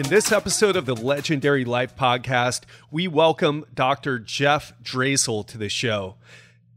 In 0.00 0.08
this 0.08 0.32
episode 0.32 0.76
of 0.76 0.86
the 0.86 0.96
Legendary 0.96 1.62
Life 1.62 1.94
podcast, 1.94 2.62
we 2.90 3.06
welcome 3.06 3.66
Dr. 3.74 4.18
Jeff 4.18 4.72
Draesel 4.82 5.46
to 5.48 5.58
the 5.58 5.68
show. 5.68 6.14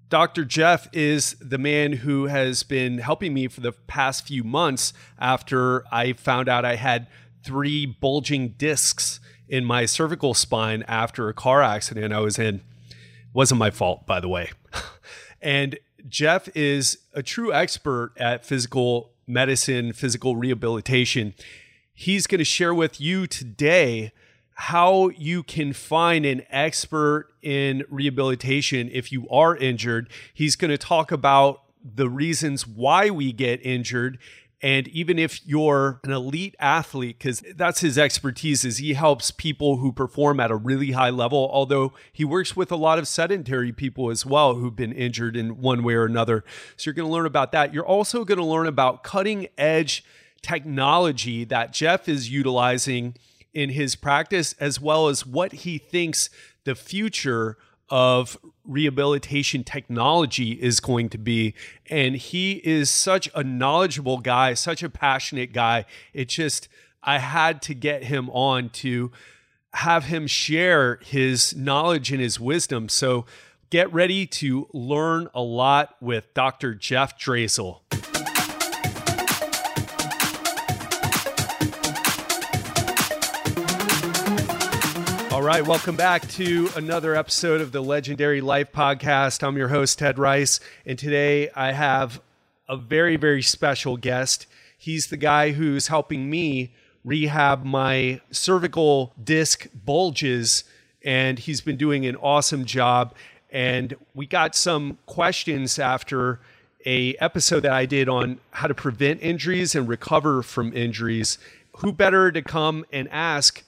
Dr. 0.09 0.43
Jeff 0.43 0.89
is 0.91 1.38
the 1.39 1.57
man 1.57 1.94
who 1.94 2.25
has 2.25 2.63
been 2.63 2.97
helping 2.97 3.33
me 3.33 3.47
for 3.47 3.62
the 3.62 3.71
past 3.71 4.28
few 4.28 4.44
months 4.44 4.91
after 5.17 5.86
I 5.89 6.11
found 6.11 6.49
out 6.49 6.65
I 6.65 6.75
had 6.75 7.07
three 7.45 7.86
bulging 7.86 8.55
discs 8.57 9.21
in 9.47 9.63
my 9.63 9.85
cervical 9.85 10.33
spine 10.33 10.83
after 10.89 11.29
a 11.29 11.33
car 11.33 11.61
accident 11.61 12.13
I 12.13 12.19
was 12.19 12.37
in. 12.37 12.59
Wasn't 13.31 13.57
my 13.57 13.71
fault, 13.71 14.05
by 14.05 14.19
the 14.19 14.27
way. 14.27 14.51
and 15.41 15.79
Jeff 16.09 16.49
is 16.53 16.97
a 17.13 17.23
true 17.23 17.53
expert 17.53 18.11
at 18.17 18.45
physical 18.45 19.13
medicine, 19.25 19.93
physical 19.93 20.35
rehabilitation 20.35 21.33
he's 21.93 22.28
going 22.28 22.39
to 22.39 22.46
share 22.46 22.74
with 22.74 23.00
you 23.00 23.28
today 23.28 24.11
how 24.56 25.10
you 25.10 25.43
can 25.43 25.74
find 25.74 26.25
an 26.25 26.43
expert 26.50 27.29
in 27.42 27.84
rehabilitation 27.89 28.89
if 28.92 29.11
you 29.11 29.28
are 29.29 29.56
injured. 29.57 30.10
He's 30.34 30.56
going 30.56 30.71
to 30.71 30.78
talk 30.78 31.11
about 31.11 31.64
the 31.84 32.09
reasons 32.09 32.67
why 32.67 33.09
we 33.09 33.31
get 33.31 33.66
injured 33.66 34.17
and 34.64 34.88
even 34.88 35.20
if 35.20 35.45
you're 35.45 36.00
an 36.06 36.11
elite 36.11 36.56
athlete 36.58 37.20
because 37.20 37.44
that's 37.56 37.81
his 37.81 37.98
expertise 37.98 38.64
is 38.64 38.78
he 38.78 38.94
helps 38.94 39.30
people 39.30 39.78
who 39.78 39.92
perform 39.92 40.39
at 40.39 40.50
a 40.50 40.56
really 40.56 40.92
high 40.92 41.09
level 41.09 41.50
although 41.52 41.92
he 42.14 42.23
works 42.23 42.56
with 42.56 42.72
a 42.72 42.75
lot 42.78 42.98
of 42.98 43.08
sedentary 43.08 43.73
people 43.73 44.09
as 44.09 44.25
well 44.25 44.56
who've 44.56 44.75
been 44.75 44.94
injured 44.94 45.36
in 45.36 45.59
one 45.59 45.84
way 45.84 45.94
or 45.94 46.06
another 46.06 46.45
so 46.78 46.88
you're 46.88 46.94
going 46.94 47.08
to 47.08 47.14
learn 47.14 47.25
about 47.25 47.52
that 47.52 47.73
you're 47.73 47.86
also 47.86 48.23
going 48.23 48.38
to 48.39 48.45
learn 48.45 48.66
about 48.66 49.03
cutting 49.03 49.48
edge 49.58 50.06
technology 50.44 51.44
that 51.45 51.73
Jeff 51.73 52.08
is 52.08 52.30
utilizing 52.30 53.16
in 53.54 53.70
his 53.70 53.95
practice, 53.95 54.54
as 54.59 54.80
well 54.80 55.08
as 55.08 55.26
what 55.26 55.52
he 55.52 55.78
thinks 55.80 56.30
the 56.66 56.76
future 56.76 57.58
of 57.90 58.38
rehabilitation 58.66 59.64
technology 59.64 60.54
is 60.54 60.80
going 60.80 61.09
to 61.09 61.17
be. 61.17 61.54
And 61.90 62.16
he 62.16 62.54
is 62.64 62.90
such 62.90 63.30
a 63.36 63.44
knowledgeable 63.44 64.20
guy, 64.20 64.54
such 64.54 64.84
a 64.84 64.90
passionate 64.90 65.54
guy. 65.54 65.86
It 66.14 66.30
just, 66.30 66.67
I 67.04 67.20
had 67.20 67.62
to 67.64 67.73
get 67.73 68.06
him 68.06 68.30
on 68.30 68.70
to 68.70 69.12
have 69.73 70.06
him 70.06 70.28
share 70.28 71.00
his 71.04 71.56
knowledge 71.56 72.12
and 72.12 72.22
his 72.22 72.39
wisdom. 72.39 72.89
So 72.89 73.26
get 73.70 73.92
ready 73.94 74.26
to 74.28 74.67
learn 74.73 75.28
a 75.34 75.42
lot 75.42 75.95
with 76.00 76.34
Dr. 76.34 76.76
Jeff 76.76 77.20
Draesel. 77.20 77.82
Right, 85.44 85.67
welcome 85.67 85.97
back 85.97 86.25
to 86.30 86.69
another 86.77 87.16
episode 87.16 87.59
of 87.59 87.73
the 87.73 87.83
Legendary 87.83 88.39
Life 88.39 88.72
Podcast. 88.72 89.45
I'm 89.45 89.58
your 89.58 89.67
host, 89.67 89.99
Ted 89.99 90.17
Ryce, 90.17 90.61
and 90.86 90.97
today 90.97 91.49
I 91.53 91.73
have 91.73 92.22
a 92.69 92.77
very, 92.77 93.17
very 93.17 93.41
special 93.41 93.97
guest. 93.97 94.47
He's 94.77 95.08
the 95.08 95.17
guy 95.17 95.52
who's 95.52 95.88
helping 95.88 96.30
me 96.30 96.71
rehab 97.03 97.66
my 97.66 98.21
cervical 98.31 99.14
disc 99.21 99.67
bulges, 99.73 100.64
and 101.03 101.38
he's 101.38 101.59
been 101.59 101.77
doing 101.77 102.05
an 102.05 102.16
awesome 102.16 102.64
job. 102.64 103.14
And 103.52 103.97
we 104.16 104.25
got 104.25 104.55
some 104.55 104.97
questions 105.08 105.77
after 105.77 106.39
a 106.86 107.16
episode 107.16 107.59
that 107.64 107.73
I 107.73 107.86
did 107.86 108.08
on 108.08 108.39
how 108.52 108.67
to 108.67 108.73
prevent 108.73 109.21
injuries 109.21 109.75
and 109.75 109.89
recover 109.89 110.41
from 110.41 110.71
injuries. 110.71 111.38
Who 111.80 111.91
better 111.91 112.31
to 112.31 112.41
come 112.41 112.86
and 112.94 113.09
ask 113.11 113.61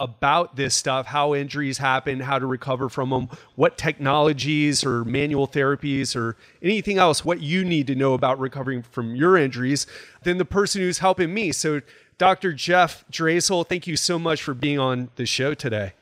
about 0.00 0.56
this 0.56 0.74
stuff, 0.74 1.06
how 1.06 1.34
injuries 1.34 1.78
happen, 1.78 2.20
how 2.20 2.38
to 2.38 2.46
recover 2.46 2.88
from 2.88 3.10
them, 3.10 3.28
what 3.54 3.76
technologies 3.76 4.84
or 4.84 5.04
manual 5.04 5.46
therapies 5.46 6.16
or 6.16 6.36
anything 6.62 6.98
else, 6.98 7.24
what 7.24 7.40
you 7.40 7.64
need 7.64 7.86
to 7.86 7.94
know 7.94 8.14
about 8.14 8.40
recovering 8.40 8.82
from 8.82 9.14
your 9.14 9.36
injuries, 9.36 9.86
than 10.22 10.38
the 10.38 10.44
person 10.44 10.80
who's 10.80 10.98
helping 10.98 11.32
me. 11.32 11.52
So, 11.52 11.82
Dr. 12.16 12.52
Jeff 12.52 13.04
Draesel, 13.12 13.66
thank 13.66 13.86
you 13.86 13.96
so 13.96 14.18
much 14.18 14.42
for 14.42 14.54
being 14.54 14.78
on 14.78 15.10
the 15.16 15.26
show 15.26 15.54
today. 15.54 15.92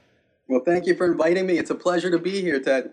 Well, 0.49 0.63
thank 0.65 0.87
you 0.87 0.95
for 0.95 1.07
inviting 1.07 1.47
me. 1.47 1.59
It's 1.59 1.71
a 1.71 1.75
pleasure 1.75 2.11
to 2.11 2.19
be 2.19 2.41
here, 2.41 2.59
Ted. 2.59 2.93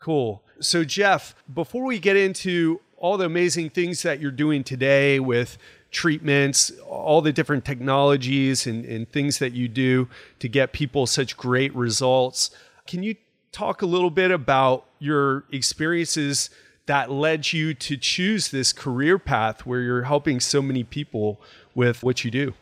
Cool. 0.00 0.42
So, 0.60 0.84
Jeff, 0.84 1.34
before 1.52 1.84
we 1.84 1.98
get 1.98 2.16
into 2.16 2.80
all 2.96 3.18
the 3.18 3.26
amazing 3.26 3.70
things 3.70 4.02
that 4.02 4.20
you're 4.20 4.30
doing 4.30 4.64
today 4.64 5.20
with 5.20 5.58
treatments, 5.94 6.72
all 6.86 7.22
the 7.22 7.32
different 7.32 7.64
technologies 7.64 8.66
and, 8.66 8.84
and 8.84 9.10
things 9.10 9.38
that 9.38 9.52
you 9.52 9.68
do 9.68 10.08
to 10.40 10.48
get 10.48 10.72
people 10.72 11.06
such 11.06 11.36
great 11.36 11.74
results. 11.74 12.50
Can 12.86 13.02
you 13.02 13.14
talk 13.52 13.80
a 13.80 13.86
little 13.86 14.10
bit 14.10 14.30
about 14.30 14.84
your 14.98 15.44
experiences 15.52 16.50
that 16.86 17.10
led 17.10 17.52
you 17.52 17.72
to 17.72 17.96
choose 17.96 18.50
this 18.50 18.72
career 18.72 19.18
path 19.18 19.64
where 19.64 19.80
you're 19.80 20.02
helping 20.02 20.40
so 20.40 20.60
many 20.60 20.84
people 20.84 21.40
with 21.74 22.02
what 22.02 22.24
you 22.24 22.30
do? 22.30 22.52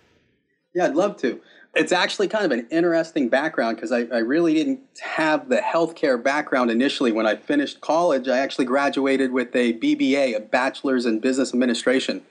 Yeah, 0.75 0.84
I'd 0.84 0.94
love 0.94 1.16
to. 1.19 1.41
It's 1.75 1.91
actually 1.91 2.28
kind 2.28 2.44
of 2.44 2.53
an 2.53 2.69
interesting 2.71 3.31
background 3.31 3.76
because 3.76 3.92
I, 3.92 4.00
I, 4.12 4.19
really 4.19 4.53
didn't 4.53 4.81
have 5.00 5.48
the 5.48 5.56
healthcare 5.56 6.22
background 6.22 6.71
initially. 6.71 7.12
When 7.12 7.26
I 7.26 7.37
finished 7.37 7.81
college, 7.81 8.28
I 8.28 8.38
actually 8.38 8.66
graduated 8.66 9.32
with 9.32 9.56
a 9.56 9.72
BBA, 9.78 10.37
a 10.37 10.41
Bachelor's 10.41 11.06
in 11.06 11.19
Business 11.19 11.54
Administration 11.54 12.22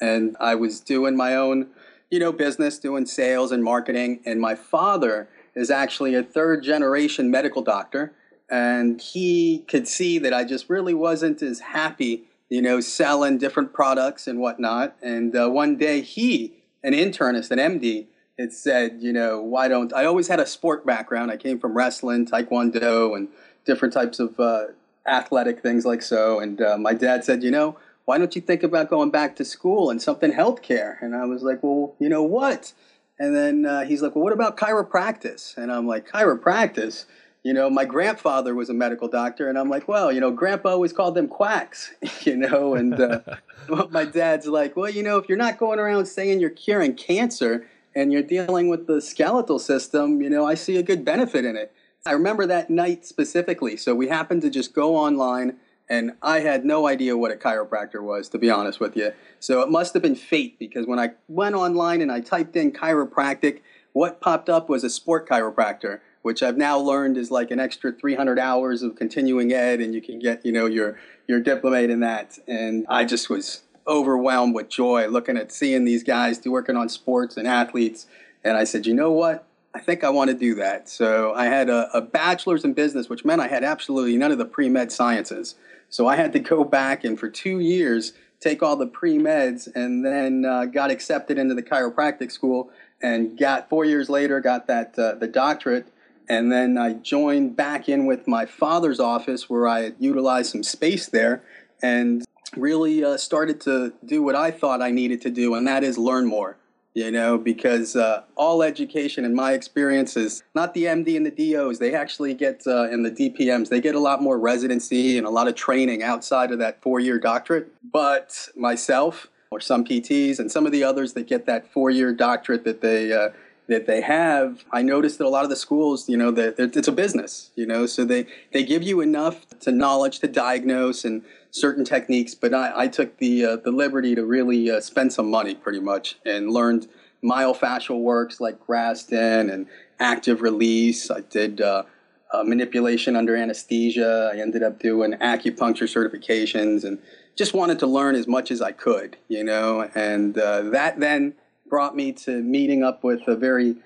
and 0.00 0.36
I 0.40 0.54
was 0.54 0.80
doing 0.80 1.16
my 1.16 1.34
own, 1.34 1.68
you 2.10 2.18
know, 2.18 2.32
business, 2.32 2.78
doing 2.78 3.06
sales 3.06 3.52
and 3.52 3.62
marketing. 3.62 4.20
And 4.24 4.40
my 4.40 4.54
father 4.54 5.28
is 5.54 5.70
actually 5.70 6.14
a 6.14 6.22
third 6.22 6.62
generation 6.62 7.30
medical 7.30 7.62
doctor, 7.62 8.12
and 8.48 9.00
he 9.00 9.64
could 9.68 9.86
see 9.86 10.18
that 10.18 10.32
I 10.32 10.44
just 10.44 10.68
really 10.68 10.94
wasn't 10.94 11.42
as 11.42 11.60
happy, 11.60 12.24
you 12.48 12.62
know, 12.62 12.80
selling 12.80 13.38
different 13.38 13.72
products 13.72 14.26
and 14.26 14.40
whatnot. 14.40 14.96
And 15.02 15.36
uh, 15.36 15.48
one 15.48 15.76
day 15.76 16.00
he, 16.00 16.54
an 16.82 16.92
internist, 16.92 17.50
an 17.50 17.58
MD, 17.58 18.06
had 18.38 18.52
said, 18.52 18.98
you 19.00 19.12
know, 19.12 19.40
why 19.40 19.68
don't 19.68 19.92
I 19.92 20.06
always 20.06 20.28
had 20.28 20.40
a 20.40 20.46
sport 20.46 20.86
background. 20.86 21.30
I 21.30 21.36
came 21.36 21.58
from 21.58 21.76
wrestling, 21.76 22.26
taekwondo, 22.26 23.14
and 23.14 23.28
different 23.66 23.92
types 23.92 24.18
of 24.18 24.40
uh, 24.40 24.68
athletic 25.06 25.62
things 25.62 25.84
like 25.84 26.02
so. 26.02 26.40
And 26.40 26.60
uh, 26.60 26.78
my 26.78 26.94
dad 26.94 27.24
said, 27.24 27.42
you 27.42 27.50
know, 27.50 27.76
why 28.04 28.18
don't 28.18 28.34
you 28.34 28.42
think 28.42 28.62
about 28.62 28.90
going 28.90 29.10
back 29.10 29.36
to 29.36 29.44
school 29.44 29.90
and 29.90 30.00
something 30.00 30.32
healthcare? 30.32 31.00
And 31.00 31.14
I 31.14 31.26
was 31.26 31.42
like, 31.42 31.62
well, 31.62 31.94
you 31.98 32.08
know 32.08 32.22
what? 32.22 32.72
And 33.18 33.36
then 33.36 33.66
uh, 33.66 33.84
he's 33.84 34.02
like, 34.02 34.14
well, 34.14 34.24
what 34.24 34.32
about 34.32 34.56
chiropractic? 34.56 35.56
And 35.56 35.70
I'm 35.70 35.86
like, 35.86 36.08
chiropractic? 36.08 37.04
You 37.42 37.54
know, 37.54 37.70
my 37.70 37.84
grandfather 37.84 38.54
was 38.54 38.68
a 38.68 38.74
medical 38.74 39.08
doctor, 39.08 39.48
and 39.48 39.58
I'm 39.58 39.70
like, 39.70 39.88
well, 39.88 40.12
you 40.12 40.20
know, 40.20 40.30
grandpa 40.30 40.70
always 40.70 40.92
called 40.92 41.14
them 41.14 41.28
quacks, 41.28 41.94
you 42.22 42.36
know. 42.36 42.74
And 42.74 43.00
uh, 43.00 43.20
my 43.90 44.04
dad's 44.04 44.46
like, 44.46 44.76
well, 44.76 44.90
you 44.90 45.02
know, 45.02 45.18
if 45.18 45.28
you're 45.28 45.38
not 45.38 45.58
going 45.58 45.78
around 45.78 46.06
saying 46.06 46.40
you're 46.40 46.50
curing 46.50 46.94
cancer 46.94 47.66
and 47.94 48.12
you're 48.12 48.22
dealing 48.22 48.68
with 48.68 48.86
the 48.86 49.00
skeletal 49.00 49.58
system, 49.58 50.20
you 50.20 50.30
know, 50.30 50.46
I 50.46 50.54
see 50.54 50.76
a 50.76 50.82
good 50.82 51.04
benefit 51.04 51.44
in 51.44 51.56
it. 51.56 51.72
I 52.06 52.12
remember 52.12 52.46
that 52.46 52.70
night 52.70 53.04
specifically. 53.04 53.76
So 53.76 53.94
we 53.94 54.08
happened 54.08 54.42
to 54.42 54.50
just 54.50 54.74
go 54.74 54.96
online 54.96 55.56
and 55.90 56.12
I 56.22 56.40
had 56.40 56.64
no 56.64 56.86
idea 56.86 57.16
what 57.16 57.32
a 57.32 57.34
chiropractor 57.34 58.00
was, 58.00 58.28
to 58.28 58.38
be 58.38 58.48
honest 58.48 58.78
with 58.78 58.96
you. 58.96 59.12
So 59.40 59.60
it 59.60 59.68
must 59.68 59.92
have 59.94 60.02
been 60.02 60.14
fate 60.14 60.56
because 60.58 60.86
when 60.86 61.00
I 61.00 61.10
went 61.26 61.56
online 61.56 62.00
and 62.00 62.12
I 62.12 62.20
typed 62.20 62.54
in 62.54 62.70
chiropractic, 62.70 63.60
what 63.92 64.20
popped 64.20 64.48
up 64.48 64.68
was 64.68 64.84
a 64.84 64.88
sport 64.88 65.28
chiropractor, 65.28 65.98
which 66.22 66.44
I've 66.44 66.56
now 66.56 66.78
learned 66.78 67.16
is 67.16 67.32
like 67.32 67.50
an 67.50 67.58
extra 67.58 67.90
300 67.90 68.38
hours 68.38 68.82
of 68.82 68.94
continuing 68.94 69.52
ed, 69.52 69.80
and 69.80 69.92
you 69.92 70.00
can 70.00 70.20
get, 70.20 70.46
you 70.46 70.52
know, 70.52 70.66
your 70.66 70.96
your 71.26 71.40
diplomate 71.40 71.90
in 71.90 72.00
that. 72.00 72.38
And 72.46 72.86
I 72.88 73.04
just 73.04 73.28
was 73.28 73.62
overwhelmed 73.86 74.54
with 74.54 74.68
joy 74.68 75.08
looking 75.08 75.36
at 75.36 75.50
seeing 75.50 75.84
these 75.84 76.04
guys 76.04 76.40
working 76.46 76.76
on 76.76 76.88
sports 76.88 77.36
and 77.36 77.48
athletes. 77.48 78.06
And 78.44 78.56
I 78.56 78.62
said, 78.62 78.86
you 78.86 78.94
know 78.94 79.10
what? 79.10 79.44
I 79.74 79.78
think 79.78 80.02
I 80.02 80.10
want 80.10 80.30
to 80.30 80.36
do 80.36 80.54
that. 80.56 80.88
So 80.88 81.32
I 81.34 81.46
had 81.46 81.68
a, 81.68 81.88
a 81.96 82.00
bachelor's 82.00 82.64
in 82.64 82.72
business, 82.72 83.08
which 83.08 83.24
meant 83.24 83.40
I 83.40 83.46
had 83.46 83.62
absolutely 83.62 84.16
none 84.16 84.32
of 84.32 84.38
the 84.38 84.44
pre 84.44 84.68
med 84.68 84.90
sciences. 84.90 85.54
So 85.88 86.06
I 86.06 86.16
had 86.16 86.32
to 86.32 86.38
go 86.38 86.64
back 86.64 87.04
and 87.04 87.18
for 87.18 87.28
two 87.28 87.60
years 87.60 88.12
take 88.40 88.62
all 88.62 88.76
the 88.76 88.86
pre 88.86 89.18
meds 89.18 89.68
and 89.74 90.04
then 90.04 90.44
uh, 90.44 90.64
got 90.64 90.90
accepted 90.90 91.38
into 91.38 91.54
the 91.54 91.62
chiropractic 91.62 92.32
school 92.32 92.70
and 93.02 93.38
got 93.38 93.68
four 93.68 93.84
years 93.84 94.08
later 94.08 94.40
got 94.40 94.66
that 94.66 94.98
uh, 94.98 95.14
the 95.14 95.28
doctorate 95.28 95.86
and 96.28 96.50
then 96.50 96.78
I 96.78 96.94
joined 96.94 97.56
back 97.56 97.88
in 97.88 98.06
with 98.06 98.28
my 98.28 98.46
father's 98.46 99.00
office 99.00 99.50
where 99.50 99.68
I 99.68 99.92
utilized 99.98 100.52
some 100.52 100.62
space 100.62 101.06
there 101.08 101.42
and 101.82 102.24
really 102.56 103.04
uh, 103.04 103.16
started 103.16 103.60
to 103.62 103.92
do 104.04 104.22
what 104.22 104.34
I 104.34 104.50
thought 104.50 104.80
I 104.80 104.90
needed 104.90 105.20
to 105.22 105.30
do 105.30 105.54
and 105.54 105.66
that 105.66 105.84
is 105.84 105.98
learn 105.98 106.26
more 106.26 106.56
you 106.94 107.10
know, 107.10 107.38
because 107.38 107.94
uh, 107.94 108.22
all 108.34 108.62
education, 108.62 109.24
in 109.24 109.34
my 109.34 109.52
experience, 109.52 110.16
is 110.16 110.42
not 110.54 110.74
the 110.74 110.84
MD 110.84 111.16
and 111.16 111.24
the 111.24 111.52
DOs. 111.52 111.78
They 111.78 111.94
actually 111.94 112.34
get, 112.34 112.62
uh, 112.66 112.88
and 112.90 113.04
the 113.04 113.10
DPMs, 113.10 113.68
they 113.68 113.80
get 113.80 113.94
a 113.94 114.00
lot 114.00 114.22
more 114.22 114.38
residency 114.38 115.16
and 115.16 115.26
a 115.26 115.30
lot 115.30 115.46
of 115.46 115.54
training 115.54 116.02
outside 116.02 116.50
of 116.50 116.58
that 116.58 116.82
four 116.82 116.98
year 116.98 117.18
doctorate. 117.18 117.72
But 117.92 118.48
myself, 118.56 119.28
or 119.52 119.60
some 119.60 119.84
PTs, 119.84 120.38
and 120.38 120.50
some 120.50 120.66
of 120.66 120.72
the 120.72 120.84
others 120.84 121.12
that 121.14 121.26
get 121.26 121.46
that 121.46 121.72
four 121.72 121.90
year 121.90 122.12
doctorate 122.12 122.64
that 122.64 122.80
they, 122.80 123.12
uh, 123.12 123.30
that 123.70 123.86
they 123.86 124.00
have, 124.00 124.64
I 124.72 124.82
noticed 124.82 125.18
that 125.18 125.26
a 125.26 125.30
lot 125.30 125.44
of 125.44 125.50
the 125.50 125.56
schools, 125.56 126.08
you 126.08 126.16
know, 126.16 126.32
that 126.32 126.58
it's 126.58 126.88
a 126.88 126.92
business, 126.92 127.52
you 127.54 127.64
know, 127.64 127.86
so 127.86 128.04
they, 128.04 128.26
they 128.52 128.64
give 128.64 128.82
you 128.82 129.00
enough 129.00 129.48
to 129.60 129.70
knowledge 129.70 130.18
to 130.18 130.26
diagnose 130.26 131.04
and 131.04 131.22
certain 131.52 131.84
techniques, 131.84 132.34
but 132.34 132.52
I, 132.52 132.72
I 132.74 132.88
took 132.88 133.18
the, 133.18 133.44
uh, 133.44 133.56
the 133.56 133.70
liberty 133.70 134.16
to 134.16 134.24
really 134.24 134.68
uh, 134.68 134.80
spend 134.80 135.12
some 135.12 135.30
money 135.30 135.54
pretty 135.54 135.78
much 135.78 136.18
and 136.26 136.50
learned 136.50 136.88
myofascial 137.22 138.00
works 138.00 138.40
like 138.40 138.58
Graston 138.66 139.52
and 139.52 139.68
active 140.00 140.42
release. 140.42 141.08
I 141.08 141.20
did 141.20 141.60
uh, 141.60 141.84
uh, 142.32 142.42
manipulation 142.42 143.14
under 143.14 143.36
anesthesia. 143.36 144.32
I 144.34 144.38
ended 144.38 144.64
up 144.64 144.80
doing 144.80 145.12
acupuncture 145.12 145.86
certifications 145.86 146.82
and 146.82 146.98
just 147.36 147.54
wanted 147.54 147.78
to 147.78 147.86
learn 147.86 148.16
as 148.16 148.26
much 148.26 148.50
as 148.50 148.60
I 148.60 148.72
could, 148.72 149.16
you 149.28 149.44
know, 149.44 149.88
and 149.94 150.36
uh, 150.36 150.62
that 150.70 150.98
then 150.98 151.34
brought 151.70 151.96
me 151.96 152.12
to 152.12 152.42
meeting 152.42 152.82
up 152.82 153.02
with 153.02 153.26
a 153.28 153.36
very, 153.36 153.76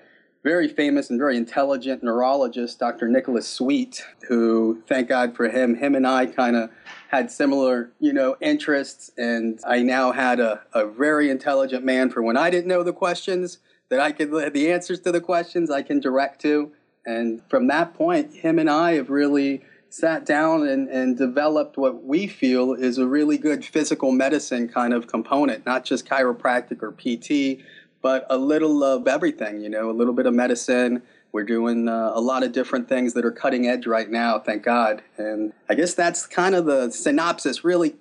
very 0.43 0.67
famous 0.67 1.09
and 1.09 1.19
very 1.19 1.37
intelligent 1.37 2.03
neurologist, 2.03 2.79
Dr. 2.79 3.07
Nicholas 3.07 3.47
Sweet, 3.47 4.03
who, 4.27 4.83
thank 4.87 5.07
God 5.07 5.35
for 5.35 5.47
him, 5.47 5.75
him 5.75 5.95
and 5.95 6.05
I 6.05 6.25
kind 6.25 6.55
of 6.55 6.71
had 7.09 7.31
similar, 7.31 7.91
you 7.99 8.11
know, 8.11 8.35
interests. 8.41 9.11
And 9.17 9.59
I 9.65 9.83
now 9.83 10.11
had 10.11 10.39
a, 10.39 10.61
a 10.73 10.85
very 10.85 11.29
intelligent 11.29 11.85
man 11.85 12.09
for 12.09 12.21
when 12.21 12.35
I 12.35 12.49
didn't 12.49 12.67
know 12.67 12.83
the 12.83 12.91
questions 12.91 13.59
that 13.89 13.99
I 13.99 14.11
could, 14.11 14.31
the 14.53 14.71
answers 14.71 14.99
to 15.01 15.11
the 15.11 15.21
questions 15.21 15.69
I 15.69 15.83
can 15.83 15.99
direct 15.99 16.41
to. 16.41 16.71
And 17.05 17.41
from 17.49 17.67
that 17.67 17.93
point, 17.93 18.33
him 18.33 18.57
and 18.57 18.69
I 18.69 18.93
have 18.93 19.11
really 19.11 19.63
sat 19.95 20.25
down 20.25 20.67
and, 20.67 20.89
and 20.89 21.17
developed 21.17 21.77
what 21.77 22.03
we 22.03 22.27
feel 22.27 22.73
is 22.73 22.97
a 22.97 23.07
really 23.07 23.37
good 23.37 23.63
physical 23.63 24.11
medicine 24.11 24.67
kind 24.67 24.93
of 24.93 25.07
component, 25.07 25.65
not 25.65 25.85
just 25.85 26.05
chiropractic 26.05 26.83
or 26.83 26.91
PT, 26.91 27.63
but 28.05 28.23
a 28.29 28.37
little 28.37 28.83
of 28.83 29.07
everything, 29.07 29.61
you 29.61 29.67
know, 29.67 29.89
a 29.89 29.91
little 29.91 30.13
bit 30.13 30.27
of 30.27 30.33
medicine. 30.35 31.01
We're 31.31 31.43
doing 31.43 31.89
uh, 31.89 32.11
a 32.13 32.21
lot 32.21 32.43
of 32.43 32.51
different 32.51 32.87
things 32.87 33.15
that 33.15 33.25
are 33.25 33.31
cutting 33.31 33.65
edge 33.65 33.87
right 33.87 34.07
now, 34.07 34.37
thank 34.37 34.61
God. 34.61 35.01
And 35.17 35.53
I 35.67 35.73
guess 35.73 35.95
that's 35.95 36.27
kind 36.27 36.53
of 36.53 36.67
the 36.67 36.91
synopsis, 36.91 37.63
really, 37.63 37.95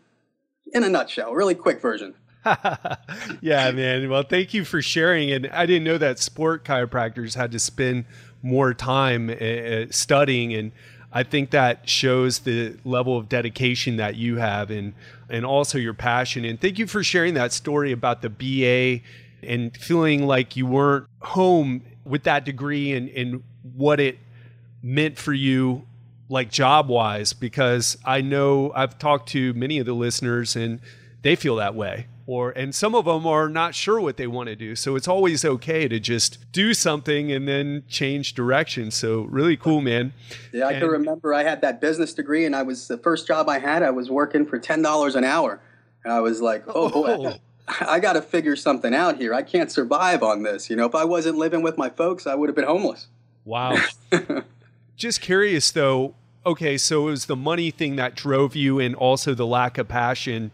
in 0.75 0.85
a 0.85 0.91
nutshell, 0.91 1.33
really 1.33 1.55
quick 1.55 1.81
version. 1.81 2.17
yeah, 3.41 3.71
man. 3.71 4.11
Well, 4.11 4.25
thank 4.25 4.53
you 4.53 4.67
for 4.67 4.83
sharing. 4.83 5.33
And 5.33 5.47
I 5.47 5.65
didn't 5.65 5.85
know 5.85 5.97
that 5.97 6.19
sport 6.19 6.67
chiropractors 6.67 7.35
had 7.35 7.51
to 7.53 7.59
spend 7.59 8.05
more 8.43 8.75
time 8.75 9.31
uh, 9.31 9.87
studying 9.89 10.53
and 10.53 10.71
I 11.17 11.23
think 11.23 11.51
that 11.51 11.89
shows 11.89 12.41
the 12.41 12.77
level 12.85 13.17
of 13.17 13.29
dedication 13.29 13.99
that 13.99 14.17
you 14.17 14.39
have 14.39 14.73
and 14.73 14.95
and 15.31 15.47
also 15.47 15.79
your 15.79 15.95
passion. 15.95 16.45
And 16.45 16.61
thank 16.61 16.77
you 16.77 16.89
for 16.89 17.05
sharing 17.05 17.35
that 17.35 17.53
story 17.53 17.93
about 17.93 18.21
the 18.21 18.29
BA 18.29 19.05
and 19.45 19.77
feeling 19.77 20.27
like 20.27 20.57
you 20.57 20.67
weren't 20.67 21.07
home 21.21 21.83
with 22.05 22.25
that 22.25 22.45
degree 22.45 22.93
and, 22.93 23.09
and 23.11 23.43
what 23.63 24.01
it 24.01 24.19
meant 24.83 25.19
for 25.19 25.33
you 25.33 25.87
like 26.29 26.51
job 26.51 26.89
wise 26.89 27.33
because 27.33 27.97
I 28.05 28.21
know 28.21 28.73
I've 28.75 28.99
talked 28.99 29.29
to 29.31 29.53
many 29.55 29.79
of 29.79 29.87
the 29.87 29.93
listeners 29.93 30.57
and 30.57 30.81
they 31.23 31.37
feel 31.37 31.57
that 31.57 31.75
way 31.75 32.07
or 32.27 32.51
and 32.53 32.75
some 32.75 32.95
of 32.95 33.05
them 33.05 33.27
are 33.27 33.49
not 33.49 33.75
sure 33.75 34.01
what 34.01 34.17
they 34.17 34.27
want 34.27 34.49
to 34.49 34.57
do. 34.57 34.75
So 34.75 34.97
it's 34.97 35.09
always 35.09 35.45
okay 35.45 35.89
to 35.89 36.01
just 36.01 36.51
do 36.53 36.73
something 36.73 37.31
and 37.31 37.47
then 37.47 37.85
change 37.89 38.35
direction. 38.35 38.91
So 38.91 39.23
really 39.23 39.57
cool 39.57 39.81
man. 39.81 40.13
Yeah 40.53 40.67
i 40.67 40.73
and, 40.73 40.81
can 40.81 40.91
remember 40.91 41.35
i 41.35 41.43
had 41.43 41.61
that 41.61 41.81
business 41.81 42.15
degree 42.15 42.45
and 42.45 42.57
i 42.57 42.63
was 42.63 42.89
the 42.89 42.99
first 42.99 43.27
job 43.27 43.49
i 43.49 43.59
had 43.59 43.83
i 43.83 43.91
was 43.91 44.11
working 44.11 44.47
for 44.47 44.59
$10 44.59 45.15
an 45.15 45.25
hour. 45.25 45.61
And 46.05 46.13
i 46.13 46.21
was 46.21 46.41
like 46.41 46.65
oh, 46.69 46.91
oh. 46.95 47.35
I 47.67 47.99
got 47.99 48.15
to 48.15 48.23
figure 48.23 48.57
something 48.57 48.95
out 48.95 49.17
here. 49.17 49.33
I 49.33 49.43
can't 49.43 49.71
survive 49.71 50.23
on 50.23 50.43
this. 50.43 50.69
You 50.69 50.77
know, 50.77 50.87
if 50.87 50.95
I 50.95 51.05
wasn't 51.05 51.39
living 51.39 51.63
with 51.63 51.79
my 51.79 51.89
folks, 51.89 52.27
I 52.27 52.35
would 52.35 52.49
have 52.49 52.57
been 52.57 52.67
homeless. 52.67 53.07
Wow. 53.45 53.77
Just 54.97 55.21
curious 55.21 55.71
though. 55.71 56.15
Okay, 56.47 56.77
so 56.77 57.09
it 57.09 57.13
was 57.13 57.27
the 57.27 57.37
money 57.37 57.71
thing 57.71 57.97
that 57.97 58.15
drove 58.15 58.55
you 58.55 58.79
and 58.79 58.95
also 58.95 59.35
the 59.35 59.47
lack 59.47 59.79
of 59.79 59.89
passion. 59.89 60.51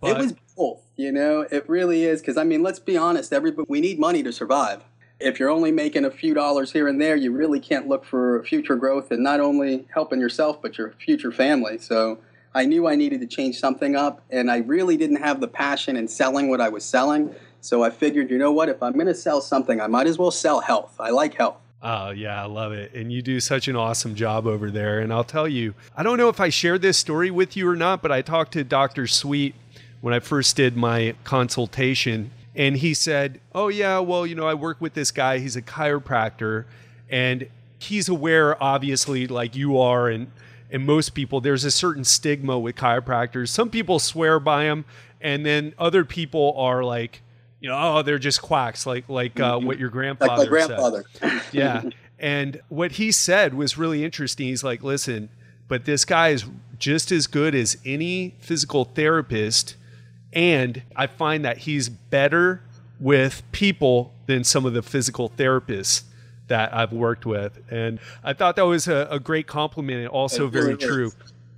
But... 0.00 0.12
It 0.12 0.18
was 0.18 0.34
both. 0.56 0.82
You 0.96 1.10
know, 1.10 1.40
it 1.50 1.68
really 1.68 2.04
is. 2.04 2.20
Because, 2.20 2.36
I 2.36 2.44
mean, 2.44 2.62
let's 2.62 2.78
be 2.78 2.96
honest, 2.96 3.32
everybody, 3.32 3.66
we 3.68 3.80
need 3.80 3.98
money 3.98 4.22
to 4.22 4.32
survive. 4.32 4.82
If 5.18 5.40
you're 5.40 5.50
only 5.50 5.72
making 5.72 6.04
a 6.04 6.10
few 6.10 6.34
dollars 6.34 6.72
here 6.72 6.86
and 6.86 7.00
there, 7.00 7.16
you 7.16 7.32
really 7.32 7.60
can't 7.60 7.88
look 7.88 8.04
for 8.04 8.44
future 8.44 8.76
growth 8.76 9.10
and 9.10 9.22
not 9.22 9.40
only 9.40 9.86
helping 9.94 10.20
yourself, 10.20 10.60
but 10.60 10.78
your 10.78 10.92
future 10.92 11.32
family. 11.32 11.78
So 11.78 12.18
I 12.54 12.66
knew 12.66 12.86
I 12.86 12.94
needed 12.94 13.20
to 13.20 13.26
change 13.26 13.58
something 13.58 13.96
up, 13.96 14.22
and 14.30 14.50
I 14.50 14.58
really 14.58 14.96
didn't 14.96 15.16
have 15.16 15.40
the 15.40 15.48
passion 15.48 15.96
in 15.96 16.06
selling 16.06 16.50
what 16.50 16.60
I 16.60 16.68
was 16.68 16.84
selling. 16.84 17.34
So 17.60 17.82
I 17.82 17.90
figured, 17.90 18.30
you 18.30 18.38
know 18.38 18.52
what? 18.52 18.68
If 18.68 18.82
I'm 18.82 18.92
going 18.92 19.06
to 19.06 19.14
sell 19.14 19.40
something, 19.40 19.80
I 19.80 19.86
might 19.86 20.06
as 20.06 20.18
well 20.18 20.30
sell 20.30 20.60
health. 20.60 20.94
I 20.98 21.10
like 21.10 21.34
health. 21.34 21.56
Oh, 21.82 22.10
yeah, 22.10 22.40
I 22.40 22.46
love 22.46 22.72
it. 22.72 22.92
And 22.94 23.12
you 23.12 23.22
do 23.22 23.40
such 23.40 23.68
an 23.68 23.74
awesome 23.74 24.14
job 24.14 24.46
over 24.46 24.70
there. 24.70 25.00
And 25.00 25.12
I'll 25.12 25.24
tell 25.24 25.48
you, 25.48 25.74
I 25.96 26.02
don't 26.02 26.18
know 26.18 26.28
if 26.28 26.40
I 26.40 26.48
shared 26.48 26.82
this 26.82 26.98
story 26.98 27.30
with 27.30 27.56
you 27.56 27.68
or 27.68 27.74
not, 27.74 28.02
but 28.02 28.12
I 28.12 28.22
talked 28.22 28.52
to 28.52 28.64
Dr. 28.64 29.06
Sweet 29.06 29.54
when 30.00 30.14
I 30.14 30.20
first 30.20 30.56
did 30.56 30.76
my 30.76 31.14
consultation. 31.24 32.30
And 32.54 32.76
he 32.76 32.94
said, 32.94 33.40
Oh, 33.54 33.68
yeah, 33.68 33.98
well, 33.98 34.26
you 34.26 34.34
know, 34.34 34.46
I 34.46 34.54
work 34.54 34.80
with 34.80 34.94
this 34.94 35.10
guy. 35.10 35.38
He's 35.38 35.56
a 35.56 35.62
chiropractor. 35.62 36.66
And 37.10 37.48
he's 37.78 38.08
aware, 38.08 38.62
obviously, 38.62 39.26
like 39.26 39.56
you 39.56 39.78
are, 39.78 40.08
and, 40.08 40.30
and 40.72 40.84
most 40.84 41.10
people, 41.10 41.40
there's 41.40 41.64
a 41.64 41.70
certain 41.70 42.02
stigma 42.02 42.58
with 42.58 42.74
chiropractors. 42.74 43.50
Some 43.50 43.70
people 43.70 44.00
swear 44.00 44.40
by 44.40 44.64
them, 44.64 44.84
and 45.20 45.46
then 45.46 45.74
other 45.78 46.04
people 46.04 46.54
are 46.56 46.82
like, 46.82 47.22
you 47.60 47.68
know, 47.68 47.78
oh, 47.78 48.02
they're 48.02 48.18
just 48.18 48.42
quacks, 48.42 48.86
like 48.86 49.08
like 49.08 49.38
uh, 49.38 49.58
what 49.58 49.78
your 49.78 49.90
grandfather 49.90 50.42
like 50.42 50.50
my 50.50 50.66
grandfather. 50.66 51.04
said. 51.12 51.42
yeah. 51.52 51.82
And 52.18 52.60
what 52.68 52.92
he 52.92 53.12
said 53.12 53.54
was 53.54 53.78
really 53.78 54.04
interesting. 54.04 54.46
He's 54.48 54.64
like, 54.64 54.82
listen, 54.82 55.28
but 55.68 55.84
this 55.84 56.04
guy 56.04 56.30
is 56.30 56.44
just 56.78 57.12
as 57.12 57.28
good 57.28 57.54
as 57.54 57.76
any 57.84 58.34
physical 58.40 58.84
therapist 58.84 59.76
and 60.32 60.82
I 60.96 61.06
find 61.06 61.44
that 61.44 61.58
he's 61.58 61.88
better 61.88 62.62
with 62.98 63.42
people 63.52 64.12
than 64.26 64.44
some 64.44 64.64
of 64.64 64.72
the 64.72 64.82
physical 64.82 65.30
therapists 65.30 66.04
that 66.52 66.74
I've 66.74 66.92
worked 66.92 67.24
with. 67.24 67.58
And 67.70 67.98
I 68.22 68.34
thought 68.34 68.56
that 68.56 68.66
was 68.66 68.86
a, 68.86 69.08
a 69.10 69.18
great 69.18 69.46
compliment 69.46 70.00
and 70.00 70.08
also 70.08 70.48
very 70.48 70.76
true. 70.76 71.10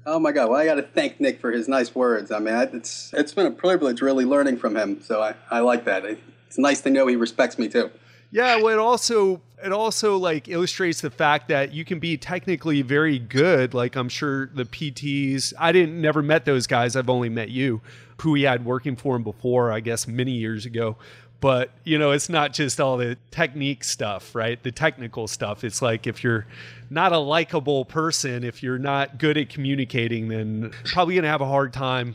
Oh 0.06 0.20
my 0.20 0.30
God! 0.30 0.50
Well, 0.50 0.60
I 0.60 0.66
got 0.66 0.76
to 0.76 0.82
thank 0.82 1.18
Nick 1.18 1.40
for 1.40 1.50
his 1.50 1.66
nice 1.66 1.96
words. 1.96 2.30
I 2.30 2.38
mean, 2.38 2.54
it's 2.54 3.12
it's 3.12 3.34
been 3.34 3.46
a 3.46 3.50
privilege 3.50 4.00
really 4.00 4.24
learning 4.24 4.58
from 4.58 4.76
him. 4.76 5.02
So 5.02 5.20
I, 5.20 5.34
I 5.50 5.60
like 5.60 5.84
that. 5.86 6.04
It's 6.04 6.58
nice 6.58 6.80
to 6.82 6.90
know 6.90 7.08
he 7.08 7.16
respects 7.16 7.58
me 7.58 7.68
too. 7.68 7.90
Yeah, 8.30 8.56
well, 8.56 8.68
it 8.68 8.78
also 8.78 9.40
it 9.64 9.72
also 9.72 10.16
like 10.16 10.48
illustrates 10.48 11.00
the 11.00 11.10
fact 11.10 11.48
that 11.48 11.72
you 11.72 11.84
can 11.84 11.98
be 11.98 12.16
technically 12.16 12.82
very 12.82 13.18
good. 13.18 13.74
Like 13.74 13.96
I'm 13.96 14.08
sure 14.08 14.46
the 14.46 14.64
PTs, 14.64 15.54
I 15.58 15.72
didn't 15.72 16.00
never 16.00 16.22
met 16.22 16.44
those 16.44 16.68
guys. 16.68 16.94
I've 16.94 17.10
only 17.10 17.30
met 17.30 17.50
you, 17.50 17.80
who 18.20 18.34
he 18.34 18.44
had 18.44 18.64
working 18.64 18.94
for 18.94 19.16
him 19.16 19.24
before, 19.24 19.72
I 19.72 19.80
guess 19.80 20.06
many 20.06 20.32
years 20.32 20.66
ago. 20.66 20.96
But, 21.44 21.72
you 21.84 21.98
know, 21.98 22.12
it's 22.12 22.30
not 22.30 22.54
just 22.54 22.80
all 22.80 22.96
the 22.96 23.18
technique 23.30 23.84
stuff, 23.84 24.34
right? 24.34 24.62
The 24.62 24.72
technical 24.72 25.28
stuff. 25.28 25.62
It's 25.62 25.82
like 25.82 26.06
if 26.06 26.24
you're 26.24 26.46
not 26.88 27.12
a 27.12 27.18
likable 27.18 27.84
person, 27.84 28.44
if 28.44 28.62
you're 28.62 28.78
not 28.78 29.18
good 29.18 29.36
at 29.36 29.50
communicating, 29.50 30.28
then 30.28 30.72
probably 30.86 31.16
going 31.16 31.24
to 31.24 31.28
have 31.28 31.42
a 31.42 31.46
hard 31.46 31.74
time 31.74 32.14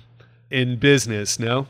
in 0.50 0.78
business, 0.78 1.38
no? 1.38 1.68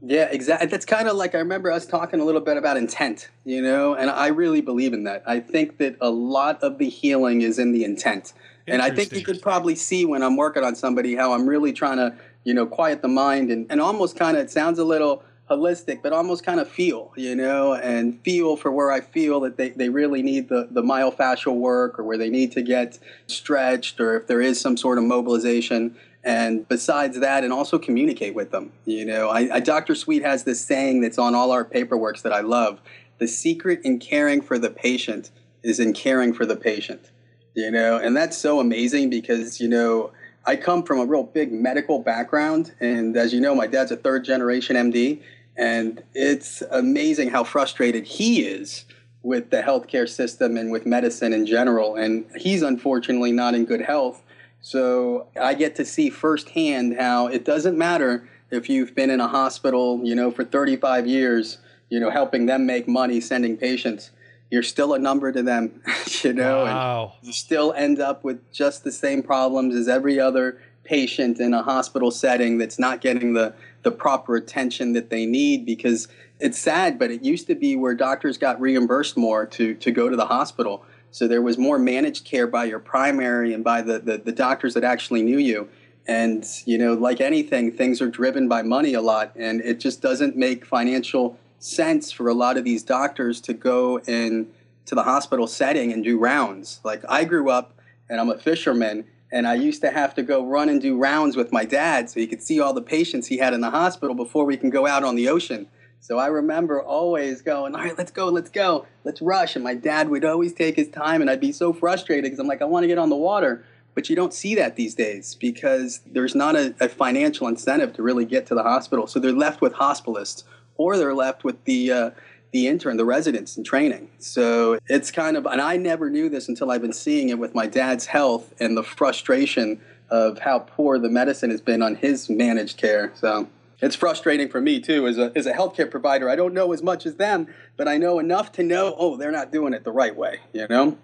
Yeah, 0.00 0.30
exactly. 0.30 0.68
That's 0.68 0.86
kind 0.86 1.06
of 1.06 1.16
like 1.16 1.34
I 1.34 1.38
remember 1.40 1.70
us 1.70 1.84
talking 1.84 2.18
a 2.18 2.24
little 2.24 2.40
bit 2.40 2.56
about 2.56 2.78
intent, 2.78 3.28
you 3.44 3.60
know, 3.60 3.92
and 3.92 4.08
I 4.08 4.28
really 4.28 4.62
believe 4.62 4.94
in 4.94 5.04
that. 5.04 5.22
I 5.26 5.38
think 5.38 5.76
that 5.76 5.98
a 6.00 6.08
lot 6.08 6.62
of 6.62 6.78
the 6.78 6.88
healing 6.88 7.42
is 7.42 7.58
in 7.58 7.72
the 7.72 7.84
intent. 7.84 8.32
And 8.66 8.80
I 8.80 8.90
think 8.90 9.12
you 9.12 9.22
could 9.22 9.42
probably 9.42 9.74
see 9.74 10.06
when 10.06 10.22
I'm 10.22 10.38
working 10.38 10.64
on 10.64 10.74
somebody 10.74 11.14
how 11.14 11.34
I'm 11.34 11.46
really 11.46 11.74
trying 11.74 11.98
to 11.98 12.16
you 12.44 12.54
know, 12.54 12.66
quiet 12.66 13.02
the 13.02 13.08
mind 13.08 13.50
and, 13.50 13.66
and 13.70 13.80
almost 13.80 14.16
kind 14.16 14.36
of, 14.36 14.44
it 14.44 14.50
sounds 14.50 14.78
a 14.78 14.84
little 14.84 15.22
holistic, 15.50 16.02
but 16.02 16.12
almost 16.12 16.44
kind 16.44 16.60
of 16.60 16.68
feel, 16.68 17.12
you 17.16 17.34
know, 17.34 17.74
and 17.74 18.20
feel 18.22 18.56
for 18.56 18.70
where 18.70 18.90
I 18.90 19.00
feel 19.00 19.40
that 19.40 19.56
they, 19.56 19.70
they 19.70 19.88
really 19.88 20.22
need 20.22 20.48
the, 20.48 20.68
the 20.70 20.82
myofascial 20.82 21.56
work 21.56 21.98
or 21.98 22.04
where 22.04 22.16
they 22.16 22.30
need 22.30 22.52
to 22.52 22.62
get 22.62 22.98
stretched 23.26 24.00
or 24.00 24.16
if 24.16 24.26
there 24.26 24.40
is 24.40 24.60
some 24.60 24.76
sort 24.76 24.98
of 24.98 25.04
mobilization. 25.04 25.96
And 26.24 26.66
besides 26.68 27.18
that, 27.18 27.42
and 27.42 27.52
also 27.52 27.78
communicate 27.78 28.34
with 28.34 28.52
them. 28.52 28.72
You 28.84 29.04
know, 29.04 29.28
I, 29.28 29.56
I, 29.56 29.60
Dr. 29.60 29.94
Sweet 29.96 30.22
has 30.22 30.44
this 30.44 30.64
saying 30.64 31.00
that's 31.00 31.18
on 31.18 31.34
all 31.34 31.50
our 31.50 31.64
paperworks 31.64 32.22
that 32.22 32.32
I 32.32 32.40
love. 32.40 32.80
The 33.18 33.26
secret 33.26 33.80
in 33.82 33.98
caring 33.98 34.40
for 34.40 34.58
the 34.58 34.70
patient 34.70 35.30
is 35.64 35.80
in 35.80 35.92
caring 35.92 36.32
for 36.32 36.46
the 36.46 36.56
patient. 36.56 37.10
You 37.54 37.70
know, 37.70 37.98
and 37.98 38.16
that's 38.16 38.38
so 38.38 38.60
amazing 38.60 39.10
because, 39.10 39.60
you 39.60 39.68
know, 39.68 40.12
I 40.44 40.56
come 40.56 40.82
from 40.82 40.98
a 40.98 41.04
real 41.04 41.22
big 41.22 41.52
medical 41.52 42.00
background, 42.00 42.74
and 42.80 43.16
as 43.16 43.32
you 43.32 43.40
know, 43.40 43.54
my 43.54 43.66
dad's 43.66 43.92
a 43.92 43.96
third 43.96 44.24
generation 44.24 44.76
MD, 44.76 45.20
and 45.56 46.02
it's 46.14 46.62
amazing 46.70 47.30
how 47.30 47.44
frustrated 47.44 48.04
he 48.04 48.44
is 48.44 48.84
with 49.22 49.50
the 49.50 49.62
healthcare 49.62 50.08
system 50.08 50.56
and 50.56 50.72
with 50.72 50.84
medicine 50.84 51.32
in 51.32 51.46
general. 51.46 51.94
And 51.94 52.24
he's 52.36 52.62
unfortunately 52.62 53.30
not 53.30 53.54
in 53.54 53.64
good 53.66 53.82
health. 53.82 54.22
So 54.60 55.28
I 55.40 55.54
get 55.54 55.76
to 55.76 55.84
see 55.84 56.10
firsthand 56.10 56.96
how 56.98 57.28
it 57.28 57.44
doesn't 57.44 57.78
matter 57.78 58.28
if 58.50 58.68
you've 58.68 58.94
been 58.94 59.10
in 59.10 59.20
a 59.20 59.28
hospital, 59.28 60.00
you 60.02 60.14
know, 60.14 60.30
for 60.30 60.44
35 60.44 61.06
years, 61.06 61.58
you 61.88 62.00
know, 62.00 62.10
helping 62.10 62.46
them 62.46 62.66
make 62.66 62.88
money, 62.88 63.20
sending 63.20 63.56
patients 63.56 64.10
you're 64.52 64.62
still 64.62 64.92
a 64.92 64.98
number 64.98 65.32
to 65.32 65.42
them, 65.42 65.80
you 66.22 66.34
know, 66.34 66.64
wow. 66.64 67.14
and 67.18 67.26
you 67.26 67.32
still 67.32 67.72
end 67.72 67.98
up 67.98 68.22
with 68.22 68.52
just 68.52 68.84
the 68.84 68.92
same 68.92 69.22
problems 69.22 69.74
as 69.74 69.88
every 69.88 70.20
other 70.20 70.60
patient 70.84 71.40
in 71.40 71.54
a 71.54 71.62
hospital 71.62 72.10
setting 72.10 72.58
that's 72.58 72.78
not 72.78 73.00
getting 73.00 73.32
the, 73.32 73.54
the 73.82 73.90
proper 73.90 74.36
attention 74.36 74.92
that 74.92 75.08
they 75.08 75.24
need 75.24 75.64
because 75.64 76.06
it's 76.38 76.58
sad, 76.58 76.98
but 76.98 77.10
it 77.10 77.24
used 77.24 77.46
to 77.46 77.54
be 77.54 77.76
where 77.76 77.94
doctors 77.94 78.36
got 78.36 78.60
reimbursed 78.60 79.16
more 79.16 79.46
to, 79.46 79.72
to 79.74 79.90
go 79.90 80.10
to 80.10 80.16
the 80.16 80.26
hospital. 80.26 80.84
So 81.12 81.26
there 81.26 81.40
was 81.40 81.56
more 81.56 81.78
managed 81.78 82.26
care 82.26 82.46
by 82.46 82.66
your 82.66 82.78
primary 82.78 83.54
and 83.54 83.64
by 83.64 83.80
the, 83.80 84.00
the, 84.00 84.18
the 84.18 84.32
doctors 84.32 84.74
that 84.74 84.84
actually 84.84 85.22
knew 85.22 85.38
you. 85.38 85.66
And, 86.06 86.44
you 86.66 86.76
know, 86.76 86.92
like 86.92 87.22
anything, 87.22 87.72
things 87.72 88.02
are 88.02 88.10
driven 88.10 88.48
by 88.48 88.62
money 88.62 88.92
a 88.92 89.00
lot, 89.00 89.32
and 89.34 89.62
it 89.62 89.80
just 89.80 90.02
doesn't 90.02 90.36
make 90.36 90.66
financial 90.66 91.38
sense 91.62 92.10
for 92.10 92.28
a 92.28 92.34
lot 92.34 92.56
of 92.56 92.64
these 92.64 92.82
doctors 92.82 93.40
to 93.42 93.54
go 93.54 94.00
in 94.00 94.48
to 94.86 94.94
the 94.94 95.04
hospital 95.04 95.46
setting 95.46 95.92
and 95.92 96.02
do 96.02 96.18
rounds. 96.18 96.80
Like 96.84 97.02
I 97.08 97.24
grew 97.24 97.50
up 97.50 97.78
and 98.08 98.20
I'm 98.20 98.30
a 98.30 98.38
fisherman 98.38 99.04
and 99.30 99.46
I 99.46 99.54
used 99.54 99.80
to 99.82 99.90
have 99.90 100.14
to 100.16 100.22
go 100.22 100.44
run 100.44 100.68
and 100.68 100.80
do 100.80 100.98
rounds 100.98 101.36
with 101.36 101.52
my 101.52 101.64
dad 101.64 102.10
so 102.10 102.20
he 102.20 102.26
could 102.26 102.42
see 102.42 102.60
all 102.60 102.74
the 102.74 102.82
patients 102.82 103.28
he 103.28 103.38
had 103.38 103.54
in 103.54 103.60
the 103.60 103.70
hospital 103.70 104.14
before 104.14 104.44
we 104.44 104.56
can 104.56 104.70
go 104.70 104.86
out 104.86 105.04
on 105.04 105.14
the 105.14 105.28
ocean. 105.28 105.68
So 106.00 106.18
I 106.18 106.26
remember 106.26 106.82
always 106.82 107.42
going, 107.42 107.76
all 107.76 107.80
right, 107.80 107.96
let's 107.96 108.10
go, 108.10 108.26
let's 108.26 108.50
go, 108.50 108.86
let's 109.04 109.22
rush. 109.22 109.54
And 109.54 109.62
my 109.62 109.76
dad 109.76 110.08
would 110.08 110.24
always 110.24 110.52
take 110.52 110.74
his 110.74 110.88
time, 110.88 111.20
and 111.20 111.30
I'd 111.30 111.38
be 111.38 111.52
so 111.52 111.72
frustrated 111.72 112.24
because 112.24 112.40
I'm 112.40 112.48
like, 112.48 112.60
I 112.60 112.64
want 112.64 112.82
to 112.82 112.88
get 112.88 112.98
on 112.98 113.08
the 113.08 113.16
water. 113.16 113.64
But 113.94 114.10
you 114.10 114.16
don't 114.16 114.34
see 114.34 114.56
that 114.56 114.74
these 114.74 114.96
days 114.96 115.36
because 115.36 116.00
there's 116.04 116.34
not 116.34 116.56
a, 116.56 116.74
a, 116.80 116.88
financial 116.88 117.46
incentive 117.46 117.92
to 117.92 118.02
really 118.02 118.24
get 118.24 118.46
to 118.46 118.54
the 118.54 118.62
hospital. 118.62 119.06
So 119.06 119.20
they're 119.20 119.32
left 119.32 119.60
with 119.60 119.74
hospitalists 119.74 120.44
or 120.76 120.96
they're 120.96 121.14
left 121.14 121.44
with 121.44 121.64
the 121.64 121.92
uh, 121.92 122.10
the 122.52 122.68
intern, 122.68 122.98
the 122.98 123.04
residents 123.04 123.56
in 123.56 123.64
training. 123.64 124.10
So 124.18 124.78
it's 124.86 125.10
kind 125.10 125.36
of, 125.36 125.46
and 125.46 125.60
I 125.60 125.78
never 125.78 126.10
knew 126.10 126.28
this 126.28 126.48
until 126.48 126.70
I've 126.70 126.82
been 126.82 126.92
seeing 126.92 127.30
it 127.30 127.38
with 127.38 127.54
my 127.54 127.66
dad's 127.66 128.06
health 128.06 128.52
and 128.60 128.76
the 128.76 128.82
frustration 128.82 129.80
of 130.10 130.38
how 130.38 130.58
poor 130.58 130.98
the 130.98 131.08
medicine 131.08 131.48
has 131.50 131.62
been 131.62 131.80
on 131.80 131.94
his 131.94 132.28
managed 132.28 132.76
care. 132.76 133.10
So 133.14 133.48
it's 133.80 133.96
frustrating 133.96 134.50
for 134.50 134.60
me 134.60 134.80
too 134.80 135.06
as 135.06 135.16
a 135.18 135.32
as 135.34 135.46
a 135.46 135.52
healthcare 135.52 135.90
provider. 135.90 136.28
I 136.28 136.36
don't 136.36 136.52
know 136.52 136.72
as 136.72 136.82
much 136.82 137.06
as 137.06 137.16
them, 137.16 137.48
but 137.78 137.88
I 137.88 137.96
know 137.96 138.18
enough 138.18 138.52
to 138.52 138.62
know, 138.62 138.94
oh, 138.98 139.16
they're 139.16 139.32
not 139.32 139.50
doing 139.50 139.72
it 139.72 139.84
the 139.84 139.90
right 139.92 140.14
way. 140.14 140.40
You 140.52 140.66
know. 140.68 140.98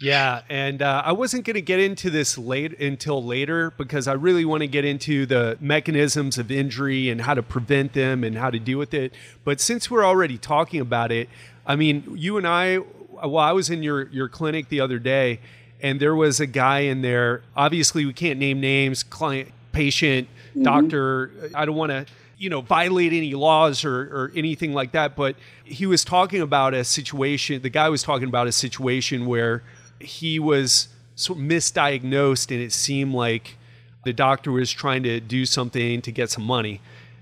Yeah, 0.00 0.42
and 0.48 0.80
uh, 0.80 1.02
I 1.04 1.12
wasn't 1.12 1.44
going 1.44 1.54
to 1.54 1.62
get 1.62 1.80
into 1.80 2.08
this 2.08 2.38
late 2.38 2.78
until 2.78 3.22
later 3.22 3.72
because 3.76 4.06
I 4.06 4.12
really 4.12 4.44
want 4.44 4.60
to 4.60 4.68
get 4.68 4.84
into 4.84 5.26
the 5.26 5.58
mechanisms 5.60 6.38
of 6.38 6.52
injury 6.52 7.08
and 7.08 7.20
how 7.20 7.34
to 7.34 7.42
prevent 7.42 7.94
them 7.94 8.22
and 8.22 8.36
how 8.36 8.50
to 8.50 8.60
deal 8.60 8.78
with 8.78 8.94
it. 8.94 9.12
But 9.44 9.60
since 9.60 9.90
we're 9.90 10.04
already 10.04 10.38
talking 10.38 10.80
about 10.80 11.10
it, 11.10 11.28
I 11.66 11.74
mean, 11.74 12.04
you 12.14 12.36
and 12.36 12.46
I, 12.46 12.78
well, 13.10 13.38
I 13.38 13.52
was 13.52 13.70
in 13.70 13.82
your 13.82 14.06
your 14.08 14.28
clinic 14.28 14.68
the 14.68 14.80
other 14.80 15.00
day, 15.00 15.40
and 15.80 15.98
there 15.98 16.14
was 16.14 16.38
a 16.38 16.46
guy 16.46 16.80
in 16.80 17.02
there. 17.02 17.42
Obviously, 17.56 18.06
we 18.06 18.12
can't 18.12 18.38
name 18.38 18.60
names, 18.60 19.02
client, 19.02 19.50
patient, 19.72 20.28
mm-hmm. 20.50 20.62
doctor. 20.62 21.50
I 21.54 21.64
don't 21.64 21.76
want 21.76 21.90
to 21.90 22.06
you 22.38 22.48
know 22.48 22.60
violate 22.60 23.12
any 23.12 23.34
laws 23.34 23.84
or, 23.84 24.02
or 24.02 24.32
anything 24.36 24.72
like 24.72 24.92
that 24.92 25.16
but 25.16 25.34
he 25.64 25.86
was 25.86 26.04
talking 26.04 26.40
about 26.40 26.72
a 26.72 26.84
situation 26.84 27.60
the 27.62 27.68
guy 27.68 27.88
was 27.88 28.00
talking 28.00 28.28
about 28.28 28.46
a 28.46 28.52
situation 28.52 29.26
where 29.26 29.60
he 30.00 30.38
was 30.38 30.88
sort 31.14 31.38
of 31.38 31.44
misdiagnosed, 31.44 32.50
and 32.50 32.60
it 32.60 32.72
seemed 32.72 33.12
like 33.12 33.56
the 34.04 34.12
doctor 34.12 34.52
was 34.52 34.70
trying 34.70 35.02
to 35.02 35.20
do 35.20 35.44
something 35.44 36.00
to 36.02 36.12
get 36.12 36.30
some 36.30 36.44
money. 36.44 36.80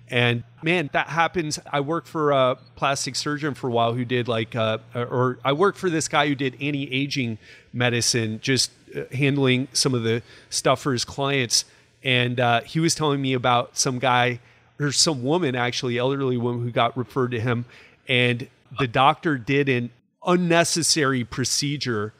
And 0.09 0.45
man, 0.63 0.91
that 0.93 1.09
happens. 1.09 1.59
I 1.73 1.81
worked 1.81 2.07
for 2.07 2.31
a 2.31 2.57
plastic 2.77 3.17
surgeon 3.17 3.55
for 3.55 3.69
a 3.69 3.73
while 3.73 3.95
who 3.95 4.05
did 4.05 4.29
like, 4.29 4.55
uh, 4.55 4.79
or 4.95 5.39
I 5.45 5.53
worked 5.53 5.79
for 5.79 5.91
this 5.91 6.07
guy 6.07 6.29
who 6.29 6.35
did 6.35 6.55
anti 6.61 6.93
aging 6.93 7.39
medicine, 7.73 8.39
just 8.41 8.71
uh, 8.95 9.03
handling 9.13 9.69
some 9.73 9.95
of 9.95 10.05
the 10.05 10.23
stuff 10.49 10.81
for 10.81 10.93
his 10.93 11.05
clients. 11.05 11.65
And 12.05 12.39
uh, 12.39 12.61
he 12.61 12.79
was 12.79 12.95
telling 12.95 13.21
me 13.21 13.33
about 13.33 13.77
some 13.77 13.99
guy 13.99 14.39
or 14.79 14.93
some 14.93 15.25
woman, 15.25 15.57
actually, 15.57 15.99
elderly 15.99 16.37
woman 16.37 16.63
who 16.63 16.71
got 16.71 16.97
referred 16.97 17.33
to 17.33 17.41
him. 17.41 17.65
And 18.07 18.49
the 18.79 18.87
doctor 18.87 19.39
did 19.39 19.69
an 19.69 19.91
unnecessary 20.25 21.25
procedure 21.25 22.13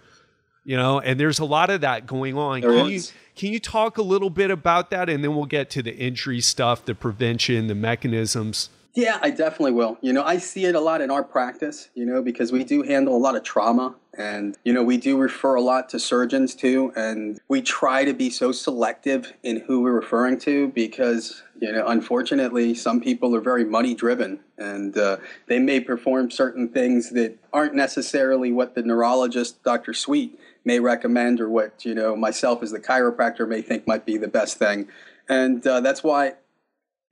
you 0.67 0.77
know 0.77 1.01
and 1.01 1.19
there's 1.19 1.39
a 1.39 1.45
lot 1.45 1.71
of 1.71 1.81
that 1.81 2.07
going 2.07 2.37
on. 2.37 2.61
There 2.61 2.73
can 2.73 2.91
is. 2.91 3.09
you 3.09 3.15
can 3.37 3.53
you 3.53 3.61
talk 3.61 3.97
a 3.97 4.03
little 4.03 4.31
bit 4.31 4.51
about 4.51 4.91
that? 4.91 5.09
And 5.09 5.23
then 5.23 5.35
we'll 5.35 5.47
get 5.47 5.71
to 5.71 5.83
the 5.83 5.97
injury 5.97 6.41
stuff 6.41 6.85
the 6.85 6.95
prevention 6.95 7.69
the 7.69 7.75
mechanisms. 7.75 8.69
Yeah 8.95 9.19
i 9.23 9.31
definitely 9.31 9.73
will. 9.73 9.97
You 10.03 10.13
know 10.13 10.25
i 10.25 10.39
see 10.39 10.65
it 10.65 10.75
a 10.75 10.81
lot 10.81 11.01
in 11.01 11.11
our 11.11 11.23
practice 11.23 11.89
you 11.95 12.05
know 12.05 12.21
because 12.21 12.53
we 12.53 12.65
do 12.65 12.83
handle 12.83 13.17
a 13.17 13.19
lot 13.19 13.37
of 13.37 13.45
trauma. 13.45 13.95
And 14.19 14.57
you 14.65 14.73
know 14.73 14.83
we 14.83 14.97
do 14.97 15.17
refer 15.17 15.55
a 15.55 15.61
lot 15.61 15.89
to 15.91 16.01
surgeons 16.01 16.55
too. 16.55 16.93
And 16.97 17.39
we 17.49 17.63
try 17.63 18.05
to 18.05 18.13
be 18.13 18.29
so 18.29 18.51
selective 18.51 19.33
in 19.45 19.61
who 19.61 19.83
we're 19.83 19.93
referring 19.93 20.39
to 20.41 20.69
because 20.69 21.43
you 21.61 21.71
know 21.71 21.87
unfortunately 21.87 22.75
some 22.75 23.01
people 23.01 23.37
are 23.37 23.41
very 23.41 23.65
money 23.65 23.95
driven 23.95 24.41
and 24.59 24.97
uh, 24.97 25.19
they 25.47 25.59
may 25.59 25.81
perform 25.81 26.31
certain 26.31 26.69
things 26.69 27.11
that 27.11 27.39
aren't 27.53 27.75
necessarily 27.75 28.53
what 28.53 28.75
the 28.75 28.83
neurologist 28.83 29.63
dr 29.63 29.93
sweet 29.95 30.39
may 30.67 30.81
recommend 30.81 31.41
or 31.41 31.49
what 31.49 31.85
you 31.85 31.95
know 31.95 32.17
myself 32.17 32.63
as 32.63 32.73
the 32.73 32.81
chiropractor 32.81 33.49
may 33.49 33.63
think 33.63 33.87
might 33.87 34.05
be 34.05 34.19
the 34.19 34.29
best 34.29 34.59
thing 34.59 34.89
and 35.29 35.67
uh, 35.67 35.81
that's 35.81 36.03
why 36.03 36.35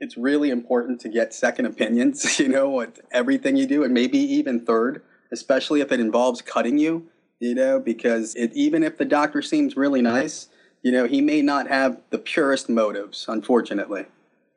it's 0.01 0.17
really 0.17 0.51
important 0.51 1.01
to 1.01 1.09
get 1.09 1.33
second 1.33 1.65
opinions 1.65 2.39
you 2.39 2.49
know 2.49 2.69
with 2.69 3.01
everything 3.13 3.57
you 3.57 3.67
do 3.67 3.85
and 3.85 3.95
maybe 3.95 4.19
even 4.19 4.61
third 4.61 5.01
especially 5.33 5.81
if 5.81 5.93
it 5.93 6.01
involves 6.01 6.43
cutting 6.43 6.79
you 6.79 7.07
you 7.39 7.55
know 7.55 7.79
because 7.79 8.35
it, 8.35 8.51
even 8.55 8.83
if 8.83 8.99
the 8.99 9.05
doctor 9.05 9.41
seems 9.41 9.77
really 9.77 10.03
nice 10.03 10.49
you 10.83 10.91
know 10.91 11.07
he 11.07 11.21
may 11.21 11.41
not 11.41 11.69
have 11.69 12.01
the 12.11 12.19
purest 12.19 12.69
motives 12.69 13.25
unfortunately 13.29 14.05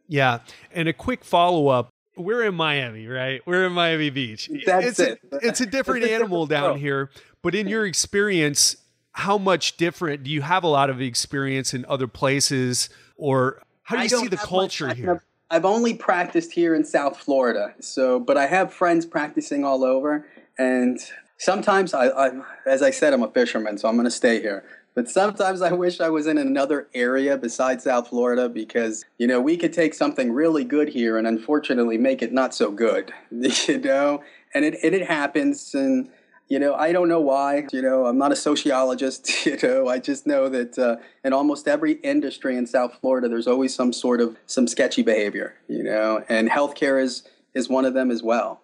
yeah 0.08 0.40
and 0.74 0.88
a 0.88 0.94
quick 0.94 1.24
follow-up 1.24 1.90
we're 2.18 2.44
in 2.44 2.56
Miami, 2.56 3.06
right? 3.08 3.42
We're 3.46 3.68
in 3.68 3.74
Miami 3.74 4.10
Beach. 4.10 4.50
That's 4.66 4.88
it's 4.88 5.00
it. 5.00 5.20
A, 5.32 5.36
it's 5.44 5.62
a 5.62 5.68
different 5.68 6.04
animal 6.06 6.48
down 6.48 6.78
here. 6.80 7.12
But 7.44 7.56
in 7.56 7.68
your 7.68 7.86
experience, 7.86 8.78
how 9.18 9.36
much 9.36 9.78
different 9.78 10.24
do 10.24 10.30
you 10.30 10.44
have 10.44 10.64
a 10.64 10.68
lot 10.68 10.92
of 10.92 11.02
experience 11.02 11.74
in 11.74 11.84
other 11.90 12.08
places 12.08 12.88
or 13.18 13.60
how 13.82 13.96
do 13.96 14.04
you 14.04 14.10
see 14.10 14.28
the 14.28 14.38
culture 14.38 14.86
much, 14.88 14.98
here 14.98 15.24
i've 15.50 15.66
only 15.66 15.96
practiced 15.96 16.52
here 16.52 16.76
in 16.76 16.86
south 16.86 17.18
florida 17.18 17.74
so 17.80 18.20
but 18.20 18.38
i 18.38 18.46
have 18.46 18.72
friends 18.72 19.08
practicing 19.08 19.66
all 19.66 19.84
over 19.84 20.28
and 20.60 21.00
sometimes 21.38 21.96
I, 21.96 22.10
I 22.10 22.32
as 22.68 22.84
i 22.84 22.92
said 22.92 23.12
i'm 23.12 23.24
a 23.24 23.32
fisherman 23.32 23.80
so 23.80 23.90
i'm 23.90 23.96
going 23.96 24.06
to 24.06 24.12
stay 24.12 24.40
here 24.40 24.64
but 24.94 25.08
sometimes 25.08 25.62
I 25.62 25.74
wish 25.74 26.02
I 26.02 26.10
was 26.10 26.26
in 26.26 26.40
another 26.40 26.88
area 26.96 27.38
besides 27.38 27.84
South 27.84 28.08
Florida 28.08 28.50
because, 28.50 29.06
you 29.20 29.28
know, 29.28 29.40
we 29.40 29.56
could 29.56 29.72
take 29.72 29.94
something 29.94 30.32
really 30.32 30.64
good 30.64 30.90
here 30.90 31.20
and 31.20 31.28
unfortunately 31.28 32.00
make 32.00 32.24
it 32.24 32.34
not 32.34 32.56
so 32.56 32.72
good, 32.72 33.14
you 33.30 33.78
know? 33.78 34.24
And 34.56 34.66
it, 34.66 34.80
and 34.82 34.96
it 34.96 35.08
happens. 35.08 35.76
And, 35.76 36.10
you 36.48 36.60
know, 36.60 36.76
I 36.76 36.92
don't 36.92 37.10
know 37.10 37.20
why. 37.20 37.68
You 37.72 37.82
know, 37.82 38.06
I'm 38.06 38.18
not 38.18 38.32
a 38.32 38.36
sociologist. 38.36 39.32
You 39.48 39.58
know, 39.64 39.88
I 39.88 40.00
just 40.00 40.28
know 40.28 40.50
that 40.50 40.78
uh, 40.78 40.98
in 41.24 41.32
almost 41.32 41.68
every 41.68 41.94
industry 41.94 42.58
in 42.58 42.68
South 42.68 42.98
Florida, 43.00 43.30
there's 43.30 43.48
always 43.48 43.74
some 43.74 43.94
sort 43.94 44.20
of 44.20 44.36
some 44.46 44.68
sketchy 44.68 45.04
behavior. 45.04 45.56
You 45.68 45.84
know, 45.84 46.24
and 46.28 46.50
healthcare 46.50 47.02
is 47.02 47.24
is 47.54 47.70
one 47.70 47.86
of 47.86 47.94
them 47.94 48.12
as 48.12 48.22
well. 48.22 48.62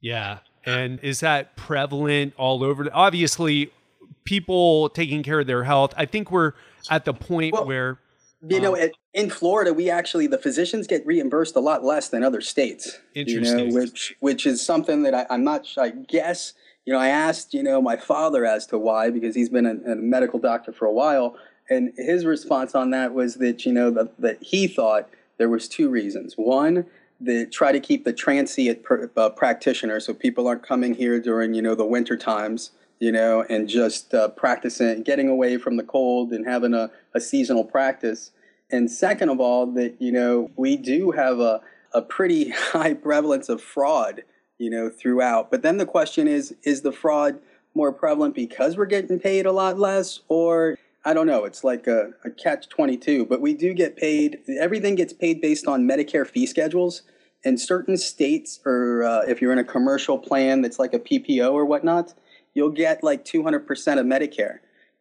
Yeah, 0.00 0.38
and 0.64 0.98
is 1.02 1.20
that 1.20 1.56
prevalent 1.56 2.34
all 2.36 2.64
over? 2.64 2.88
Obviously, 2.92 3.70
people 4.24 4.88
taking 4.88 5.22
care 5.22 5.40
of 5.40 5.46
their 5.46 5.64
health. 5.64 5.92
I 5.96 6.06
think 6.06 6.30
we're 6.30 6.52
at 6.90 7.04
the 7.04 7.12
point 7.12 7.52
well, 7.52 7.66
where 7.66 7.98
you 8.46 8.60
know, 8.60 8.76
um, 8.76 8.90
in 9.14 9.30
Florida, 9.30 9.74
we 9.74 9.90
actually 9.90 10.26
the 10.28 10.38
physicians 10.38 10.86
get 10.86 11.04
reimbursed 11.04 11.56
a 11.56 11.60
lot 11.60 11.84
less 11.84 12.08
than 12.08 12.22
other 12.22 12.40
states. 12.40 12.98
Interesting. 13.14 13.58
You 13.58 13.66
know, 13.66 13.74
which 13.74 14.14
which 14.20 14.46
is 14.46 14.64
something 14.64 15.02
that 15.02 15.14
I, 15.14 15.26
I'm 15.28 15.44
not. 15.44 15.66
I 15.76 15.90
guess 15.90 16.54
you 16.88 16.94
know, 16.94 17.00
I 17.00 17.08
asked, 17.08 17.52
you 17.52 17.62
know, 17.62 17.82
my 17.82 17.98
father 17.98 18.46
as 18.46 18.66
to 18.68 18.78
why, 18.78 19.10
because 19.10 19.34
he's 19.34 19.50
been 19.50 19.66
a, 19.66 19.92
a 19.92 19.94
medical 19.94 20.38
doctor 20.38 20.72
for 20.72 20.86
a 20.86 20.90
while. 20.90 21.36
And 21.68 21.92
his 21.98 22.24
response 22.24 22.74
on 22.74 22.88
that 22.92 23.12
was 23.12 23.34
that, 23.34 23.66
you 23.66 23.74
know, 23.74 23.90
that, 24.18 24.42
he 24.42 24.66
thought 24.66 25.06
there 25.36 25.50
was 25.50 25.68
two 25.68 25.90
reasons. 25.90 26.38
One, 26.38 26.86
the 27.20 27.44
try 27.44 27.72
to 27.72 27.78
keep 27.78 28.06
the 28.06 28.14
transient 28.14 28.84
pr- 28.84 29.04
uh, 29.18 29.28
practitioner, 29.28 30.00
so 30.00 30.14
people 30.14 30.48
aren't 30.48 30.62
coming 30.62 30.94
here 30.94 31.20
during, 31.20 31.52
you 31.52 31.60
know, 31.60 31.74
the 31.74 31.84
winter 31.84 32.16
times, 32.16 32.70
you 33.00 33.12
know, 33.12 33.44
and 33.50 33.68
just 33.68 34.14
uh, 34.14 34.28
practicing, 34.28 35.02
getting 35.02 35.28
away 35.28 35.58
from 35.58 35.76
the 35.76 35.84
cold 35.84 36.32
and 36.32 36.46
having 36.46 36.72
a, 36.72 36.90
a 37.12 37.20
seasonal 37.20 37.64
practice. 37.64 38.30
And 38.70 38.90
second 38.90 39.28
of 39.28 39.40
all, 39.40 39.66
that, 39.72 40.00
you 40.00 40.10
know, 40.10 40.50
we 40.56 40.78
do 40.78 41.10
have 41.10 41.38
a, 41.38 41.60
a 41.92 42.00
pretty 42.00 42.48
high 42.72 42.94
prevalence 42.94 43.50
of 43.50 43.60
fraud 43.60 44.22
you 44.58 44.70
know, 44.70 44.90
throughout. 44.90 45.50
But 45.50 45.62
then 45.62 45.78
the 45.78 45.86
question 45.86 46.28
is, 46.28 46.54
is 46.64 46.82
the 46.82 46.92
fraud 46.92 47.38
more 47.74 47.92
prevalent 47.92 48.34
because 48.34 48.76
we're 48.76 48.86
getting 48.86 49.18
paid 49.20 49.46
a 49.46 49.52
lot 49.52 49.78
less 49.78 50.20
or 50.28 50.76
I 51.04 51.14
don't 51.14 51.26
know. 51.26 51.44
It's 51.44 51.64
like 51.64 51.86
a, 51.86 52.10
a 52.24 52.30
catch 52.30 52.68
22, 52.68 53.26
but 53.26 53.40
we 53.40 53.54
do 53.54 53.72
get 53.72 53.96
paid. 53.96 54.40
Everything 54.60 54.94
gets 54.94 55.12
paid 55.12 55.40
based 55.40 55.66
on 55.66 55.88
Medicare 55.88 56.26
fee 56.26 56.46
schedules. 56.46 57.02
In 57.44 57.56
certain 57.56 57.96
states, 57.96 58.58
or 58.66 59.04
uh, 59.04 59.22
if 59.28 59.40
you're 59.40 59.52
in 59.52 59.58
a 59.58 59.64
commercial 59.64 60.18
plan 60.18 60.60
that's 60.60 60.78
like 60.78 60.92
a 60.92 60.98
PPO 60.98 61.52
or 61.52 61.64
whatnot, 61.64 62.12
you'll 62.52 62.70
get 62.70 63.04
like 63.04 63.24
200% 63.24 63.60
of 63.98 64.06
Medicare. 64.06 64.58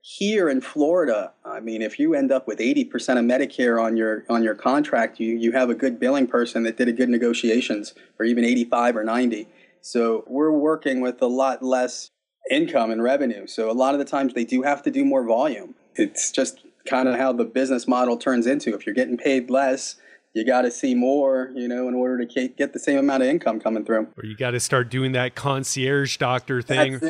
Here 0.09 0.47
in 0.47 0.61
Florida, 0.61 1.33
I 1.43 1.59
mean, 1.59 1.81
if 1.81 1.99
you 1.99 2.13
end 2.13 2.31
up 2.31 2.47
with 2.47 2.59
80% 2.59 2.85
of 3.19 3.25
Medicare 3.25 3.83
on 3.83 3.97
your 3.97 4.23
on 4.29 4.41
your 4.41 4.55
contract, 4.55 5.19
you 5.19 5.35
you 5.35 5.51
have 5.51 5.69
a 5.69 5.75
good 5.75 5.99
billing 5.99 6.27
person 6.27 6.63
that 6.63 6.77
did 6.77 6.87
a 6.87 6.93
good 6.93 7.09
negotiations, 7.09 7.93
or 8.17 8.25
even 8.25 8.45
85 8.45 8.95
or 8.95 9.03
90. 9.03 9.49
So 9.81 10.23
we're 10.25 10.53
working 10.53 11.01
with 11.01 11.21
a 11.21 11.27
lot 11.27 11.61
less 11.61 12.11
income 12.49 12.89
and 12.89 13.03
revenue. 13.03 13.47
So 13.47 13.69
a 13.69 13.73
lot 13.73 13.95
of 13.95 13.99
the 13.99 14.05
times 14.05 14.33
they 14.33 14.45
do 14.45 14.61
have 14.61 14.81
to 14.83 14.91
do 14.91 15.03
more 15.03 15.25
volume. 15.25 15.75
It's 15.95 16.31
just 16.31 16.61
kind 16.85 17.09
of 17.09 17.19
how 17.19 17.33
the 17.33 17.43
business 17.43 17.85
model 17.85 18.15
turns 18.15 18.47
into. 18.47 18.73
If 18.73 18.85
you're 18.85 18.95
getting 18.95 19.17
paid 19.17 19.49
less, 19.49 19.97
you 20.33 20.45
got 20.45 20.61
to 20.61 20.71
see 20.71 20.95
more, 20.95 21.51
you 21.53 21.67
know, 21.67 21.89
in 21.89 21.95
order 21.95 22.25
to 22.25 22.47
get 22.47 22.71
the 22.71 22.79
same 22.79 22.97
amount 22.97 23.23
of 23.23 23.29
income 23.29 23.59
coming 23.59 23.83
through. 23.83 24.07
Or 24.15 24.23
you 24.23 24.37
got 24.37 24.51
to 24.51 24.61
start 24.61 24.89
doing 24.89 25.11
that 25.11 25.35
concierge 25.35 26.15
doctor 26.15 26.61
thing 26.61 27.01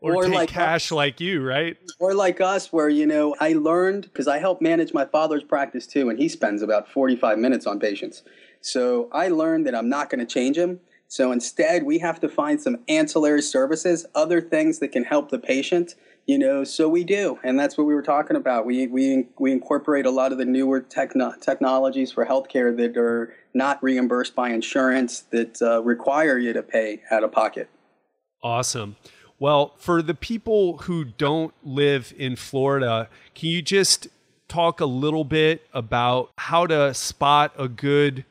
or, 0.00 0.14
or 0.14 0.24
take 0.24 0.34
like 0.34 0.48
cash 0.48 0.86
us, 0.86 0.92
like 0.92 1.20
you, 1.20 1.42
right? 1.42 1.76
Or 1.98 2.14
like 2.14 2.40
us, 2.40 2.72
where 2.72 2.88
you 2.88 3.06
know 3.06 3.34
I 3.40 3.54
learned 3.54 4.02
because 4.02 4.28
I 4.28 4.38
help 4.38 4.60
manage 4.60 4.92
my 4.92 5.04
father's 5.04 5.44
practice 5.44 5.86
too, 5.86 6.10
and 6.10 6.18
he 6.18 6.28
spends 6.28 6.62
about 6.62 6.88
forty-five 6.90 7.38
minutes 7.38 7.66
on 7.66 7.80
patients. 7.80 8.22
So 8.60 9.08
I 9.12 9.28
learned 9.28 9.66
that 9.66 9.74
I'm 9.74 9.88
not 9.88 10.10
going 10.10 10.20
to 10.20 10.26
change 10.26 10.56
him. 10.56 10.80
So 11.08 11.30
instead, 11.30 11.84
we 11.84 11.98
have 12.00 12.20
to 12.20 12.28
find 12.28 12.60
some 12.60 12.78
ancillary 12.88 13.42
services, 13.42 14.06
other 14.14 14.40
things 14.40 14.80
that 14.80 14.88
can 14.88 15.04
help 15.04 15.30
the 15.30 15.38
patient. 15.38 15.94
You 16.26 16.38
know, 16.38 16.64
so 16.64 16.88
we 16.88 17.04
do, 17.04 17.38
and 17.44 17.56
that's 17.56 17.78
what 17.78 17.84
we 17.84 17.94
were 17.94 18.02
talking 18.02 18.36
about. 18.36 18.66
We 18.66 18.88
we 18.88 19.28
we 19.38 19.52
incorporate 19.52 20.06
a 20.06 20.10
lot 20.10 20.32
of 20.32 20.38
the 20.38 20.44
newer 20.44 20.80
techno- 20.80 21.34
technologies 21.40 22.10
for 22.10 22.26
healthcare 22.26 22.76
that 22.76 22.96
are 22.96 23.32
not 23.54 23.80
reimbursed 23.80 24.34
by 24.34 24.50
insurance 24.50 25.20
that 25.30 25.62
uh, 25.62 25.82
require 25.84 26.36
you 26.36 26.52
to 26.52 26.64
pay 26.64 27.02
out 27.12 27.22
of 27.22 27.30
pocket. 27.30 27.70
Awesome. 28.42 28.96
Well, 29.38 29.74
for 29.76 30.00
the 30.00 30.14
people 30.14 30.78
who 30.78 31.04
don't 31.04 31.52
live 31.62 32.14
in 32.16 32.36
Florida, 32.36 33.08
can 33.34 33.50
you 33.50 33.60
just 33.60 34.08
talk 34.48 34.80
a 34.80 34.86
little 34.86 35.24
bit 35.24 35.66
about 35.74 36.30
how 36.38 36.66
to 36.66 36.94
spot 36.94 37.52
a 37.58 37.68
good 37.68 38.24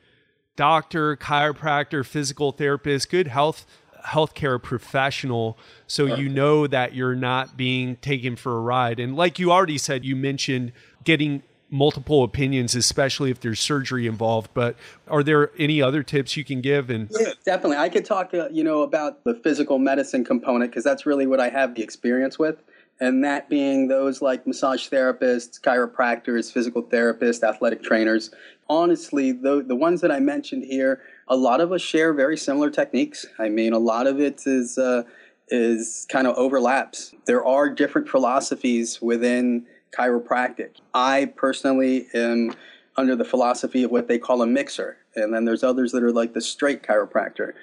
doctor, 0.56 1.16
chiropractor, 1.16 2.06
physical 2.06 2.52
therapist, 2.52 3.10
good 3.10 3.28
health 3.28 3.66
healthcare 4.06 4.62
professional 4.62 5.58
so 5.88 6.06
you 6.06 6.30
know 6.30 6.68
that 6.68 6.94
you're 6.94 7.16
not 7.16 7.58
being 7.58 7.96
taken 7.98 8.36
for 8.36 8.56
a 8.56 8.62
ride. 8.62 9.00
And 9.00 9.16
like 9.16 9.40
you 9.40 9.52
already 9.52 9.80
said, 9.80 10.06
you 10.06 10.16
mentioned 10.16 10.72
getting 11.04 11.42
multiple 11.76 12.24
opinions, 12.24 12.74
especially 12.74 13.30
if 13.30 13.40
there's 13.40 13.60
surgery 13.60 14.08
involved. 14.08 14.50
But 14.54 14.76
are 15.08 15.24
there 15.24 15.52
any 15.58 15.82
other 15.82 16.02
tips 16.02 16.36
you 16.36 16.44
can 16.44 16.62
give? 16.62 16.90
And 16.90 17.10
yeah, 17.12 17.34
definitely, 17.46 17.78
I 17.78 17.90
could 17.90 18.06
talk, 18.06 18.34
uh, 18.34 18.50
you 18.50 18.64
know, 18.64 18.82
about 18.82 19.24
the 19.24 19.36
physical 19.36 19.78
medicine 19.78 20.24
component 20.26 20.72
because 20.72 20.84
that's 20.84 21.06
really 21.06 21.28
what 21.28 21.40
I 21.40 21.50
have 21.50 21.76
the 21.76 21.84
experience 21.84 22.40
with. 22.40 22.58
And 23.00 23.24
that 23.26 23.50
being 23.50 23.90
those 23.90 24.22
like 24.22 24.48
massage 24.48 24.88
therapists, 24.88 25.60
chiropractors, 25.60 26.52
physical 26.52 26.82
therapists, 26.82 27.44
athletic 27.44 27.84
trainers. 27.84 28.32
Honestly, 28.70 29.34
the, 29.34 29.64
the 29.68 29.76
ones 29.76 30.00
that 30.02 30.12
I 30.12 30.20
mentioned 30.20 30.64
here, 30.64 31.02
a 31.28 31.36
lot 31.36 31.60
of 31.60 31.74
us 31.74 31.82
share 31.82 32.14
very 32.14 32.38
similar 32.38 32.70
techniques. 32.70 33.26
I 33.38 33.50
mean, 33.50 33.74
a 33.74 33.80
lot 33.80 34.08
of 34.08 34.20
it 34.22 34.42
is 34.46 34.78
uh, 34.78 35.04
is 35.50 36.08
kind 36.10 36.26
of 36.26 36.36
overlaps. 36.38 37.14
There 37.26 37.46
are 37.46 37.70
different 37.70 38.08
philosophies 38.08 39.02
within 39.02 39.66
chiropractic. 39.96 40.72
I 40.94 41.26
personally 41.36 42.08
am 42.14 42.54
under 42.98 43.16
the 43.16 43.26
philosophy 43.26 43.84
of 43.84 43.92
what 43.92 44.08
they 44.08 44.18
call 44.18 44.42
a 44.42 44.48
mixer, 44.48 44.98
and 45.16 45.34
then 45.34 45.46
there's 45.46 45.64
others 45.64 45.92
that 45.92 46.04
are 46.04 46.12
like 46.12 46.34
the 46.34 46.42
straight 46.42 46.84
chiropractor. 46.84 47.54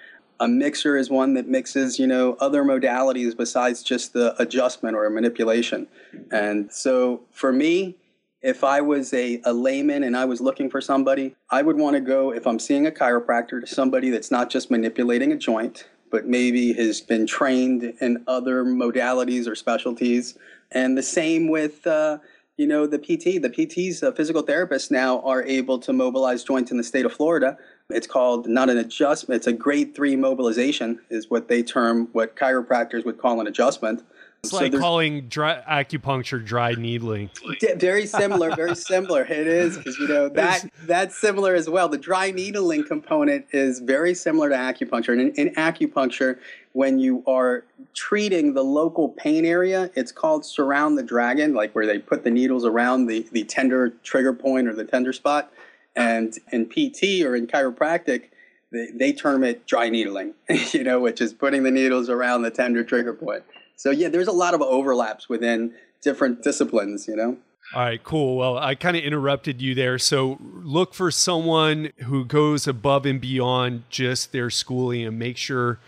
A 0.40 0.48
mixer 0.48 0.96
is 0.96 1.08
one 1.08 1.34
that 1.34 1.46
mixes, 1.46 1.98
you 1.98 2.06
know, 2.06 2.36
other 2.40 2.64
modalities 2.64 3.36
besides 3.36 3.82
just 3.82 4.12
the 4.12 4.34
adjustment 4.42 4.96
or 4.96 5.08
manipulation. 5.08 5.86
And 6.32 6.72
so 6.72 7.22
for 7.30 7.52
me, 7.52 7.96
if 8.40 8.64
I 8.64 8.80
was 8.80 9.14
a, 9.14 9.40
a 9.44 9.52
layman 9.52 10.02
and 10.02 10.16
I 10.16 10.24
was 10.24 10.40
looking 10.40 10.68
for 10.68 10.80
somebody, 10.80 11.36
I 11.50 11.62
would 11.62 11.76
want 11.76 11.94
to 11.94 12.00
go, 12.00 12.32
if 12.32 12.44
I'm 12.46 12.58
seeing 12.58 12.86
a 12.86 12.90
chiropractor, 12.90 13.60
to 13.60 13.66
somebody 13.66 14.10
that's 14.10 14.32
not 14.32 14.50
just 14.50 14.68
manipulating 14.68 15.30
a 15.30 15.36
joint, 15.36 15.86
but 16.10 16.26
maybe 16.26 16.72
has 16.72 17.00
been 17.00 17.26
trained 17.26 17.84
in 18.00 18.24
other 18.26 18.64
modalities 18.64 19.46
or 19.46 19.54
specialties 19.54 20.36
and 20.72 20.98
the 20.98 21.02
same 21.02 21.48
with, 21.48 21.86
uh, 21.86 22.18
you 22.62 22.68
know, 22.68 22.86
the 22.86 22.98
PT. 22.98 23.42
The 23.42 23.50
PTs, 23.50 24.04
uh, 24.04 24.12
physical 24.12 24.40
therapists 24.44 24.88
now 24.88 25.20
are 25.22 25.42
able 25.42 25.80
to 25.80 25.92
mobilize 25.92 26.44
joints 26.44 26.70
in 26.70 26.76
the 26.76 26.84
state 26.84 27.04
of 27.04 27.12
Florida. 27.12 27.58
It's 27.90 28.06
called 28.06 28.46
not 28.46 28.70
an 28.70 28.78
adjustment, 28.78 29.38
it's 29.40 29.48
a 29.48 29.52
grade 29.52 29.96
three 29.96 30.14
mobilization, 30.14 31.00
is 31.10 31.28
what 31.28 31.48
they 31.48 31.64
term 31.64 32.08
what 32.12 32.36
chiropractors 32.36 33.04
would 33.04 33.18
call 33.18 33.40
an 33.40 33.48
adjustment. 33.48 34.04
It's 34.44 34.50
so 34.50 34.56
like 34.56 34.72
calling 34.72 35.28
dry, 35.28 35.62
acupuncture 35.70 36.44
dry 36.44 36.72
needling. 36.72 37.30
Very 37.76 38.06
similar, 38.06 38.52
very 38.56 38.74
similar. 38.74 39.22
It 39.22 39.46
is 39.46 39.76
because 39.76 39.96
you 40.00 40.08
know 40.08 40.28
that 40.30 40.68
that's 40.82 41.16
similar 41.16 41.54
as 41.54 41.70
well. 41.70 41.88
The 41.88 41.96
dry 41.96 42.32
needling 42.32 42.82
component 42.82 43.46
is 43.52 43.78
very 43.78 44.14
similar 44.14 44.48
to 44.48 44.56
acupuncture. 44.56 45.12
And 45.12 45.20
in, 45.20 45.46
in 45.46 45.54
acupuncture, 45.54 46.40
when 46.72 46.98
you 46.98 47.22
are 47.24 47.62
treating 47.94 48.54
the 48.54 48.64
local 48.64 49.10
pain 49.10 49.44
area, 49.44 49.92
it's 49.94 50.10
called 50.10 50.44
surround 50.44 50.98
the 50.98 51.04
dragon, 51.04 51.54
like 51.54 51.72
where 51.76 51.86
they 51.86 52.00
put 52.00 52.24
the 52.24 52.30
needles 52.32 52.64
around 52.64 53.06
the, 53.06 53.24
the 53.30 53.44
tender 53.44 53.90
trigger 54.02 54.32
point 54.32 54.66
or 54.66 54.74
the 54.74 54.84
tender 54.84 55.12
spot. 55.12 55.52
And 55.94 56.36
in 56.50 56.66
PT 56.66 57.22
or 57.24 57.36
in 57.36 57.46
chiropractic, 57.46 58.30
they, 58.72 58.88
they 58.92 59.12
term 59.12 59.44
it 59.44 59.68
dry 59.68 59.88
needling, 59.88 60.34
you 60.72 60.82
know, 60.82 60.98
which 60.98 61.20
is 61.20 61.32
putting 61.32 61.62
the 61.62 61.70
needles 61.70 62.08
around 62.10 62.42
the 62.42 62.50
tender 62.50 62.82
trigger 62.82 63.14
point. 63.14 63.44
So 63.76 63.90
yeah, 63.90 64.08
there's 64.08 64.28
a 64.28 64.32
lot 64.32 64.54
of 64.54 64.62
overlaps 64.62 65.28
within 65.28 65.74
different 66.02 66.42
disciplines, 66.42 67.08
you 67.08 67.16
know. 67.16 67.36
All 67.74 67.82
right, 67.82 68.02
cool. 68.02 68.36
Well, 68.36 68.58
I 68.58 68.74
kind 68.74 68.96
of 68.96 69.02
interrupted 69.02 69.62
you 69.62 69.74
there. 69.74 69.98
So 69.98 70.38
look 70.40 70.92
for 70.92 71.10
someone 71.10 71.90
who 72.04 72.24
goes 72.24 72.66
above 72.66 73.06
and 73.06 73.20
beyond 73.20 73.84
just 73.88 74.32
their 74.32 74.50
schooling 74.50 75.06
and 75.06 75.18
make 75.18 75.38
sure. 75.38 75.78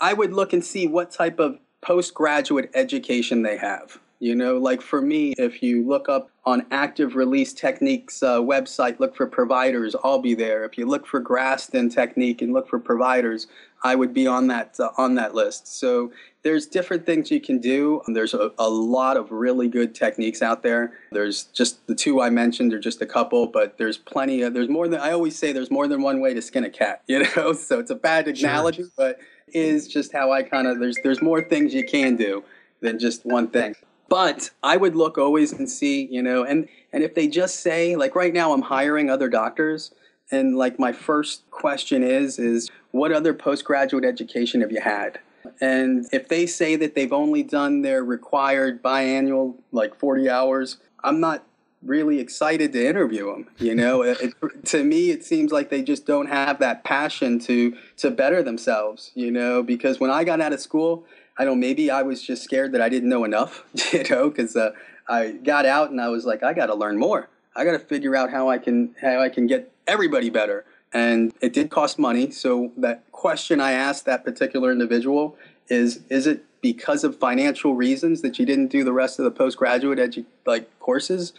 I 0.00 0.14
would 0.14 0.32
look 0.32 0.52
and 0.52 0.64
see 0.64 0.86
what 0.86 1.10
type 1.10 1.38
of 1.38 1.58
postgraduate 1.82 2.70
education 2.74 3.42
they 3.42 3.58
have. 3.58 3.98
You 4.18 4.34
know, 4.34 4.56
like 4.56 4.80
for 4.80 5.02
me, 5.02 5.34
if 5.36 5.62
you 5.62 5.86
look 5.86 6.08
up 6.08 6.30
on 6.46 6.64
Active 6.70 7.16
Release 7.16 7.52
Techniques 7.52 8.22
uh, 8.22 8.40
website, 8.40 8.98
look 8.98 9.14
for 9.14 9.26
providers, 9.26 9.94
I'll 10.02 10.20
be 10.20 10.34
there. 10.34 10.64
If 10.64 10.78
you 10.78 10.86
look 10.86 11.06
for 11.06 11.20
Graston 11.20 11.92
Technique 11.92 12.40
and 12.40 12.54
look 12.54 12.66
for 12.66 12.78
providers, 12.78 13.46
I 13.82 13.94
would 13.94 14.14
be 14.14 14.26
on 14.26 14.48
that 14.48 14.78
uh, 14.80 14.90
on 14.96 15.14
that 15.16 15.34
list. 15.34 15.68
So 15.78 16.12
there's 16.42 16.66
different 16.66 17.04
things 17.04 17.30
you 17.30 17.40
can 17.40 17.58
do. 17.58 18.02
There's 18.06 18.32
a, 18.32 18.52
a, 18.58 18.68
lot 18.68 19.16
of 19.16 19.32
really 19.32 19.68
good 19.68 19.94
techniques 19.94 20.42
out 20.42 20.62
there. 20.62 20.92
There's 21.10 21.44
just 21.44 21.84
the 21.86 21.94
two 21.94 22.20
I 22.20 22.30
mentioned 22.30 22.72
are 22.72 22.78
just 22.78 23.02
a 23.02 23.06
couple, 23.06 23.48
but 23.48 23.78
there's 23.78 23.98
plenty 23.98 24.42
of 24.42 24.54
there's 24.54 24.68
more 24.68 24.88
than 24.88 25.00
I 25.00 25.12
always 25.12 25.36
say 25.36 25.52
there's 25.52 25.70
more 25.70 25.88
than 25.88 26.02
one 26.02 26.20
way 26.20 26.34
to 26.34 26.42
skin 26.42 26.64
a 26.64 26.70
cat, 26.70 27.02
you 27.08 27.24
know? 27.36 27.52
So 27.52 27.78
it's 27.78 27.90
a 27.90 27.96
bad 27.96 28.28
analogy, 28.28 28.82
sure. 28.82 28.92
but 28.96 29.18
is 29.48 29.86
just 29.88 30.12
how 30.12 30.32
I 30.32 30.42
kind 30.42 30.66
of 30.66 30.78
there's 30.80 30.96
there's 31.02 31.22
more 31.22 31.42
things 31.42 31.74
you 31.74 31.84
can 31.84 32.16
do 32.16 32.44
than 32.80 32.98
just 32.98 33.24
one 33.24 33.48
thing. 33.48 33.74
But 34.08 34.50
I 34.62 34.76
would 34.76 34.94
look 34.94 35.18
always 35.18 35.52
and 35.52 35.68
see, 35.68 36.06
you 36.06 36.22
know, 36.22 36.44
and 36.44 36.68
and 36.92 37.02
if 37.02 37.14
they 37.14 37.26
just 37.28 37.60
say 37.60 37.96
like 37.96 38.14
right 38.14 38.32
now 38.32 38.52
I'm 38.52 38.62
hiring 38.62 39.10
other 39.10 39.28
doctors 39.28 39.92
and 40.30 40.56
like 40.56 40.78
my 40.78 40.92
first 40.92 41.48
question 41.50 42.02
is 42.02 42.38
is 42.38 42.70
what 42.96 43.12
other 43.12 43.34
postgraduate 43.34 44.04
education 44.04 44.60
have 44.60 44.72
you 44.72 44.80
had? 44.80 45.18
And 45.60 46.06
if 46.12 46.28
they 46.28 46.46
say 46.46 46.76
that 46.76 46.94
they've 46.94 47.12
only 47.12 47.42
done 47.42 47.82
their 47.82 48.02
required 48.04 48.82
biannual 48.82 49.56
like 49.72 49.98
40 49.98 50.28
hours, 50.28 50.78
I'm 51.04 51.20
not 51.20 51.44
really 51.82 52.18
excited 52.18 52.72
to 52.72 52.86
interview 52.86 53.26
them. 53.26 53.48
You 53.58 53.74
know, 53.74 54.02
it, 54.02 54.34
to 54.66 54.84
me, 54.84 55.10
it 55.10 55.24
seems 55.24 55.52
like 55.52 55.70
they 55.70 55.82
just 55.82 56.06
don't 56.06 56.26
have 56.26 56.58
that 56.58 56.84
passion 56.84 57.38
to 57.40 57.76
to 57.98 58.10
better 58.10 58.42
themselves. 58.42 59.12
You 59.14 59.30
know, 59.30 59.62
because 59.62 60.00
when 60.00 60.10
I 60.10 60.24
got 60.24 60.40
out 60.40 60.52
of 60.52 60.60
school, 60.60 61.04
I 61.38 61.44
don't. 61.44 61.60
Maybe 61.60 61.90
I 61.90 62.02
was 62.02 62.22
just 62.22 62.42
scared 62.42 62.72
that 62.72 62.80
I 62.80 62.88
didn't 62.88 63.08
know 63.08 63.24
enough. 63.24 63.64
You 63.92 64.02
know, 64.10 64.28
because 64.28 64.56
uh, 64.56 64.72
I 65.08 65.32
got 65.32 65.64
out 65.64 65.90
and 65.90 66.00
I 66.00 66.08
was 66.08 66.26
like, 66.26 66.42
I 66.42 66.52
got 66.52 66.66
to 66.66 66.74
learn 66.74 66.98
more. 66.98 67.28
I 67.54 67.64
got 67.64 67.72
to 67.72 67.78
figure 67.78 68.16
out 68.16 68.30
how 68.30 68.50
I 68.50 68.58
can 68.58 68.94
how 69.00 69.20
I 69.20 69.28
can 69.28 69.46
get 69.46 69.72
everybody 69.86 70.30
better. 70.30 70.64
And 70.96 71.34
it 71.42 71.52
did 71.52 71.68
cost 71.68 71.98
money. 71.98 72.30
So 72.30 72.72
that 72.78 73.12
question 73.12 73.60
I 73.60 73.72
asked 73.72 74.06
that 74.06 74.24
particular 74.24 74.72
individual 74.72 75.36
is: 75.68 76.00
Is 76.08 76.26
it 76.26 76.46
because 76.62 77.04
of 77.04 77.18
financial 77.18 77.74
reasons 77.74 78.22
that 78.22 78.38
you 78.38 78.46
didn't 78.46 78.68
do 78.68 78.82
the 78.82 78.94
rest 78.94 79.18
of 79.18 79.26
the 79.26 79.30
postgraduate 79.30 79.98
edu- 79.98 80.24
like 80.46 80.66
courses? 80.80 81.34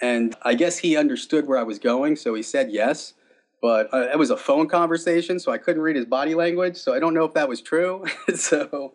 And 0.00 0.34
I 0.40 0.54
guess 0.54 0.78
he 0.78 0.96
understood 0.96 1.46
where 1.46 1.58
I 1.58 1.62
was 1.62 1.78
going, 1.78 2.16
so 2.16 2.32
he 2.32 2.42
said 2.42 2.70
yes. 2.70 3.12
But 3.60 3.92
uh, 3.92 4.08
it 4.10 4.18
was 4.18 4.30
a 4.30 4.36
phone 4.36 4.66
conversation, 4.66 5.38
so 5.38 5.52
I 5.52 5.58
couldn't 5.58 5.82
read 5.82 5.96
his 5.96 6.06
body 6.06 6.34
language. 6.34 6.78
So 6.78 6.94
I 6.94 6.98
don't 6.98 7.12
know 7.12 7.26
if 7.26 7.34
that 7.34 7.50
was 7.50 7.60
true. 7.60 8.06
so 8.34 8.94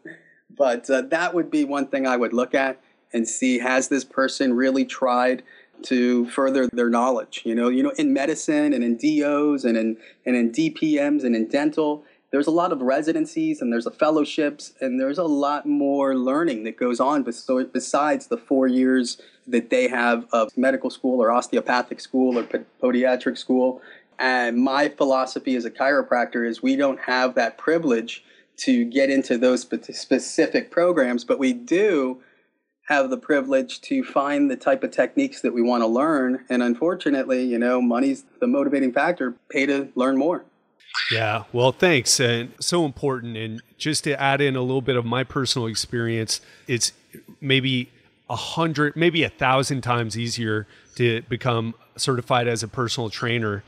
but 0.50 0.90
uh, 0.90 1.02
that 1.04 1.36
would 1.36 1.52
be 1.52 1.64
one 1.64 1.88
thing 1.88 2.08
I 2.08 2.18
would 2.18 2.34
look 2.34 2.56
at 2.56 2.82
and 3.14 3.28
see 3.28 3.60
has 3.60 3.88
this 3.88 4.04
person 4.04 4.54
really 4.54 4.84
tried 4.84 5.44
to 5.84 6.30
further 6.30 6.68
their 6.72 6.90
knowledge. 6.90 7.42
You 7.46 7.56
know, 7.56 7.70
you 7.70 7.84
know, 7.84 7.94
in 7.98 8.14
medicine 8.14 8.74
and 8.74 8.84
in 8.84 8.98
DOs 8.98 9.66
and 9.66 9.78
in 9.78 9.98
and 10.26 10.36
in 10.36 10.52
DPMs 10.52 11.24
and 11.24 11.36
in 11.36 11.48
dental, 11.48 12.04
there's 12.32 12.48
a 12.48 12.52
lot 12.52 12.72
of 12.72 12.82
residencies 12.82 13.62
and 13.62 13.72
there's 13.72 13.86
a 13.86 13.92
fellowships 13.92 14.74
and 14.82 15.00
there's 15.00 15.18
a 15.18 15.24
lot 15.24 15.66
more 15.66 16.16
learning 16.16 16.64
that 16.66 16.78
goes 16.78 17.00
on 17.00 17.24
besides 17.24 18.28
the 18.28 18.38
four 18.38 18.68
years 18.68 19.22
that 19.48 19.70
they 19.70 19.88
have 19.88 20.26
of 20.34 20.56
medical 20.58 20.90
school 20.90 21.22
or 21.22 21.32
osteopathic 21.32 22.02
school 22.02 22.38
or 22.38 22.44
podiatric 22.82 23.38
school. 23.38 23.82
And 24.20 24.58
my 24.58 24.90
philosophy 24.90 25.56
as 25.56 25.64
a 25.64 25.72
chiropractor 25.72 26.48
is 26.48 26.62
we 26.62 26.76
don't 26.76 27.00
have 27.02 27.36
that 27.36 27.58
privilege 27.58 28.24
to 28.58 28.84
get 28.84 29.10
into 29.10 29.38
those 29.38 29.62
specific 29.62 30.72
programs, 30.72 31.24
but 31.24 31.40
we 31.40 31.54
do 31.54 32.22
have 32.88 33.10
the 33.10 33.18
privilege 33.18 33.82
to 33.82 34.04
find 34.04 34.50
the 34.50 34.56
type 34.56 34.84
of 34.84 34.92
techniques 34.92 35.42
that 35.42 35.54
we 35.54 35.62
want 35.62 35.84
to 35.84 35.88
learn. 35.88 36.46
And 36.50 36.64
unfortunately, 36.64 37.44
you 37.44 37.60
know, 37.60 37.82
money's 37.82 38.24
the 38.40 38.48
motivating 38.48 38.94
factor. 38.94 39.36
Pay 39.50 39.66
to 39.66 39.90
learn 39.96 40.18
more. 40.18 40.46
Yeah, 41.12 41.44
well, 41.52 41.74
thanks. 41.74 42.20
And 42.20 42.54
so 42.60 42.86
important. 42.86 43.36
And 43.36 43.62
just 43.78 44.06
to 44.06 44.20
add 44.20 44.40
in 44.40 44.56
a 44.56 44.62
little 44.62 44.82
bit 44.82 44.96
of 44.96 45.06
my 45.06 45.24
personal 45.26 45.68
experience, 45.68 46.40
it's 46.66 46.94
maybe 47.42 47.92
a 48.30 48.36
hundred, 48.36 48.96
maybe 48.96 49.24
a 49.24 49.30
thousand 49.30 49.82
times 49.82 50.18
easier 50.18 50.66
to 50.96 51.22
become 51.24 51.76
certified 51.98 52.48
as 52.48 52.64
a 52.64 52.68
personal 52.70 53.10
trainer. 53.10 53.64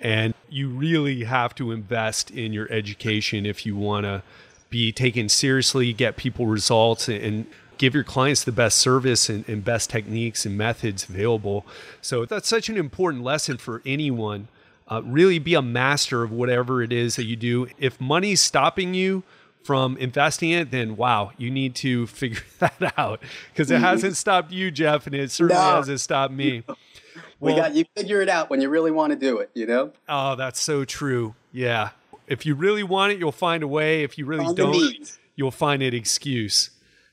And 0.00 0.32
you 0.48 0.68
really 0.68 1.24
have 1.24 1.56
to 1.56 1.72
invest 1.72 2.30
in 2.30 2.52
your 2.52 2.70
education 2.72 3.46
if 3.46 3.66
you 3.66 3.76
want 3.76 4.04
to 4.06 4.22
be 4.70 4.92
taken 4.92 5.28
seriously, 5.28 5.92
get 5.92 6.16
people 6.16 6.46
results, 6.46 7.08
and 7.08 7.46
give 7.80 7.94
your 7.94 8.04
clients 8.04 8.44
the 8.44 8.52
best 8.52 8.78
service 8.78 9.30
and, 9.30 9.48
and, 9.48 9.64
best 9.64 9.88
techniques 9.88 10.44
and 10.44 10.56
methods 10.56 11.08
available. 11.08 11.64
So 12.02 12.26
that's 12.26 12.46
such 12.46 12.68
an 12.68 12.76
important 12.76 13.24
lesson 13.24 13.56
for 13.56 13.80
anyone. 13.86 14.48
Uh, 14.86 15.00
really 15.02 15.38
be 15.38 15.54
a 15.54 15.62
master 15.62 16.22
of 16.22 16.30
whatever 16.30 16.82
it 16.82 16.92
is 16.92 17.16
that 17.16 17.24
you 17.24 17.36
do. 17.36 17.68
If 17.78 17.98
money's 17.98 18.42
stopping 18.42 18.92
you 18.92 19.22
from 19.64 19.96
investing 19.96 20.50
it, 20.50 20.70
then 20.70 20.94
wow, 20.94 21.32
you 21.38 21.50
need 21.50 21.74
to 21.76 22.06
figure 22.06 22.42
that 22.58 22.92
out 22.98 23.22
because 23.50 23.70
it 23.70 23.76
mm-hmm. 23.76 23.84
hasn't 23.84 24.16
stopped 24.18 24.52
you, 24.52 24.70
Jeff, 24.70 25.06
and 25.06 25.14
it 25.14 25.30
certainly 25.30 25.62
no. 25.62 25.76
hasn't 25.76 26.00
stopped 26.00 26.34
me. 26.34 26.62
Well, 26.66 26.76
we 27.40 27.54
got 27.54 27.74
you 27.74 27.86
figure 27.96 28.20
it 28.20 28.28
out 28.28 28.50
when 28.50 28.60
you 28.60 28.68
really 28.68 28.90
want 28.90 29.14
to 29.14 29.18
do 29.18 29.38
it, 29.38 29.50
you 29.54 29.64
know? 29.64 29.92
Oh, 30.06 30.36
that's 30.36 30.60
so 30.60 30.84
true. 30.84 31.34
Yeah. 31.50 31.90
If 32.26 32.44
you 32.44 32.54
really 32.54 32.82
want 32.82 33.12
it, 33.12 33.18
you'll 33.18 33.32
find 33.32 33.62
a 33.62 33.68
way. 33.68 34.02
If 34.02 34.18
you 34.18 34.26
really 34.26 34.54
don't, 34.54 35.18
you'll 35.34 35.50
find 35.50 35.82
an 35.82 35.94
excuse, 35.94 36.70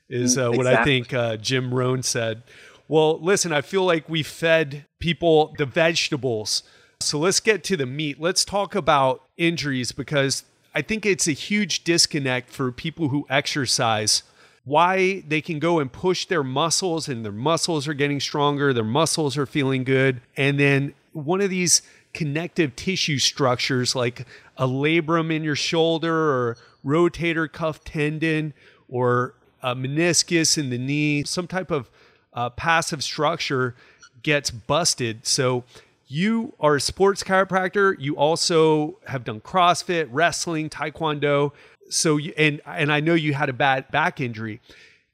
is 0.10 0.38
uh, 0.38 0.52
what 0.52 0.68
I 0.68 0.84
think 0.84 1.14
uh, 1.14 1.38
Jim 1.38 1.74
Rohn 1.74 2.04
said. 2.04 2.44
Well, 2.88 3.20
listen, 3.20 3.52
I 3.52 3.62
feel 3.62 3.84
like 3.84 4.08
we 4.08 4.24
fed 4.24 4.86
people 5.00 5.54
the 5.58 5.66
vegetables. 5.66 6.64
So 7.00 7.20
let's 7.20 7.40
get 7.40 7.64
to 7.66 7.78
the 7.78 7.86
meat. 7.86 8.20
Let's 8.20 8.46
talk 8.46 8.76
about 8.76 9.24
injuries 9.36 9.92
because 9.92 10.44
I 10.74 10.82
think 10.82 11.06
it's 11.06 11.28
a 11.28 11.34
huge 11.34 11.84
disconnect 11.84 12.50
for 12.50 12.72
people 12.72 13.10
who 13.10 13.26
exercise 13.30 14.24
why 14.64 15.24
they 15.28 15.40
can 15.40 15.60
go 15.60 15.80
and 15.80 15.92
push 15.92 16.26
their 16.26 16.44
muscles 16.44 17.08
and 17.08 17.24
their 17.24 17.32
muscles 17.32 17.88
are 17.88 17.94
getting 17.94 18.20
stronger, 18.20 18.74
their 18.74 18.84
muscles 18.84 19.38
are 19.38 19.46
feeling 19.46 19.86
good. 19.86 20.20
And 20.36 20.60
then 20.60 20.94
one 21.14 21.40
of 21.40 21.50
these 21.50 21.82
connective 22.14 22.76
tissue 22.76 23.18
structures 23.18 23.96
like 23.96 24.28
a 24.58 24.68
labrum 24.68 25.34
in 25.34 25.44
your 25.44 25.56
shoulder 25.56 26.14
or 26.14 26.58
rotator 26.86 27.50
cuff 27.50 27.84
tendon 27.86 28.54
or 28.90 29.36
a 29.62 29.76
meniscus 29.76 30.58
in 30.58 30.70
the 30.70 30.78
knee, 30.78 31.24
some 31.24 31.48
type 31.48 31.72
of 31.72 31.90
uh, 32.34 32.50
passive 32.50 33.04
structure 33.04 33.76
gets 34.24 34.52
busted. 34.52 35.26
So 35.26 35.64
you 36.08 36.54
are 36.60 36.76
a 36.76 36.82
sports 36.82 37.24
chiropractor. 37.24 37.96
You 38.00 38.16
also 38.16 39.00
have 39.08 39.24
done 39.24 39.42
CrossFit, 39.42 40.08
wrestling, 40.12 40.70
Taekwondo 40.70 41.52
so 41.90 42.18
you, 42.18 42.34
and 42.38 42.62
and 42.66 42.92
I 42.92 43.00
know 43.00 43.14
you 43.14 43.34
had 43.34 43.50
a 43.50 43.54
bad 43.54 43.90
back 43.92 44.20
injury. 44.20 44.62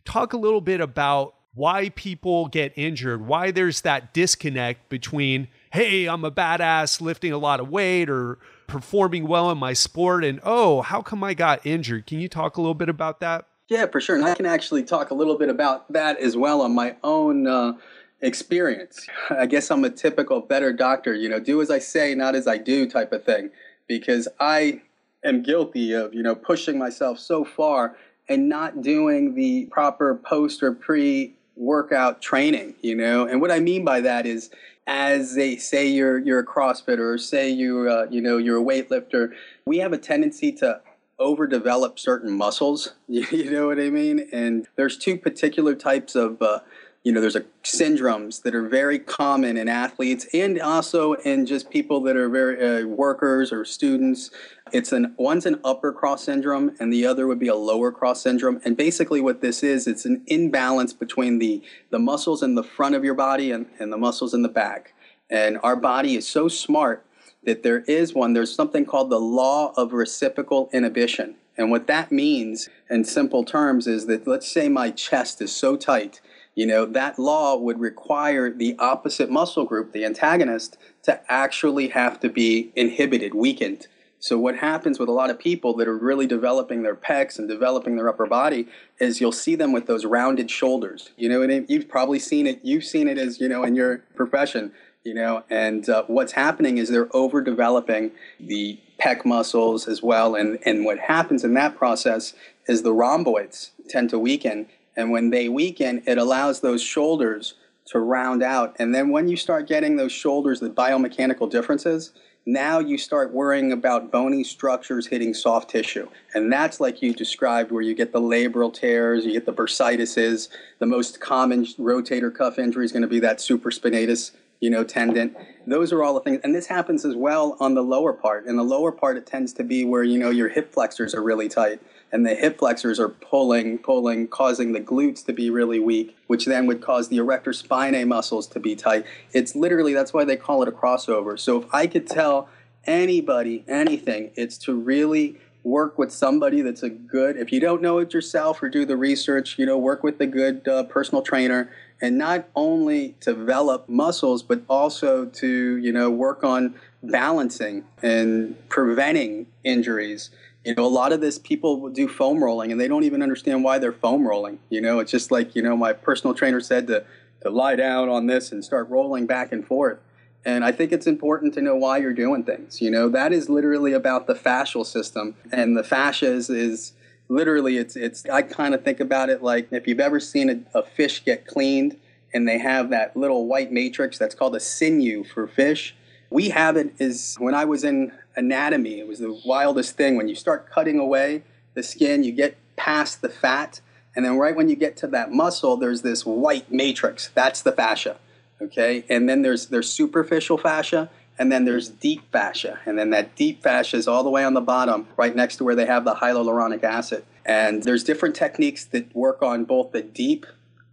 Talk 0.05 0.33
a 0.33 0.37
little 0.37 0.61
bit 0.61 0.81
about 0.81 1.35
why 1.55 1.89
people 1.89 2.47
get 2.47 2.73
injured, 2.75 3.25
why 3.25 3.51
there's 3.51 3.81
that 3.81 4.13
disconnect 4.13 4.89
between 4.89 5.47
hey, 5.71 6.07
I'm 6.07 6.23
a 6.23 6.31
badass 6.31 7.01
lifting 7.01 7.31
a 7.31 7.37
lot 7.37 7.59
of 7.59 7.69
weight 7.69 8.07
or 8.09 8.37
performing 8.67 9.27
well 9.27 9.49
in 9.49 9.57
my 9.57 9.73
sport 9.73 10.23
and 10.23 10.39
oh, 10.43 10.81
how 10.81 11.01
come 11.01 11.23
I 11.23 11.33
got 11.33 11.65
injured? 11.65 12.05
Can 12.05 12.19
you 12.19 12.27
talk 12.27 12.57
a 12.57 12.61
little 12.61 12.75
bit 12.75 12.89
about 12.89 13.19
that? 13.21 13.47
Yeah, 13.69 13.87
for 13.87 14.01
sure. 14.01 14.15
And 14.15 14.25
I 14.25 14.35
can 14.35 14.45
actually 14.45 14.83
talk 14.83 15.11
a 15.11 15.13
little 15.13 15.37
bit 15.37 15.49
about 15.49 15.91
that 15.91 16.17
as 16.19 16.35
well 16.35 16.61
on 16.61 16.75
my 16.75 16.95
own 17.03 17.47
uh, 17.47 17.73
experience. 18.21 19.07
I 19.29 19.45
guess 19.45 19.71
I'm 19.71 19.83
a 19.83 19.89
typical 19.89 20.41
better 20.41 20.73
doctor, 20.73 21.13
you 21.13 21.29
know, 21.29 21.39
do 21.39 21.61
as 21.61 21.71
I 21.71 21.79
say, 21.79 22.13
not 22.13 22.35
as 22.35 22.47
I 22.47 22.57
do 22.57 22.89
type 22.89 23.11
of 23.13 23.23
thing. 23.23 23.51
Because 23.87 24.27
I 24.39 24.81
am 25.23 25.43
guilty 25.43 25.93
of, 25.93 26.13
you 26.13 26.23
know, 26.23 26.35
pushing 26.35 26.77
myself 26.77 27.19
so 27.19 27.43
far 27.43 27.95
and 28.29 28.47
not 28.47 28.81
doing 28.81 29.35
the 29.35 29.65
proper 29.71 30.15
post 30.15 30.63
or 30.63 30.73
pre 30.73 31.35
workout 31.55 32.21
training, 32.21 32.75
you 32.81 32.95
know? 32.95 33.25
And 33.27 33.41
what 33.41 33.51
I 33.51 33.59
mean 33.59 33.85
by 33.85 34.01
that 34.01 34.25
is 34.25 34.49
as 34.87 35.35
they 35.35 35.55
say 35.55 35.87
you're 35.87 36.19
you're 36.19 36.39
a 36.39 36.45
crossfitter 36.45 37.13
or 37.13 37.17
say 37.17 37.49
you 37.49 37.89
uh, 37.89 38.07
you 38.09 38.21
know 38.21 38.37
you're 38.37 38.59
a 38.59 38.63
weightlifter, 38.63 39.33
we 39.65 39.77
have 39.77 39.93
a 39.93 39.97
tendency 39.97 40.51
to 40.53 40.81
overdevelop 41.19 41.99
certain 41.99 42.31
muscles. 42.31 42.93
You 43.07 43.51
know 43.51 43.67
what 43.67 43.79
I 43.79 43.89
mean? 43.89 44.27
And 44.31 44.67
there's 44.75 44.97
two 44.97 45.17
particular 45.17 45.75
types 45.75 46.15
of 46.15 46.41
uh, 46.41 46.59
you 47.03 47.11
know, 47.11 47.19
there's 47.19 47.35
a 47.35 47.43
syndromes 47.63 48.43
that 48.43 48.55
are 48.55 48.67
very 48.67 48.97
common 48.97 49.57
in 49.57 49.67
athletes 49.67 50.25
and 50.33 50.59
also 50.61 51.13
in 51.13 51.45
just 51.45 51.69
people 51.69 51.99
that 52.01 52.15
are 52.15 52.29
very 52.29 52.83
uh, 52.83 52.87
workers 52.87 53.51
or 53.51 53.65
students. 53.65 54.31
It's 54.71 54.93
an 54.93 55.13
one's 55.17 55.45
an 55.45 55.59
upper 55.65 55.91
cross 55.91 56.23
syndrome 56.23 56.75
and 56.79 56.93
the 56.93 57.05
other 57.05 57.27
would 57.27 57.39
be 57.39 57.49
a 57.49 57.55
lower 57.55 57.91
cross 57.91 58.21
syndrome. 58.21 58.61
And 58.63 58.77
basically, 58.77 59.19
what 59.19 59.41
this 59.41 59.63
is, 59.63 59.85
it's 59.85 60.05
an 60.05 60.23
imbalance 60.27 60.93
between 60.93 61.39
the 61.39 61.61
the 61.89 61.99
muscles 61.99 62.41
in 62.41 62.55
the 62.55 62.63
front 62.63 62.95
of 62.95 63.03
your 63.03 63.15
body 63.15 63.51
and, 63.51 63.65
and 63.79 63.91
the 63.91 63.97
muscles 63.97 64.33
in 64.33 64.41
the 64.41 64.49
back. 64.49 64.93
And 65.29 65.59
our 65.61 65.75
body 65.75 66.15
is 66.15 66.25
so 66.25 66.47
smart 66.47 67.05
that 67.45 67.63
there 67.63 67.79
is 67.81 68.13
one. 68.13 68.33
There's 68.33 68.53
something 68.53 68.85
called 68.85 69.09
the 69.09 69.19
law 69.19 69.73
of 69.75 69.93
reciprocal 69.93 70.69
inhibition. 70.73 71.35
And 71.57 71.69
what 71.69 71.87
that 71.87 72.11
means 72.11 72.69
in 72.89 73.03
simple 73.03 73.43
terms 73.43 73.85
is 73.85 74.07
that 74.07 74.27
let's 74.27 74.51
say 74.51 74.69
my 74.69 74.89
chest 74.89 75.41
is 75.41 75.55
so 75.55 75.75
tight 75.75 76.19
you 76.55 76.67
know, 76.67 76.85
that 76.85 77.17
law 77.17 77.55
would 77.57 77.79
require 77.79 78.51
the 78.51 78.75
opposite 78.77 79.29
muscle 79.29 79.65
group, 79.65 79.91
the 79.91 80.05
antagonist, 80.05 80.77
to 81.03 81.19
actually 81.31 81.89
have 81.89 82.19
to 82.19 82.29
be 82.29 82.71
inhibited, 82.75 83.33
weakened. 83.33 83.87
So 84.19 84.37
what 84.37 84.57
happens 84.57 84.99
with 84.99 85.09
a 85.09 85.13
lot 85.13 85.29
of 85.29 85.39
people 85.39 85.75
that 85.75 85.87
are 85.87 85.97
really 85.97 86.27
developing 86.27 86.83
their 86.83 86.95
pecs 86.95 87.37
and 87.37 87.49
developing 87.49 87.97
their 87.97 88.07
upper 88.07 88.25
body 88.25 88.67
is 88.99 89.19
you'll 89.19 89.33
see 89.33 89.55
them 89.55 89.73
with 89.73 89.85
those 89.85 90.05
rounded 90.05 90.49
shoulders. 90.49 91.11
You 91.17 91.27
know, 91.27 91.41
and 91.41 91.65
you've 91.67 91.89
probably 91.89 92.19
seen 92.19 92.47
it. 92.47 92.61
You've 92.63 92.85
seen 92.85 93.07
it 93.09 93.17
as 93.17 93.41
you 93.41 93.49
know 93.49 93.63
in 93.63 93.75
your 93.75 93.97
profession. 94.15 94.71
You 95.03 95.13
know, 95.13 95.43
and 95.49 95.87
uh, 95.89 96.03
what's 96.07 96.31
happening 96.31 96.77
is 96.77 96.87
they're 96.87 97.07
overdeveloping 97.07 98.11
the 98.39 98.79
pec 99.01 99.25
muscles 99.25 99.85
as 99.85 100.01
well, 100.01 100.35
and 100.35 100.59
and 100.65 100.85
what 100.85 100.97
happens 100.97 101.43
in 101.43 101.53
that 101.55 101.75
process 101.75 102.33
is 102.67 102.83
the 102.83 102.93
rhomboids 102.93 103.71
tend 103.89 104.09
to 104.11 104.19
weaken, 104.19 104.67
and 104.95 105.11
when 105.11 105.29
they 105.29 105.49
weaken, 105.49 106.01
it 106.05 106.17
allows 106.17 106.61
those 106.61 106.81
shoulders 106.81 107.55
to 107.87 107.99
round 107.99 108.41
out. 108.41 108.77
And 108.79 108.95
then 108.95 109.09
when 109.09 109.27
you 109.27 109.35
start 109.35 109.67
getting 109.67 109.97
those 109.97 110.13
shoulders, 110.13 110.61
the 110.61 110.69
biomechanical 110.69 111.51
differences, 111.51 112.13
now 112.45 112.79
you 112.79 112.97
start 112.97 113.33
worrying 113.33 113.73
about 113.73 114.09
bony 114.09 114.45
structures 114.45 115.07
hitting 115.07 115.33
soft 115.33 115.69
tissue. 115.69 116.07
And 116.33 116.51
that's 116.51 116.79
like 116.79 117.01
you 117.01 117.13
described, 117.13 117.71
where 117.71 117.81
you 117.81 117.93
get 117.93 118.13
the 118.13 118.21
labral 118.21 118.73
tears, 118.73 119.25
you 119.25 119.33
get 119.33 119.45
the 119.45 119.53
bursitis. 119.53 120.47
The 120.79 120.85
most 120.85 121.19
common 121.19 121.65
rotator 121.65 122.33
cuff 122.33 122.57
injury 122.57 122.85
is 122.85 122.93
going 122.93 123.01
to 123.01 123.07
be 123.09 123.19
that 123.19 123.39
supraspinatus 123.39 124.31
you 124.63 124.69
know, 124.69 124.85
tendon. 124.85 125.35
Those 125.67 125.91
are 125.91 126.01
all 126.01 126.13
the 126.13 126.21
things. 126.21 126.39
And 126.41 126.55
this 126.55 126.67
happens 126.67 127.03
as 127.03 127.17
well 127.17 127.57
on 127.59 127.73
the 127.73 127.81
lower 127.81 128.13
part. 128.13 128.45
In 128.45 128.55
the 128.55 128.63
lower 128.63 128.93
part, 128.93 129.17
it 129.17 129.25
tends 129.25 129.51
to 129.53 129.63
be 129.63 129.83
where, 129.83 130.03
you 130.03 130.17
know, 130.17 130.29
your 130.29 130.47
hip 130.47 130.71
flexors 130.71 131.13
are 131.13 131.21
really 131.21 131.49
tight 131.49 131.81
and 132.13 132.25
the 132.25 132.33
hip 132.33 132.59
flexors 132.59 132.97
are 132.97 133.09
pulling, 133.09 133.77
pulling, 133.77 134.29
causing 134.29 134.71
the 134.71 134.79
glutes 134.79 135.25
to 135.25 135.33
be 135.33 135.49
really 135.49 135.81
weak, 135.81 136.15
which 136.27 136.45
then 136.45 136.65
would 136.65 136.81
cause 136.81 137.09
the 137.09 137.17
erector 137.17 137.51
spinae 137.51 138.07
muscles 138.07 138.47
to 138.47 138.59
be 138.61 138.73
tight. 138.73 139.05
It's 139.33 139.53
literally, 139.53 139.93
that's 139.93 140.13
why 140.13 140.23
they 140.23 140.37
call 140.37 140.61
it 140.61 140.69
a 140.69 140.71
crossover. 140.71 141.37
So 141.37 141.61
if 141.61 141.67
I 141.73 141.85
could 141.85 142.07
tell 142.07 142.47
anybody 142.85 143.65
anything, 143.67 144.31
it's 144.35 144.57
to 144.59 144.73
really 144.73 145.39
work 145.63 145.97
with 145.97 146.11
somebody 146.11 146.61
that's 146.61 146.83
a 146.83 146.89
good, 146.89 147.35
if 147.35 147.51
you 147.51 147.59
don't 147.59 147.81
know 147.81 147.97
it 147.97 148.13
yourself 148.13 148.61
or 148.63 148.69
do 148.69 148.85
the 148.85 148.97
research, 148.97 149.57
you 149.57 149.65
know, 149.65 149.77
work 149.77 150.03
with 150.03 150.21
a 150.21 150.27
good 150.27 150.65
uh, 150.67 150.83
personal 150.83 151.21
trainer 151.21 151.69
and 152.01 152.17
not 152.17 152.47
only 152.55 153.15
develop 153.19 153.87
muscles, 153.87 154.43
but 154.43 154.61
also 154.69 155.25
to, 155.25 155.77
you 155.77 155.91
know, 155.91 156.09
work 156.09 156.43
on 156.43 156.75
balancing 157.01 157.83
and 158.01 158.55
preventing 158.69 159.47
injuries 159.63 160.29
you 160.63 160.73
know, 160.75 160.85
a 160.85 160.87
lot 160.87 161.11
of 161.11 161.21
this 161.21 161.37
people 161.37 161.89
do 161.89 162.07
foam 162.07 162.43
rolling 162.43 162.71
and 162.71 162.79
they 162.79 162.87
don't 162.87 163.03
even 163.03 163.21
understand 163.21 163.63
why 163.63 163.79
they're 163.79 163.91
foam 163.91 164.27
rolling. 164.27 164.59
You 164.69 164.81
know, 164.81 164.99
it's 164.99 165.11
just 165.11 165.29
like, 165.29 165.55
you 165.55 165.61
know, 165.61 165.75
my 165.75 165.93
personal 165.93 166.33
trainer 166.33 166.61
said 166.61 166.87
to, 166.87 167.05
to 167.41 167.49
lie 167.49 167.75
down 167.75 168.09
on 168.09 168.27
this 168.27 168.51
and 168.51 168.63
start 168.63 168.89
rolling 168.89 169.25
back 169.25 169.51
and 169.51 169.65
forth. 169.65 169.99
And 170.45 170.63
I 170.63 170.71
think 170.71 170.91
it's 170.91 171.07
important 171.07 171.53
to 171.55 171.61
know 171.61 171.75
why 171.75 171.97
you're 171.97 172.13
doing 172.13 172.43
things. 172.43 172.81
You 172.81 172.91
know, 172.91 173.09
that 173.09 173.33
is 173.33 173.49
literally 173.49 173.93
about 173.93 174.27
the 174.27 174.35
fascial 174.35 174.85
system. 174.85 175.35
And 175.51 175.75
the 175.75 175.83
fascia 175.83 176.31
is, 176.31 176.49
is 176.49 176.93
literally, 177.33 177.77
it's, 177.77 177.95
it's, 177.95 178.25
I 178.25 178.41
kind 178.41 178.73
of 178.73 178.83
think 178.83 178.99
about 178.99 179.29
it 179.29 179.41
like 179.41 179.67
if 179.71 179.87
you've 179.87 179.99
ever 179.99 180.19
seen 180.19 180.49
a, 180.73 180.79
a 180.79 180.83
fish 180.83 181.23
get 181.23 181.47
cleaned 181.47 181.97
and 182.33 182.47
they 182.47 182.57
have 182.57 182.89
that 182.89 183.15
little 183.15 183.47
white 183.47 183.71
matrix 183.71 184.17
that's 184.17 184.35
called 184.35 184.55
a 184.55 184.59
sinew 184.59 185.23
for 185.23 185.47
fish. 185.47 185.95
We 186.29 186.49
have 186.49 186.77
it 186.77 186.93
is 186.99 187.35
when 187.37 187.53
I 187.53 187.65
was 187.65 187.83
in 187.83 188.11
anatomy, 188.35 188.99
it 188.99 189.07
was 189.07 189.19
the 189.19 189.39
wildest 189.45 189.95
thing. 189.95 190.15
When 190.17 190.27
you 190.27 190.35
start 190.35 190.69
cutting 190.69 190.99
away 190.99 191.43
the 191.75 191.83
skin, 191.83 192.23
you 192.23 192.31
get 192.31 192.57
past 192.75 193.21
the 193.21 193.29
fat, 193.29 193.81
and 194.15 194.25
then 194.25 194.37
right 194.37 194.55
when 194.55 194.69
you 194.69 194.75
get 194.75 194.97
to 194.97 195.07
that 195.07 195.31
muscle, 195.31 195.77
there's 195.77 196.01
this 196.01 196.25
white 196.25 196.71
matrix. 196.71 197.29
That's 197.33 197.61
the 197.61 197.71
fascia. 197.71 198.17
Okay, 198.61 199.03
and 199.09 199.27
then 199.27 199.41
there's 199.41 199.67
there's 199.67 199.91
superficial 199.91 200.57
fascia, 200.57 201.09
and 201.37 201.51
then 201.51 201.65
there's 201.65 201.89
deep 201.89 202.31
fascia, 202.31 202.79
and 202.85 202.97
then 202.97 203.09
that 203.09 203.35
deep 203.35 203.63
fascia 203.63 203.97
is 203.97 204.07
all 204.07 204.23
the 204.23 204.29
way 204.29 204.43
on 204.43 204.53
the 204.53 204.61
bottom, 204.61 205.07
right 205.17 205.35
next 205.35 205.57
to 205.57 205.63
where 205.63 205.75
they 205.75 205.85
have 205.85 206.05
the 206.05 206.15
hyaluronic 206.15 206.83
acid. 206.83 207.25
And 207.45 207.83
there's 207.83 208.03
different 208.03 208.35
techniques 208.35 208.85
that 208.85 209.13
work 209.15 209.41
on 209.41 209.65
both 209.65 209.91
the 209.91 210.01
deep 210.01 210.45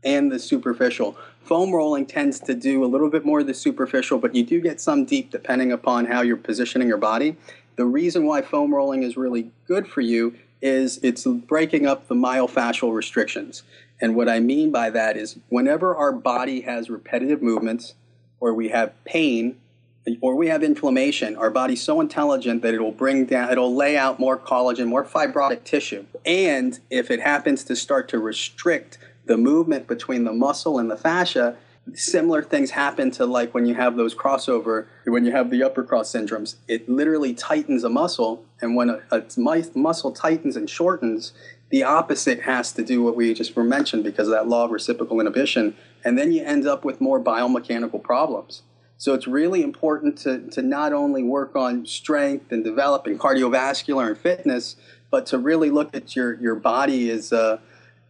and 0.02 0.32
the 0.32 0.38
superficial. 0.38 1.16
Foam 1.42 1.72
rolling 1.74 2.06
tends 2.06 2.40
to 2.40 2.54
do 2.54 2.84
a 2.84 2.86
little 2.86 3.10
bit 3.10 3.24
more 3.24 3.40
of 3.40 3.46
the 3.46 3.54
superficial, 3.54 4.18
but 4.18 4.34
you 4.34 4.44
do 4.44 4.60
get 4.60 4.80
some 4.80 5.04
deep 5.04 5.30
depending 5.30 5.72
upon 5.72 6.06
how 6.06 6.22
you're 6.22 6.36
positioning 6.36 6.88
your 6.88 6.96
body. 6.96 7.36
The 7.76 7.84
reason 7.84 8.26
why 8.26 8.42
foam 8.42 8.74
rolling 8.74 9.02
is 9.02 9.16
really 9.16 9.50
good 9.66 9.86
for 9.86 10.00
you 10.00 10.34
is 10.62 10.98
it's 11.02 11.26
breaking 11.26 11.86
up 11.86 12.08
the 12.08 12.14
myofascial 12.14 12.94
restrictions. 12.94 13.62
And 14.00 14.14
what 14.14 14.28
I 14.28 14.40
mean 14.40 14.70
by 14.70 14.90
that 14.90 15.16
is 15.16 15.38
whenever 15.48 15.94
our 15.94 16.12
body 16.12 16.62
has 16.62 16.90
repetitive 16.90 17.42
movements 17.42 17.94
or 18.38 18.54
we 18.54 18.68
have 18.68 18.92
pain 19.04 19.56
or 20.20 20.34
we 20.34 20.48
have 20.48 20.62
inflammation, 20.62 21.36
our 21.36 21.50
body's 21.50 21.82
so 21.82 22.00
intelligent 22.00 22.62
that 22.62 22.74
it'll 22.74 22.92
bring 22.92 23.26
down, 23.26 23.50
it'll 23.50 23.74
lay 23.74 23.96
out 23.96 24.18
more 24.18 24.38
collagen, 24.38 24.86
more 24.86 25.04
fibrotic 25.04 25.64
tissue. 25.64 26.04
And 26.24 26.78
if 26.88 27.10
it 27.10 27.20
happens 27.20 27.64
to 27.64 27.76
start 27.76 28.08
to 28.10 28.18
restrict 28.18 28.98
the 29.26 29.36
movement 29.36 29.86
between 29.86 30.24
the 30.24 30.32
muscle 30.32 30.78
and 30.78 30.90
the 30.90 30.96
fascia, 30.96 31.56
similar 31.94 32.42
things 32.42 32.70
happen 32.70 33.10
to 33.12 33.26
like 33.26 33.52
when 33.54 33.66
you 33.66 33.74
have 33.74 33.96
those 33.96 34.14
crossover, 34.14 34.86
when 35.04 35.24
you 35.24 35.32
have 35.32 35.50
the 35.50 35.62
upper 35.62 35.82
cross 35.82 36.12
syndromes. 36.12 36.56
It 36.66 36.88
literally 36.88 37.34
tightens 37.34 37.84
a 37.84 37.88
muscle, 37.88 38.44
and 38.60 38.76
when 38.76 38.90
a, 38.90 39.00
a 39.10 39.22
muscle 39.74 40.12
tightens 40.12 40.56
and 40.56 40.68
shortens, 40.68 41.32
the 41.70 41.82
opposite 41.84 42.42
has 42.42 42.72
to 42.72 42.82
do 42.82 43.02
what 43.02 43.16
we 43.16 43.32
just 43.34 43.54
were 43.54 43.64
mentioned 43.64 44.04
because 44.04 44.28
of 44.28 44.32
that 44.32 44.48
law 44.48 44.64
of 44.64 44.70
reciprocal 44.70 45.20
inhibition, 45.20 45.76
and 46.04 46.18
then 46.18 46.32
you 46.32 46.42
end 46.42 46.66
up 46.66 46.84
with 46.84 47.00
more 47.00 47.20
biomechanical 47.20 48.02
problems. 48.02 48.62
So 49.00 49.14
it's 49.14 49.26
really 49.26 49.62
important 49.62 50.18
to, 50.18 50.46
to 50.50 50.60
not 50.60 50.92
only 50.92 51.22
work 51.22 51.56
on 51.56 51.86
strength 51.86 52.52
and 52.52 52.62
developing 52.62 53.18
cardiovascular 53.18 54.06
and 54.06 54.18
fitness, 54.18 54.76
but 55.10 55.24
to 55.28 55.38
really 55.38 55.70
look 55.70 55.96
at 55.96 56.14
your, 56.14 56.34
your 56.34 56.54
body 56.54 57.10
as 57.10 57.32
a, 57.32 57.62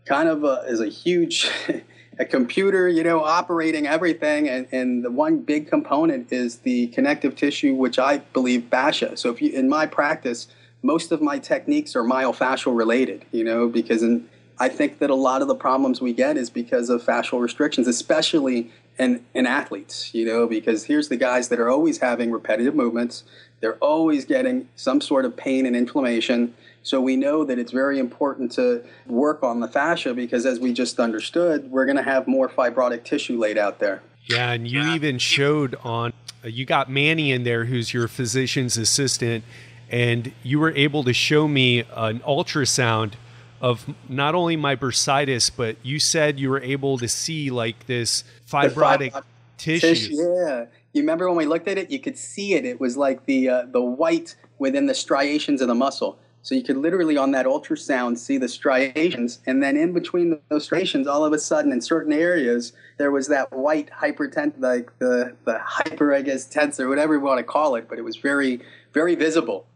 kind 0.04 0.28
of 0.28 0.42
a, 0.42 0.64
as 0.66 0.80
a 0.80 0.88
huge 0.88 1.48
a 2.18 2.24
computer, 2.24 2.88
you 2.88 3.04
know, 3.04 3.22
operating 3.22 3.86
everything. 3.86 4.48
And, 4.48 4.66
and 4.72 5.04
the 5.04 5.12
one 5.12 5.38
big 5.38 5.68
component 5.68 6.32
is 6.32 6.56
the 6.56 6.88
connective 6.88 7.36
tissue, 7.36 7.74
which 7.74 8.00
I 8.00 8.18
believe 8.18 8.64
fascia. 8.64 9.16
So 9.16 9.30
if 9.30 9.40
you, 9.40 9.52
in 9.52 9.68
my 9.68 9.86
practice, 9.86 10.48
most 10.82 11.12
of 11.12 11.22
my 11.22 11.38
techniques 11.38 11.94
are 11.94 12.02
myofascial 12.02 12.76
related, 12.76 13.24
you 13.30 13.44
know, 13.44 13.68
because 13.68 14.02
in, 14.02 14.28
I 14.58 14.68
think 14.68 14.98
that 14.98 15.08
a 15.08 15.14
lot 15.14 15.40
of 15.40 15.46
the 15.46 15.54
problems 15.54 16.00
we 16.00 16.12
get 16.12 16.36
is 16.36 16.50
because 16.50 16.90
of 16.90 17.00
fascial 17.00 17.40
restrictions, 17.40 17.86
especially 17.86 18.72
in, 18.98 19.24
in 19.34 19.46
athletes, 19.46 20.14
you 20.14 20.24
know, 20.24 20.46
because 20.46 20.84
here's 20.84 21.08
the 21.08 21.16
guys 21.16 21.48
that 21.48 21.58
are 21.58 21.70
always 21.70 21.98
having 21.98 22.30
repetitive 22.30 22.74
movements. 22.74 23.24
They're 23.60 23.76
always 23.76 24.24
getting 24.24 24.68
some 24.76 25.00
sort 25.00 25.24
of 25.24 25.36
pain 25.36 25.66
and 25.66 25.76
inflammation. 25.76 26.54
So 26.82 27.00
we 27.00 27.16
know 27.16 27.44
that 27.44 27.58
it's 27.58 27.72
very 27.72 27.98
important 27.98 28.52
to 28.52 28.82
work 29.06 29.42
on 29.42 29.60
the 29.60 29.68
fascia 29.68 30.14
because, 30.14 30.46
as 30.46 30.58
we 30.58 30.72
just 30.72 30.98
understood, 30.98 31.70
we're 31.70 31.84
going 31.84 31.98
to 31.98 32.02
have 32.02 32.26
more 32.26 32.48
fibrotic 32.48 33.04
tissue 33.04 33.38
laid 33.38 33.58
out 33.58 33.78
there. 33.78 34.02
Yeah, 34.24 34.52
and 34.52 34.66
you 34.66 34.82
even 34.92 35.18
showed 35.18 35.76
on, 35.82 36.12
you 36.42 36.64
got 36.64 36.90
Manny 36.90 37.32
in 37.32 37.44
there, 37.44 37.66
who's 37.66 37.92
your 37.92 38.08
physician's 38.08 38.78
assistant, 38.78 39.44
and 39.90 40.32
you 40.42 40.58
were 40.58 40.72
able 40.72 41.04
to 41.04 41.12
show 41.12 41.48
me 41.48 41.80
an 41.94 42.20
ultrasound 42.20 43.14
of 43.60 43.86
not 44.08 44.34
only 44.34 44.56
my 44.56 44.76
bursitis, 44.76 45.50
but 45.54 45.76
you 45.82 45.98
said 45.98 46.40
you 46.40 46.50
were 46.50 46.62
able 46.62 46.98
to 46.98 47.08
see 47.08 47.50
like 47.50 47.86
this 47.86 48.24
fibrotic, 48.48 49.22
tissue. 49.56 50.14
Yeah, 50.14 50.66
you 50.92 51.02
remember 51.02 51.28
when 51.28 51.36
we 51.36 51.46
looked 51.46 51.68
at 51.68 51.78
it? 51.78 51.90
You 51.90 52.00
could 52.00 52.16
see 52.16 52.54
it. 52.54 52.64
It 52.64 52.80
was 52.80 52.96
like 52.96 53.26
the 53.26 53.48
uh, 53.48 53.62
the 53.70 53.82
white 53.82 54.36
within 54.58 54.86
the 54.86 54.94
striations 54.94 55.60
of 55.60 55.68
the 55.68 55.74
muscle. 55.74 56.18
So 56.42 56.54
you 56.54 56.62
could 56.62 56.78
literally 56.78 57.18
on 57.18 57.32
that 57.32 57.44
ultrasound 57.44 58.16
see 58.16 58.38
the 58.38 58.48
striations, 58.48 59.40
and 59.46 59.62
then 59.62 59.76
in 59.76 59.92
between 59.92 60.40
those 60.48 60.64
striations, 60.64 61.06
all 61.06 61.22
of 61.22 61.34
a 61.34 61.38
sudden 61.38 61.70
in 61.70 61.82
certain 61.82 62.14
areas 62.14 62.72
there 62.96 63.10
was 63.10 63.28
that 63.28 63.52
white 63.52 63.90
hypertent, 63.90 64.54
like 64.58 64.98
the 64.98 65.36
the 65.44 65.58
hyper, 65.58 66.14
I 66.14 66.22
guess, 66.22 66.46
tensor, 66.46 66.88
whatever 66.88 67.14
you 67.14 67.20
want 67.20 67.38
to 67.38 67.44
call 67.44 67.76
it, 67.76 67.88
but 67.88 67.98
it 67.98 68.02
was 68.02 68.16
very 68.16 68.60
very 68.94 69.14
visible. 69.14 69.66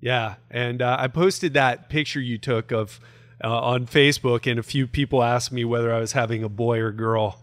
Yeah, 0.00 0.36
and 0.50 0.80
uh, 0.80 0.96
I 0.98 1.08
posted 1.08 1.52
that 1.54 1.88
picture 1.90 2.20
you 2.20 2.38
took 2.38 2.70
of 2.70 2.98
uh, 3.42 3.60
on 3.60 3.86
Facebook, 3.86 4.50
and 4.50 4.58
a 4.58 4.62
few 4.62 4.86
people 4.86 5.22
asked 5.22 5.52
me 5.52 5.64
whether 5.64 5.92
I 5.92 6.00
was 6.00 6.12
having 6.12 6.42
a 6.42 6.48
boy 6.48 6.78
or 6.78 6.92
girl. 6.92 7.40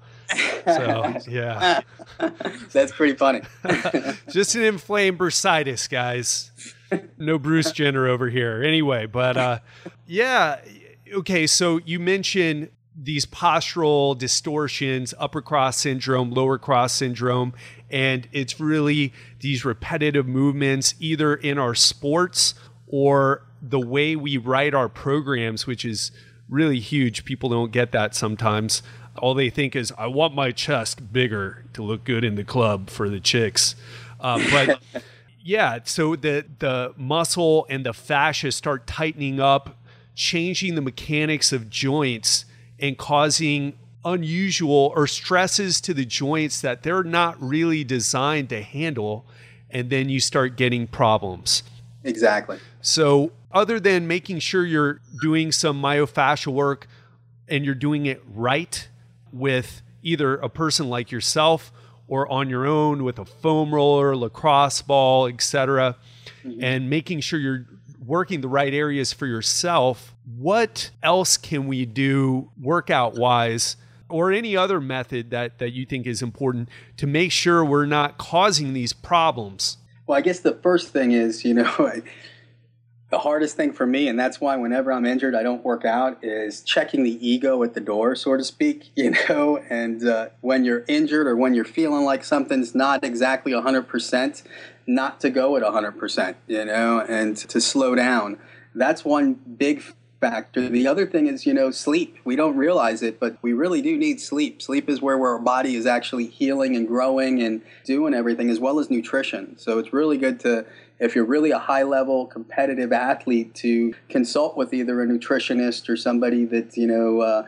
So 0.65 1.13
yeah, 1.27 1.81
that's 2.71 2.91
pretty 2.91 3.15
funny. 3.15 3.41
Just 4.29 4.55
an 4.55 4.63
inflamed 4.63 5.19
bursitis, 5.19 5.89
guys 5.89 6.51
no 7.17 7.39
Bruce 7.39 7.71
Jenner 7.71 8.07
over 8.07 8.29
here. 8.29 8.61
Anyway, 8.63 9.05
but 9.05 9.37
uh, 9.37 9.59
yeah, 10.07 10.59
okay. 11.13 11.47
So 11.47 11.79
you 11.85 11.99
mentioned 11.99 12.69
these 12.95 13.25
postural 13.25 14.17
distortions, 14.17 15.13
upper 15.17 15.41
cross 15.41 15.77
syndrome, 15.77 16.31
lower 16.31 16.57
cross 16.57 16.93
syndrome, 16.93 17.53
and 17.89 18.27
it's 18.31 18.59
really 18.59 19.13
these 19.39 19.65
repetitive 19.65 20.27
movements 20.27 20.95
either 20.99 21.35
in 21.35 21.57
our 21.57 21.75
sports 21.75 22.53
or 22.87 23.43
the 23.63 23.79
way 23.79 24.15
we 24.15 24.37
write 24.37 24.73
our 24.73 24.89
programs, 24.89 25.65
which 25.65 25.85
is 25.85 26.11
really 26.49 26.79
huge. 26.79 27.23
People 27.25 27.49
don't 27.49 27.71
get 27.71 27.91
that 27.93 28.13
sometimes. 28.13 28.83
All 29.17 29.33
they 29.33 29.49
think 29.49 29.75
is, 29.75 29.93
I 29.97 30.07
want 30.07 30.35
my 30.35 30.51
chest 30.51 31.13
bigger 31.13 31.63
to 31.73 31.81
look 31.81 32.03
good 32.03 32.23
in 32.23 32.35
the 32.35 32.43
club 32.43 32.89
for 32.89 33.09
the 33.09 33.19
chicks. 33.19 33.75
Uh, 34.19 34.43
but 34.51 35.03
yeah, 35.43 35.79
so 35.85 36.15
the 36.15 36.45
the 36.59 36.93
muscle 36.97 37.65
and 37.69 37.85
the 37.85 37.93
fascia 37.93 38.51
start 38.51 38.85
tightening 38.85 39.39
up, 39.39 39.77
changing 40.15 40.75
the 40.75 40.81
mechanics 40.81 41.53
of 41.53 41.69
joints 41.69 42.45
and 42.79 42.97
causing 42.97 43.73
unusual 44.05 44.91
or 44.95 45.07
stresses 45.07 45.79
to 45.79 45.93
the 45.93 46.03
joints 46.05 46.59
that 46.59 46.83
they're 46.83 47.03
not 47.03 47.41
really 47.41 47.85
designed 47.85 48.49
to 48.49 48.61
handle 48.61 49.25
and 49.69 49.89
then 49.89 50.07
you 50.07 50.19
start 50.19 50.55
getting 50.55 50.87
problems. 50.87 51.63
Exactly. 52.03 52.59
So, 52.81 53.31
other 53.53 53.79
than 53.79 54.07
making 54.07 54.39
sure 54.39 54.65
you're 54.65 54.99
doing 55.21 55.51
some 55.51 55.81
myofascial 55.81 56.53
work 56.53 56.87
and 57.47 57.63
you're 57.63 57.75
doing 57.75 58.05
it 58.05 58.21
right 58.27 58.87
with 59.31 59.81
either 60.01 60.35
a 60.35 60.49
person 60.49 60.89
like 60.89 61.11
yourself 61.11 61.71
or 62.07 62.29
on 62.31 62.49
your 62.49 62.65
own 62.65 63.03
with 63.03 63.19
a 63.19 63.25
foam 63.25 63.73
roller, 63.73 64.15
lacrosse 64.15 64.81
ball, 64.81 65.27
etc., 65.27 65.95
mm-hmm. 66.43 66.63
and 66.63 66.89
making 66.89 67.19
sure 67.19 67.39
you're 67.39 67.65
working 68.05 68.41
the 68.41 68.47
right 68.47 68.73
areas 68.73 69.13
for 69.13 69.25
yourself. 69.25 70.13
What 70.37 70.91
else 71.01 71.37
can 71.37 71.67
we 71.67 71.85
do 71.85 72.51
workout 72.61 73.15
wise? 73.15 73.77
Or 74.09 74.31
any 74.31 74.55
other 74.55 74.79
method 74.79 75.31
that, 75.31 75.57
that 75.59 75.71
you 75.71 75.85
think 75.85 76.05
is 76.05 76.21
important 76.21 76.69
to 76.97 77.07
make 77.07 77.31
sure 77.31 77.65
we're 77.65 77.85
not 77.85 78.17
causing 78.17 78.73
these 78.73 78.93
problems? 78.93 79.77
Well, 80.05 80.17
I 80.17 80.21
guess 80.21 80.41
the 80.41 80.53
first 80.53 80.89
thing 80.89 81.13
is, 81.13 81.45
you 81.45 81.53
know, 81.53 81.73
the 83.13 83.19
hardest 83.19 83.55
thing 83.55 83.71
for 83.71 83.85
me, 83.85 84.07
and 84.07 84.19
that's 84.19 84.41
why 84.41 84.55
whenever 84.55 84.91
I'm 84.91 85.05
injured, 85.05 85.35
I 85.35 85.43
don't 85.43 85.63
work 85.63 85.85
out, 85.85 86.17
is 86.23 86.61
checking 86.61 87.03
the 87.03 87.15
ego 87.23 87.61
at 87.61 87.75
the 87.75 87.79
door, 87.79 88.15
so 88.15 88.35
to 88.35 88.43
speak, 88.43 88.89
you 88.95 89.13
know. 89.29 89.63
And 89.69 90.03
uh, 90.03 90.29
when 90.41 90.65
you're 90.65 90.83
injured 90.87 91.27
or 91.27 91.35
when 91.35 91.53
you're 91.53 91.63
feeling 91.63 92.05
like 92.05 92.23
something's 92.23 92.73
not 92.73 93.03
exactly 93.03 93.51
100%, 93.51 94.43
not 94.87 95.19
to 95.19 95.29
go 95.29 95.55
at 95.55 95.61
100%, 95.61 96.35
you 96.47 96.65
know, 96.65 97.01
and 97.01 97.37
to 97.37 97.61
slow 97.61 97.93
down. 97.93 98.39
That's 98.73 99.05
one 99.05 99.33
big 99.33 99.83
factor. 100.19 100.67
The 100.67 100.87
other 100.87 101.05
thing 101.05 101.27
is, 101.27 101.45
you 101.45 101.53
know, 101.53 101.69
sleep. 101.69 102.17
We 102.23 102.35
don't 102.35 102.57
realize 102.57 103.03
it, 103.03 103.19
but 103.19 103.37
we 103.43 103.53
really 103.53 103.83
do 103.83 103.95
need 103.95 104.21
sleep. 104.21 104.59
Sleep 104.61 104.89
is 104.89 105.01
where, 105.01 105.19
where 105.19 105.33
our 105.33 105.39
body 105.39 105.75
is 105.75 105.85
actually 105.85 106.27
healing 106.27 106.75
and 106.75 106.87
growing 106.87 107.43
and 107.43 107.61
doing 107.85 108.13
everything, 108.13 108.49
as 108.49 108.59
well 108.59 108.79
as 108.79 108.89
nutrition. 108.89 109.55
So 109.59 109.77
it's 109.79 109.93
really 109.93 110.17
good 110.17 110.39
to 110.39 110.65
if 110.99 111.15
you're 111.15 111.25
really 111.25 111.51
a 111.51 111.59
high 111.59 111.83
level 111.83 112.25
competitive 112.25 112.91
athlete 112.91 113.53
to 113.55 113.93
consult 114.09 114.55
with 114.55 114.73
either 114.73 115.01
a 115.01 115.05
nutritionist 115.05 115.89
or 115.89 115.97
somebody 115.97 116.45
that 116.45 116.77
you 116.77 116.87
know 116.87 117.21
uh, 117.21 117.45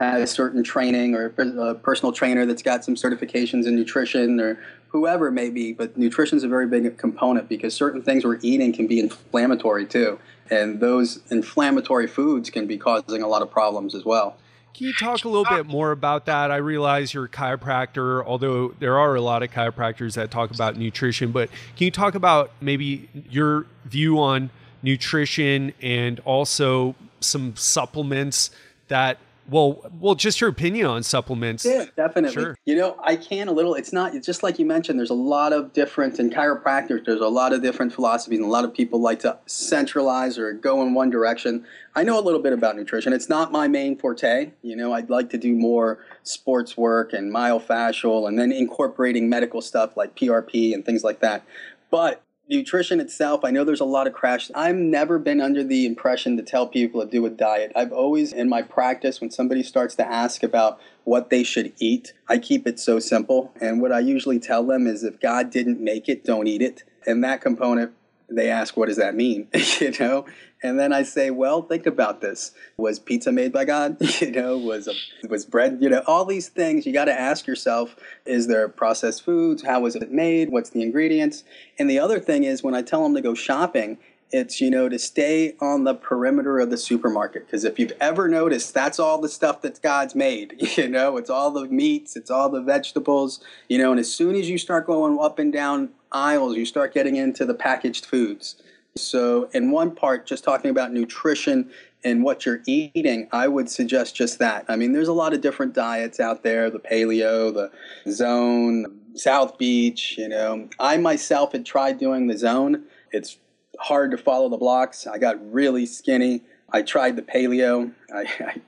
has 0.00 0.30
certain 0.30 0.62
training 0.62 1.14
or 1.14 1.26
a 1.26 1.74
personal 1.74 2.12
trainer 2.12 2.44
that's 2.46 2.62
got 2.62 2.84
some 2.84 2.94
certifications 2.94 3.66
in 3.66 3.76
nutrition 3.76 4.40
or 4.40 4.58
whoever 4.88 5.28
it 5.28 5.32
may 5.32 5.50
be. 5.50 5.72
But 5.72 5.96
nutrition 5.96 6.36
is 6.36 6.44
a 6.44 6.48
very 6.48 6.66
big 6.66 6.98
component 6.98 7.48
because 7.48 7.74
certain 7.74 8.02
things 8.02 8.24
we're 8.24 8.38
eating 8.42 8.72
can 8.72 8.86
be 8.86 8.98
inflammatory 8.98 9.86
too. 9.86 10.18
And 10.50 10.80
those 10.80 11.20
inflammatory 11.30 12.06
foods 12.06 12.50
can 12.50 12.66
be 12.66 12.76
causing 12.76 13.22
a 13.22 13.28
lot 13.28 13.42
of 13.42 13.50
problems 13.50 13.94
as 13.94 14.04
well. 14.04 14.36
Can 14.74 14.88
you 14.88 14.92
talk 14.92 15.24
a 15.24 15.28
little 15.28 15.44
bit 15.44 15.66
more 15.66 15.92
about 15.92 16.26
that? 16.26 16.50
I 16.50 16.56
realize 16.56 17.14
you're 17.14 17.26
a 17.26 17.28
chiropractor, 17.28 18.24
although 18.24 18.74
there 18.80 18.98
are 18.98 19.14
a 19.14 19.20
lot 19.20 19.44
of 19.44 19.52
chiropractors 19.52 20.14
that 20.14 20.32
talk 20.32 20.50
about 20.50 20.76
nutrition, 20.76 21.30
but 21.30 21.48
can 21.76 21.84
you 21.84 21.90
talk 21.92 22.16
about 22.16 22.50
maybe 22.60 23.08
your 23.30 23.66
view 23.84 24.18
on 24.18 24.50
nutrition 24.82 25.72
and 25.80 26.18
also 26.20 26.96
some 27.20 27.54
supplements 27.54 28.50
that 28.88 29.18
well, 29.48 29.82
well, 30.00 30.14
just 30.14 30.40
your 30.40 30.48
opinion 30.48 30.86
on 30.86 31.02
supplements. 31.02 31.64
Yeah, 31.64 31.84
definitely. 31.96 32.32
Sure. 32.32 32.58
You 32.64 32.76
know, 32.76 32.96
I 33.02 33.16
can 33.16 33.48
a 33.48 33.52
little. 33.52 33.74
It's 33.74 33.92
not. 33.92 34.14
It's 34.14 34.26
just 34.26 34.42
like 34.42 34.58
you 34.58 34.64
mentioned. 34.64 34.98
There's 34.98 35.10
a 35.10 35.14
lot 35.14 35.52
of 35.52 35.72
different 35.72 36.18
in 36.18 36.30
chiropractic. 36.30 37.04
There's 37.04 37.20
a 37.20 37.28
lot 37.28 37.52
of 37.52 37.62
different 37.62 37.92
philosophies, 37.92 38.38
and 38.38 38.46
a 38.46 38.50
lot 38.50 38.64
of 38.64 38.72
people 38.72 39.00
like 39.00 39.20
to 39.20 39.38
centralize 39.46 40.38
or 40.38 40.52
go 40.52 40.82
in 40.82 40.94
one 40.94 41.10
direction. 41.10 41.64
I 41.94 42.02
know 42.02 42.18
a 42.18 42.22
little 42.22 42.40
bit 42.40 42.52
about 42.52 42.74
nutrition. 42.76 43.12
It's 43.12 43.28
not 43.28 43.52
my 43.52 43.68
main 43.68 43.96
forte. 43.96 44.50
You 44.62 44.76
know, 44.76 44.92
I'd 44.92 45.10
like 45.10 45.30
to 45.30 45.38
do 45.38 45.54
more 45.54 45.98
sports 46.22 46.76
work 46.76 47.12
and 47.12 47.32
myofascial, 47.32 48.26
and 48.26 48.38
then 48.38 48.50
incorporating 48.50 49.28
medical 49.28 49.60
stuff 49.60 49.96
like 49.96 50.16
PRP 50.16 50.72
and 50.72 50.84
things 50.84 51.04
like 51.04 51.20
that. 51.20 51.44
But 51.90 52.23
nutrition 52.48 53.00
itself, 53.00 53.44
I 53.44 53.50
know 53.50 53.64
there's 53.64 53.80
a 53.80 53.84
lot 53.84 54.06
of 54.06 54.12
crash. 54.12 54.50
I've 54.54 54.76
never 54.76 55.18
been 55.18 55.40
under 55.40 55.64
the 55.64 55.86
impression 55.86 56.36
to 56.36 56.42
tell 56.42 56.66
people 56.66 57.00
to 57.00 57.10
do 57.10 57.24
a 57.26 57.30
diet. 57.30 57.72
I've 57.74 57.92
always, 57.92 58.32
in 58.32 58.48
my 58.48 58.62
practice, 58.62 59.20
when 59.20 59.30
somebody 59.30 59.62
starts 59.62 59.94
to 59.96 60.06
ask 60.06 60.42
about 60.42 60.80
what 61.04 61.30
they 61.30 61.42
should 61.42 61.72
eat, 61.78 62.12
I 62.28 62.38
keep 62.38 62.66
it 62.66 62.78
so 62.78 62.98
simple. 62.98 63.52
And 63.60 63.80
what 63.80 63.92
I 63.92 64.00
usually 64.00 64.38
tell 64.38 64.64
them 64.64 64.86
is 64.86 65.04
if 65.04 65.20
God 65.20 65.50
didn't 65.50 65.80
make 65.80 66.08
it, 66.08 66.24
don't 66.24 66.46
eat 66.46 66.62
it. 66.62 66.82
And 67.06 67.22
that 67.24 67.40
component 67.40 67.92
they 68.28 68.50
ask, 68.50 68.76
what 68.76 68.88
does 68.88 68.96
that 68.96 69.14
mean? 69.14 69.48
you 69.80 69.92
know? 70.00 70.26
And 70.64 70.80
then 70.80 70.92
I 70.92 71.02
say, 71.02 71.30
well, 71.30 71.62
think 71.62 71.84
about 71.84 72.22
this. 72.22 72.52
Was 72.78 72.98
pizza 72.98 73.30
made 73.30 73.52
by 73.52 73.66
God? 73.66 73.98
you 74.20 74.32
know, 74.32 74.58
was 74.58 74.88
a, 74.88 74.94
was 75.28 75.44
bread, 75.44 75.78
you 75.80 75.90
know, 75.90 76.02
all 76.06 76.24
these 76.24 76.48
things 76.48 76.86
you 76.86 76.92
got 76.92 77.04
to 77.04 77.12
ask 77.12 77.46
yourself, 77.46 77.94
is 78.24 78.46
there 78.46 78.66
processed 78.68 79.22
foods? 79.22 79.62
How 79.62 79.80
was 79.80 79.94
it 79.94 80.10
made? 80.10 80.50
What's 80.50 80.70
the 80.70 80.82
ingredients? 80.82 81.44
And 81.78 81.88
the 81.88 81.98
other 81.98 82.18
thing 82.18 82.44
is 82.44 82.62
when 82.62 82.74
I 82.74 82.80
tell 82.82 83.02
them 83.02 83.14
to 83.14 83.20
go 83.20 83.34
shopping, 83.34 83.98
it's 84.30 84.58
you 84.58 84.70
know 84.70 84.88
to 84.88 84.98
stay 84.98 85.54
on 85.60 85.84
the 85.84 85.94
perimeter 85.94 86.58
of 86.58 86.70
the 86.70 86.78
supermarket 86.78 87.46
because 87.46 87.62
if 87.62 87.78
you've 87.78 87.92
ever 88.00 88.26
noticed 88.26 88.72
that's 88.72 88.98
all 88.98 89.20
the 89.20 89.28
stuff 89.28 89.60
that 89.60 89.80
god's 89.82 90.14
made 90.14 90.54
you 90.78 90.88
know 90.88 91.18
it's 91.18 91.28
all 91.28 91.50
the 91.50 91.66
meats 91.66 92.16
it's 92.16 92.30
all 92.30 92.48
the 92.48 92.62
vegetables 92.62 93.44
you 93.68 93.76
know 93.76 93.90
and 93.90 94.00
as 94.00 94.10
soon 94.10 94.34
as 94.34 94.48
you 94.48 94.56
start 94.56 94.86
going 94.86 95.18
up 95.20 95.38
and 95.38 95.52
down 95.52 95.90
aisles, 96.14 96.56
you 96.56 96.64
start 96.64 96.94
getting 96.94 97.16
into 97.16 97.44
the 97.44 97.54
packaged 97.54 98.06
foods. 98.06 98.56
So, 98.96 99.48
in 99.52 99.72
one 99.72 99.92
part, 99.92 100.24
just 100.24 100.44
talking 100.44 100.70
about 100.70 100.92
nutrition 100.92 101.70
and 102.04 102.22
what 102.22 102.46
you're 102.46 102.62
eating, 102.64 103.28
I 103.32 103.48
would 103.48 103.68
suggest 103.68 104.14
just 104.14 104.38
that. 104.38 104.66
I 104.68 104.76
mean, 104.76 104.92
there's 104.92 105.08
a 105.08 105.12
lot 105.12 105.34
of 105.34 105.40
different 105.40 105.74
diets 105.74 106.20
out 106.20 106.44
there 106.44 106.70
the 106.70 106.78
paleo, 106.78 107.52
the 107.52 107.72
zone, 108.12 109.00
South 109.16 109.58
Beach. 109.58 110.16
You 110.16 110.28
know, 110.28 110.68
I 110.78 110.96
myself 110.98 111.52
had 111.52 111.66
tried 111.66 111.98
doing 111.98 112.28
the 112.28 112.38
zone. 112.38 112.84
It's 113.10 113.38
hard 113.80 114.12
to 114.12 114.16
follow 114.16 114.48
the 114.48 114.58
blocks. 114.58 115.08
I 115.08 115.18
got 115.18 115.38
really 115.52 115.86
skinny. 115.86 116.42
I 116.72 116.82
tried 116.82 117.16
the 117.16 117.22
paleo. 117.22 117.92
I, 118.14 118.28
I, 118.38 118.60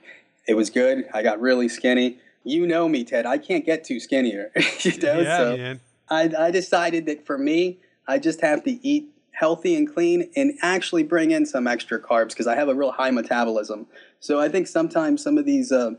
it 0.45 0.55
was 0.55 0.69
good. 0.69 1.05
I 1.13 1.23
got 1.23 1.39
really 1.39 1.69
skinny. 1.69 2.17
You 2.43 2.67
know 2.67 2.89
me, 2.89 3.05
Ted. 3.05 3.25
I 3.25 3.37
can't 3.37 3.65
get 3.65 3.85
too 3.85 4.01
skinnier. 4.01 4.51
you 4.81 4.97
know, 4.97 5.21
yeah, 5.21 5.37
so 5.37 5.57
man. 5.57 5.79
I, 6.09 6.31
I 6.37 6.51
decided 6.51 7.05
that 7.05 7.25
for 7.25 7.37
me, 7.37 7.79
I 8.07 8.19
just 8.19 8.41
have 8.41 8.63
to 8.65 8.85
eat 8.85 9.09
healthy 9.37 9.75
and 9.75 9.93
clean 9.93 10.29
and 10.35 10.57
actually 10.63 11.03
bring 11.03 11.29
in 11.29 11.45
some 11.45 11.67
extra 11.67 11.99
carbs 11.99 12.29
because 12.29 12.47
I 12.47 12.55
have 12.55 12.69
a 12.69 12.73
real 12.73 12.91
high 12.91 13.11
metabolism. 13.11 13.85
So 14.19 14.39
I 14.39 14.49
think 14.49 14.67
sometimes 14.67 15.23
some 15.23 15.37
of 15.37 15.45
these 15.45 15.71
uh, 15.71 15.91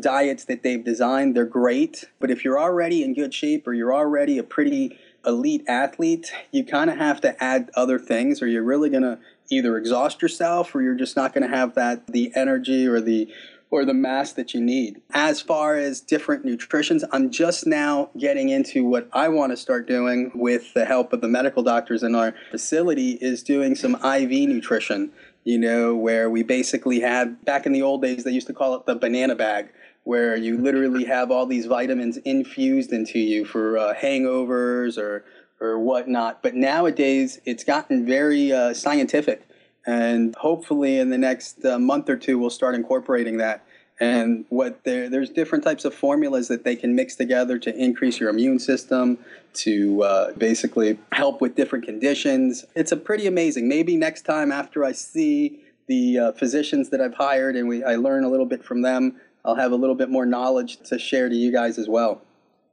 diets 0.00 0.44
that 0.44 0.62
they've 0.62 0.84
designed, 0.84 1.34
they're 1.34 1.46
great. 1.46 2.04
But 2.20 2.30
if 2.30 2.44
you're 2.44 2.60
already 2.60 3.02
in 3.02 3.14
good 3.14 3.32
shape 3.32 3.66
or 3.66 3.72
you're 3.72 3.94
already 3.94 4.36
a 4.36 4.42
pretty 4.42 4.98
elite 5.24 5.64
athlete, 5.66 6.32
you 6.50 6.64
kind 6.64 6.90
of 6.90 6.98
have 6.98 7.20
to 7.22 7.42
add 7.42 7.70
other 7.74 7.98
things 7.98 8.42
or 8.42 8.46
you're 8.46 8.62
really 8.62 8.90
going 8.90 9.04
to 9.04 9.18
either 9.50 9.78
exhaust 9.78 10.20
yourself 10.20 10.74
or 10.74 10.82
you're 10.82 10.94
just 10.94 11.16
not 11.16 11.32
going 11.32 11.48
to 11.48 11.56
have 11.56 11.74
that 11.74 12.06
the 12.08 12.30
energy 12.34 12.86
or 12.86 13.00
the 13.00 13.32
or 13.72 13.86
the 13.86 13.94
mass 13.94 14.32
that 14.34 14.52
you 14.52 14.60
need. 14.60 15.00
As 15.14 15.40
far 15.40 15.76
as 15.76 16.02
different 16.02 16.44
nutritions, 16.44 17.04
I'm 17.10 17.30
just 17.30 17.66
now 17.66 18.10
getting 18.18 18.50
into 18.50 18.84
what 18.84 19.08
I 19.14 19.28
want 19.28 19.50
to 19.50 19.56
start 19.56 19.88
doing 19.88 20.30
with 20.34 20.74
the 20.74 20.84
help 20.84 21.14
of 21.14 21.22
the 21.22 21.26
medical 21.26 21.62
doctors 21.62 22.02
in 22.02 22.14
our 22.14 22.34
facility 22.50 23.12
is 23.12 23.42
doing 23.42 23.74
some 23.74 23.94
IV 23.94 24.30
nutrition, 24.46 25.10
you 25.44 25.58
know, 25.58 25.96
where 25.96 26.28
we 26.28 26.42
basically 26.42 27.00
had 27.00 27.42
back 27.46 27.64
in 27.64 27.72
the 27.72 27.80
old 27.80 28.02
days 28.02 28.24
they 28.24 28.30
used 28.30 28.46
to 28.48 28.52
call 28.52 28.74
it 28.74 28.84
the 28.84 28.94
banana 28.94 29.34
bag 29.34 29.70
where 30.04 30.36
you 30.36 30.58
literally 30.58 31.04
have 31.04 31.30
all 31.30 31.46
these 31.46 31.64
vitamins 31.64 32.18
infused 32.18 32.92
into 32.92 33.18
you 33.18 33.46
for 33.46 33.78
uh, 33.78 33.94
hangovers 33.94 34.98
or 34.98 35.24
or 35.60 35.78
whatnot. 35.78 36.42
But 36.42 36.56
nowadays, 36.56 37.40
it's 37.46 37.64
gotten 37.64 38.04
very 38.04 38.52
uh, 38.52 38.74
scientific 38.74 39.46
and 39.86 40.34
hopefully 40.36 40.98
in 40.98 41.10
the 41.10 41.18
next 41.18 41.64
uh, 41.64 41.78
month 41.78 42.08
or 42.08 42.16
two 42.16 42.38
we'll 42.38 42.50
start 42.50 42.74
incorporating 42.74 43.38
that 43.38 43.64
and 44.00 44.44
what 44.48 44.82
there's 44.84 45.30
different 45.30 45.62
types 45.62 45.84
of 45.84 45.94
formulas 45.94 46.48
that 46.48 46.64
they 46.64 46.74
can 46.74 46.94
mix 46.94 47.14
together 47.14 47.58
to 47.58 47.74
increase 47.76 48.18
your 48.18 48.30
immune 48.30 48.58
system 48.58 49.18
to 49.52 50.02
uh, 50.02 50.32
basically 50.32 50.98
help 51.12 51.40
with 51.40 51.54
different 51.54 51.84
conditions 51.84 52.64
it's 52.74 52.92
a 52.92 52.96
pretty 52.96 53.26
amazing 53.26 53.68
maybe 53.68 53.96
next 53.96 54.22
time 54.22 54.52
after 54.52 54.84
i 54.84 54.92
see 54.92 55.60
the 55.88 56.18
uh, 56.18 56.32
physicians 56.32 56.90
that 56.90 57.00
i've 57.00 57.14
hired 57.14 57.56
and 57.56 57.68
we, 57.68 57.82
i 57.84 57.96
learn 57.96 58.24
a 58.24 58.28
little 58.28 58.46
bit 58.46 58.64
from 58.64 58.82
them 58.82 59.20
i'll 59.44 59.56
have 59.56 59.72
a 59.72 59.76
little 59.76 59.96
bit 59.96 60.08
more 60.08 60.26
knowledge 60.26 60.78
to 60.78 60.98
share 60.98 61.28
to 61.28 61.36
you 61.36 61.52
guys 61.52 61.78
as 61.78 61.88
well 61.88 62.22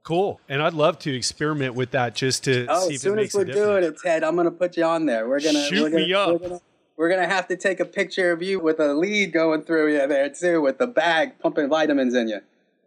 Cool. 0.03 0.39
And 0.49 0.63
I'd 0.63 0.73
love 0.73 0.97
to 0.99 1.15
experiment 1.15 1.75
with 1.75 1.91
that 1.91 2.15
just 2.15 2.45
to 2.45 2.65
oh, 2.67 2.87
see 2.87 2.95
as 2.95 3.01
soon 3.01 3.19
as 3.19 3.33
we're 3.33 3.43
doing 3.43 3.83
it, 3.83 3.95
Ted, 4.01 4.23
I'm 4.23 4.35
going 4.35 4.45
to 4.45 4.51
put 4.51 4.75
you 4.75 4.83
on 4.83 5.05
there. 5.05 5.27
We're 5.27 5.41
going 5.41 5.53
to 5.53 5.61
shoot 5.61 5.83
we're 5.83 5.89
gonna, 5.91 6.05
me 6.05 6.13
up. 6.13 6.29
We're 6.29 6.49
gonna, 6.49 6.61
we're 6.99 7.09
gonna 7.09 7.25
have 7.25 7.47
to 7.47 7.55
take 7.55 7.79
a 7.79 7.85
picture 7.85 8.33
of 8.33 8.43
you 8.43 8.59
with 8.59 8.77
a 8.81 8.93
lead 8.93 9.31
going 9.31 9.61
through 9.61 9.93
you 9.93 10.05
there 10.05 10.29
too, 10.29 10.59
with 10.59 10.79
the 10.79 10.85
bag 10.85 11.39
pumping 11.39 11.69
vitamins 11.69 12.13
in 12.13 12.27
you. 12.27 12.41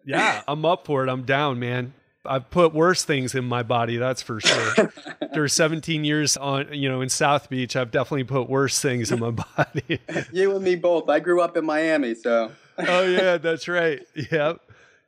Yeah, 0.04 0.42
I'm 0.48 0.66
up 0.66 0.86
for 0.86 1.02
it. 1.02 1.08
I'm 1.08 1.22
down, 1.22 1.58
man. 1.58 1.94
I've 2.24 2.50
put 2.50 2.74
worse 2.74 3.04
things 3.04 3.34
in 3.34 3.46
my 3.46 3.62
body, 3.62 3.96
that's 3.96 4.20
for 4.20 4.38
sure. 4.38 4.92
After 5.22 5.48
17 5.48 6.04
years 6.04 6.36
on, 6.36 6.72
you 6.72 6.88
know, 6.88 7.00
in 7.00 7.08
South 7.08 7.48
Beach, 7.48 7.74
I've 7.74 7.90
definitely 7.90 8.24
put 8.24 8.48
worse 8.48 8.80
things 8.80 9.10
in 9.10 9.18
my 9.18 9.30
body. 9.56 9.98
you 10.30 10.54
and 10.54 10.62
me 10.62 10.76
both. 10.76 11.08
I 11.08 11.18
grew 11.18 11.40
up 11.40 11.56
in 11.56 11.64
Miami, 11.64 12.14
so. 12.14 12.52
oh 12.78 13.06
yeah, 13.06 13.38
that's 13.38 13.66
right. 13.66 14.02
Yep. 14.30 14.60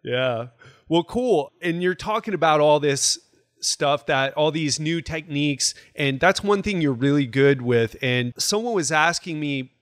Yeah. 0.02 0.46
Well, 0.88 1.04
cool. 1.04 1.52
And 1.60 1.82
you're 1.82 1.94
talking 1.94 2.32
about 2.32 2.60
all 2.60 2.80
this 2.80 3.18
stuff 3.64 4.06
that 4.06 4.34
all 4.34 4.50
these 4.50 4.78
new 4.78 5.00
techniques 5.00 5.74
and 5.94 6.20
that's 6.20 6.42
one 6.42 6.62
thing 6.62 6.80
you're 6.80 6.92
really 6.92 7.26
good 7.26 7.62
with. 7.62 7.96
And 8.02 8.32
someone 8.38 8.74
was 8.74 8.92
asking 8.92 9.40
me 9.40 9.72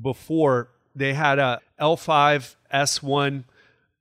before 0.00 0.68
they 0.94 1.14
had 1.14 1.38
a 1.38 1.60
L5 1.80 2.56
S1 2.72 3.44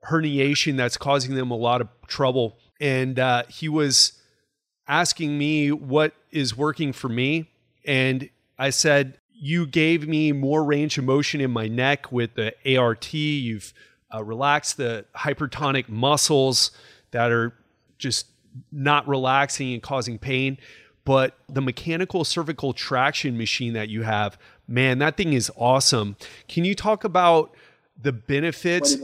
herniation 0.09 0.77
that's 0.77 0.97
causing 0.97 1.35
them 1.35 1.51
a 1.51 1.55
lot 1.55 1.81
of 1.81 1.87
trouble. 2.07 2.57
And 2.79 3.19
uh, 3.19 3.43
he 3.49 3.69
was 3.69 4.13
asking 4.87 5.37
me 5.37 5.71
what 5.71 6.13
is 6.31 6.57
working 6.57 6.93
for 6.93 7.09
me. 7.09 7.49
And 7.85 8.29
I 8.57 8.71
said 8.71 9.19
you 9.33 9.65
gave 9.65 10.07
me 10.07 10.31
more 10.31 10.63
range 10.63 10.97
of 10.97 11.05
motion 11.05 11.39
in 11.39 11.51
my 11.51 11.67
neck 11.67 12.11
with 12.11 12.35
the 12.35 12.53
ART 12.77 13.13
you've 13.13 13.73
uh, 14.13 14.23
relaxed 14.23 14.77
the 14.77 15.05
hypertonic 15.15 15.87
muscles 15.87 16.71
that 17.11 17.31
are 17.31 17.53
just 17.97 18.28
not 18.71 19.07
relaxing 19.07 19.73
and 19.73 19.81
causing 19.81 20.17
pain. 20.17 20.57
But 21.05 21.35
the 21.47 21.61
mechanical 21.61 22.23
cervical 22.23 22.73
traction 22.73 23.37
machine 23.37 23.73
that 23.73 23.89
you 23.89 24.03
have, 24.03 24.37
man, 24.67 24.99
that 24.99 25.17
thing 25.17 25.33
is 25.33 25.51
awesome. 25.55 26.17
Can 26.47 26.65
you 26.65 26.75
talk 26.75 27.03
about 27.03 27.55
the 27.99 28.11
benefits? 28.11 28.97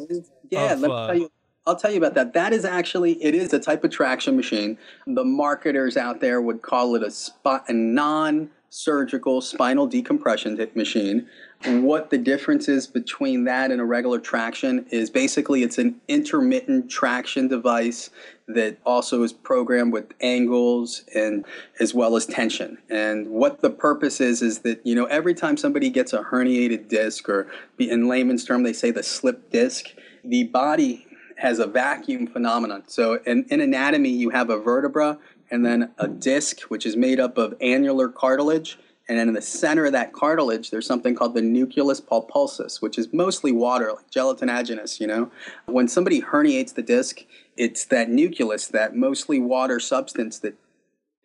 Yeah, 0.52 0.74
of, 0.74 0.82
let 0.82 0.90
me 0.90 0.96
uh, 0.96 1.08
tell 1.08 1.18
you. 1.18 1.32
I'll 1.68 1.76
tell 1.76 1.90
you 1.90 1.98
about 1.98 2.14
that. 2.14 2.34
That 2.34 2.54
is 2.54 2.64
actually 2.64 3.14
it 3.24 3.34
is 3.34 3.52
a 3.54 3.60
type 3.60 3.84
of 3.84 3.92
traction 3.92 4.36
machine. 4.36 4.78
The 5.08 5.24
marketers 5.24 5.98
out 5.98 6.22
there 6.22 6.42
would 6.42 6.62
call 6.62 6.96
it 6.96 7.02
a 7.02 7.10
spot 7.10 7.66
a 7.68 7.74
non-surgical 7.74 9.42
spinal 9.42 9.88
decompression 9.88 10.60
machine. 10.76 11.28
What 11.64 12.12
the 12.12 12.18
difference 12.18 12.68
is 12.68 12.86
between 12.86 13.46
that 13.46 13.72
and 13.72 13.82
a 13.82 13.86
regular 13.86 14.20
traction 14.20 14.86
is 14.92 15.10
basically 15.10 15.64
it's 15.64 15.78
an 15.78 16.00
intermittent 16.08 16.92
traction 16.92 17.48
device 17.48 18.12
that 18.48 18.78
also 18.86 19.24
is 19.24 19.34
programmed 19.34 19.92
with 19.92 20.14
angles 20.22 21.04
and 21.16 21.44
as 21.80 21.94
well 21.94 22.16
as 22.16 22.28
tension. 22.28 22.78
And 22.90 23.30
what 23.30 23.62
the 23.62 23.72
purpose 23.72 24.22
is 24.22 24.44
is 24.44 24.60
that 24.60 24.86
you 24.86 24.94
know 24.94 25.06
every 25.06 25.34
time 25.34 25.58
somebody 25.58 25.90
gets 25.90 26.14
a 26.14 26.22
herniated 26.24 26.88
disc 26.88 27.28
or 27.28 27.48
in 27.80 28.08
layman's 28.08 28.46
term 28.46 28.62
they 28.62 28.74
say 28.74 28.92
the 28.92 29.02
slip 29.02 29.50
disc, 29.50 29.88
the 30.24 30.44
body 30.44 31.08
has 31.38 31.60
a 31.60 31.68
vacuum 31.68 32.28
phenomenon. 32.28 32.84
So 32.88 33.20
in, 33.26 33.46
in 33.50 33.62
anatomy, 33.62 34.10
you 34.10 34.30
have 34.30 34.50
a 34.50 34.58
vertebra 34.58 35.18
and 35.52 35.66
then 35.66 35.92
a 35.98 36.08
disc, 36.08 36.62
which 36.64 36.86
is 36.86 36.96
made 36.96 37.20
up 37.20 37.38
of 37.38 37.56
annular 37.62 38.10
cartilage. 38.10 38.78
And 39.08 39.20
then 39.20 39.28
in 39.28 39.36
the 39.36 39.42
center 39.42 39.86
of 39.86 39.92
that 39.92 40.14
cartilage, 40.14 40.72
there's 40.72 40.88
something 40.88 41.14
called 41.14 41.36
the 41.36 41.42
nucleus 41.42 42.02
pulposus, 42.02 42.82
which 42.82 42.98
is 42.98 43.14
mostly 43.14 43.52
water, 43.52 43.94
like 43.94 45.00
you 45.00 45.08
know. 45.08 45.32
When 45.68 45.88
somebody 45.88 46.22
herniates 46.22 46.74
the 46.74 46.82
disc, 46.82 47.24
it's 47.56 47.86
that 47.86 48.10
nucleus, 48.10 48.68
that 48.68 48.96
mostly 48.96 49.40
water 49.40 49.80
substance 49.80 50.40
that 50.40 50.56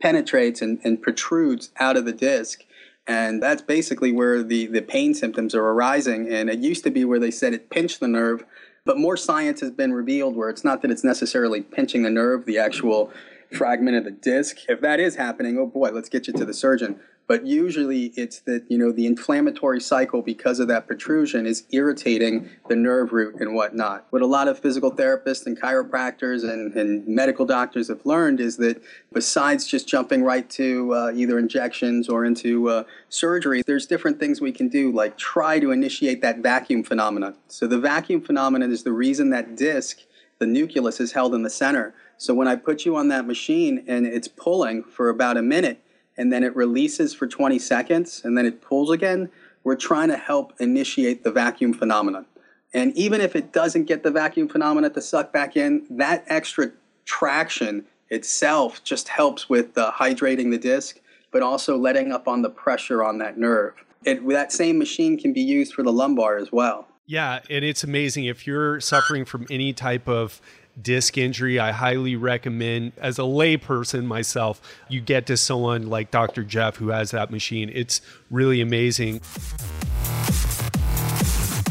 penetrates 0.01 0.61
and, 0.61 0.79
and 0.85 1.01
protrudes 1.01 1.71
out 1.79 1.97
of 1.97 2.05
the 2.05 2.13
disc. 2.13 2.65
And 3.07 3.43
that's 3.43 3.63
basically 3.63 4.13
where 4.13 4.43
the, 4.43 4.67
the 4.67 4.83
pain 4.83 5.15
symptoms 5.15 5.55
are 5.55 5.65
arising. 5.65 6.31
And 6.31 6.51
it 6.51 6.59
used 6.59 6.85
to 6.85 6.91
be 6.91 7.05
where 7.05 7.19
they 7.19 7.31
said 7.31 7.55
it 7.55 7.71
pinched 7.71 8.01
the 8.01 8.09
nerve, 8.09 8.45
but 8.85 8.99
more 8.99 9.17
science 9.17 9.61
has 9.61 9.71
been 9.71 9.93
revealed 9.93 10.37
where 10.37 10.49
it's 10.49 10.65
not 10.65 10.83
that 10.83 10.91
it's 10.91 11.05
necessarily 11.05 11.63
pinching 11.63 12.03
the 12.03 12.11
nerve, 12.11 12.45
the 12.45 12.59
actual 12.59 13.11
fragment 13.53 13.97
of 13.97 14.05
the 14.05 14.11
disc. 14.11 14.57
If 14.69 14.81
that 14.81 15.01
is 15.01 15.17
happening, 15.17 15.59
oh 15.59 15.67
boy, 15.67 15.91
let's 15.91 16.09
get 16.09 16.27
you 16.27 16.33
to 16.35 16.45
the 16.45 16.55
surgeon. 16.55 17.01
But 17.31 17.47
usually 17.47 18.07
it's 18.17 18.41
that, 18.41 18.65
you 18.69 18.77
know, 18.77 18.91
the 18.91 19.07
inflammatory 19.07 19.81
cycle 19.81 20.21
because 20.21 20.59
of 20.59 20.67
that 20.67 20.89
protrusion 20.89 21.47
is 21.47 21.65
irritating 21.71 22.51
the 22.69 22.75
nerve 22.75 23.13
root 23.13 23.37
and 23.37 23.55
whatnot. 23.55 24.05
What 24.11 24.21
a 24.21 24.27
lot 24.27 24.49
of 24.49 24.59
physical 24.59 24.91
therapists 24.91 25.47
and 25.47 25.57
chiropractors 25.57 26.43
and, 26.43 26.75
and 26.75 27.07
medical 27.07 27.47
doctors 27.47 27.87
have 27.87 28.05
learned 28.05 28.41
is 28.41 28.57
that 28.57 28.83
besides 29.13 29.65
just 29.69 29.87
jumping 29.87 30.25
right 30.25 30.51
to 30.51 30.93
uh, 30.93 31.13
either 31.15 31.39
injections 31.39 32.09
or 32.09 32.25
into 32.25 32.69
uh, 32.69 32.83
surgery, 33.11 33.63
there's 33.65 33.87
different 33.87 34.19
things 34.19 34.41
we 34.41 34.51
can 34.51 34.69
do, 34.69 34.91
like 34.91 35.17
try 35.17 35.61
to 35.61 35.71
initiate 35.71 36.23
that 36.23 36.39
vacuum 36.39 36.83
phenomenon. 36.83 37.37
So 37.47 37.69
the 37.69 37.79
vacuum 37.79 38.23
phenomenon 38.23 38.73
is 38.73 38.83
the 38.83 38.93
reason 38.93 39.31
that 39.31 39.55
disc, 39.57 40.01
the 40.41 40.47
nucleus, 40.47 40.99
is 40.99 41.13
held 41.13 41.37
in 41.37 41.45
the 41.45 41.51
center. 41.51 41.95
So 42.21 42.35
when 42.35 42.49
I 42.49 42.57
put 42.57 42.85
you 42.85 42.97
on 42.97 43.09
that 43.09 43.27
machine 43.27 43.83
and 43.87 44.07
it's 44.07 44.29
pulling 44.29 44.83
for 44.85 45.09
about 45.09 45.39
a 45.39 45.43
minute, 45.43 45.83
and 46.19 46.31
then 46.31 46.45
it 46.45 46.55
releases 46.55 47.15
for 47.15 47.27
20 47.27 47.59
seconds 47.59 48.21
and 48.23 48.37
then 48.37 48.45
it 48.45 48.61
pulls 48.61 48.91
again, 48.91 49.31
we're 49.65 49.75
trying 49.75 50.09
to 50.09 50.19
help 50.19 50.53
initiate 50.61 51.25
the 51.25 51.33
vacuum 51.33 51.73
phenomenon. 51.73 52.27
And 52.75 52.95
even 52.95 53.23
if 53.23 53.35
it 53.35 53.55
doesn't 53.55 53.85
get 53.85 54.03
the 54.03 54.11
vacuum 54.11 54.51
phenomenon 54.51 54.93
to 54.93 55.01
suck 55.01 55.33
back 55.33 55.57
in, 55.57 55.87
that 55.89 56.25
extra 56.27 56.73
traction 57.07 57.87
itself 58.11 58.85
just 58.85 59.09
helps 59.09 59.49
with 59.49 59.79
uh, 59.79 59.91
hydrating 59.91 60.51
the 60.51 60.59
disc, 60.59 61.01
but 61.31 61.41
also 61.41 61.79
letting 61.79 62.13
up 62.13 62.29
on 62.29 62.43
the 62.43 62.51
pressure 62.51 63.03
on 63.03 63.17
that 63.17 63.39
nerve. 63.39 63.73
It, 64.05 64.29
that 64.29 64.53
same 64.53 64.79
machine 64.79 65.19
can 65.19 65.33
be 65.33 65.41
used 65.41 65.73
for 65.73 65.83
the 65.83 65.93
lumbar 65.93 66.37
as 66.37 66.53
well. 66.53 66.87
Yeah, 67.07 67.41
and 67.49 67.65
it's 67.65 67.83
amazing 67.83 68.27
if 68.27 68.47
you're 68.47 68.79
suffering 68.79 69.25
from 69.25 69.47
any 69.51 69.73
type 69.73 70.07
of 70.07 70.41
disc 70.81 71.17
injury, 71.19 71.59
I 71.59 71.73
highly 71.73 72.17
recommend, 72.17 72.93
as 72.97 73.19
a 73.19 73.23
layperson 73.23 74.05
myself, 74.05 74.61
you 74.89 75.01
get 75.01 75.27
to 75.27 75.37
someone 75.37 75.89
like 75.89 76.11
Dr. 76.11 76.45
Jeff 76.45 76.77
who 76.77 76.89
has 76.89 77.11
that 77.13 77.31
machine. 77.31 77.71
It's 77.73 78.01
really 78.31 78.61
amazing. 78.61 79.21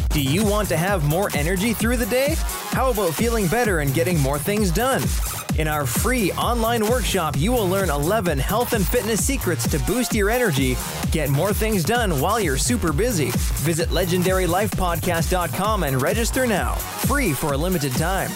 Do 0.10 0.24
you 0.24 0.44
want 0.44 0.68
to 0.70 0.78
have 0.78 1.08
more 1.08 1.30
energy 1.36 1.74
through 1.74 1.98
the 1.98 2.06
day? 2.08 2.36
How 2.72 2.90
about 2.90 3.14
feeling 3.14 3.48
better 3.48 3.80
and 3.80 3.94
getting 3.94 4.20
more 4.20 4.40
things 4.40 4.72
done? 4.72 5.04
In 5.58 5.68
our 5.68 5.86
free 5.86 6.32
online 6.34 6.88
workshop, 6.88 7.36
you 7.38 7.52
will 7.52 7.68
learn 7.68 7.90
11 7.90 8.40
health 8.40 8.74
and 8.74 8.88
fitness 8.88 9.26
secrets 9.26 9.68
to 9.70 9.78
boost 9.80 10.16
your 10.16 10.30
energy, 10.30 10.78
get 11.12 11.30
more 11.30 11.54
things 11.54 11.84
done 11.84 12.20
while 12.20 12.40
you're 12.40 12.58
super 12.58 12.92
busy. 12.92 13.32
Visit 13.64 13.90
legendarylifepodcast.com 13.90 15.84
and 15.84 16.02
register 16.02 16.48
now, 16.48 16.76
free 16.76 17.34
for 17.34 17.54
a 17.54 17.58
limited 17.58 17.94
time. 17.94 18.32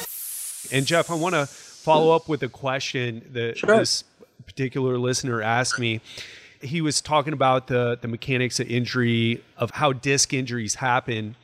And 0.73 0.87
Jeff, 0.87 1.11
I 1.11 1.15
want 1.15 1.35
to 1.35 1.45
follow 1.45 2.15
up 2.15 2.27
with 2.27 2.41
a 2.43 2.49
question 2.49 3.29
that 3.31 3.57
sure. 3.59 3.77
this 3.77 4.03
particular 4.45 4.97
listener 4.97 5.41
asked 5.41 5.79
me. 5.79 6.01
He 6.61 6.81
was 6.81 6.99
talking 6.99 7.33
about 7.33 7.67
the 7.67 7.97
the 8.01 8.07
mechanics 8.07 8.59
of 8.59 8.69
injury, 8.69 9.43
of 9.57 9.71
how 9.71 9.93
disc 9.93 10.33
injuries 10.33 10.75
happen. 10.75 11.35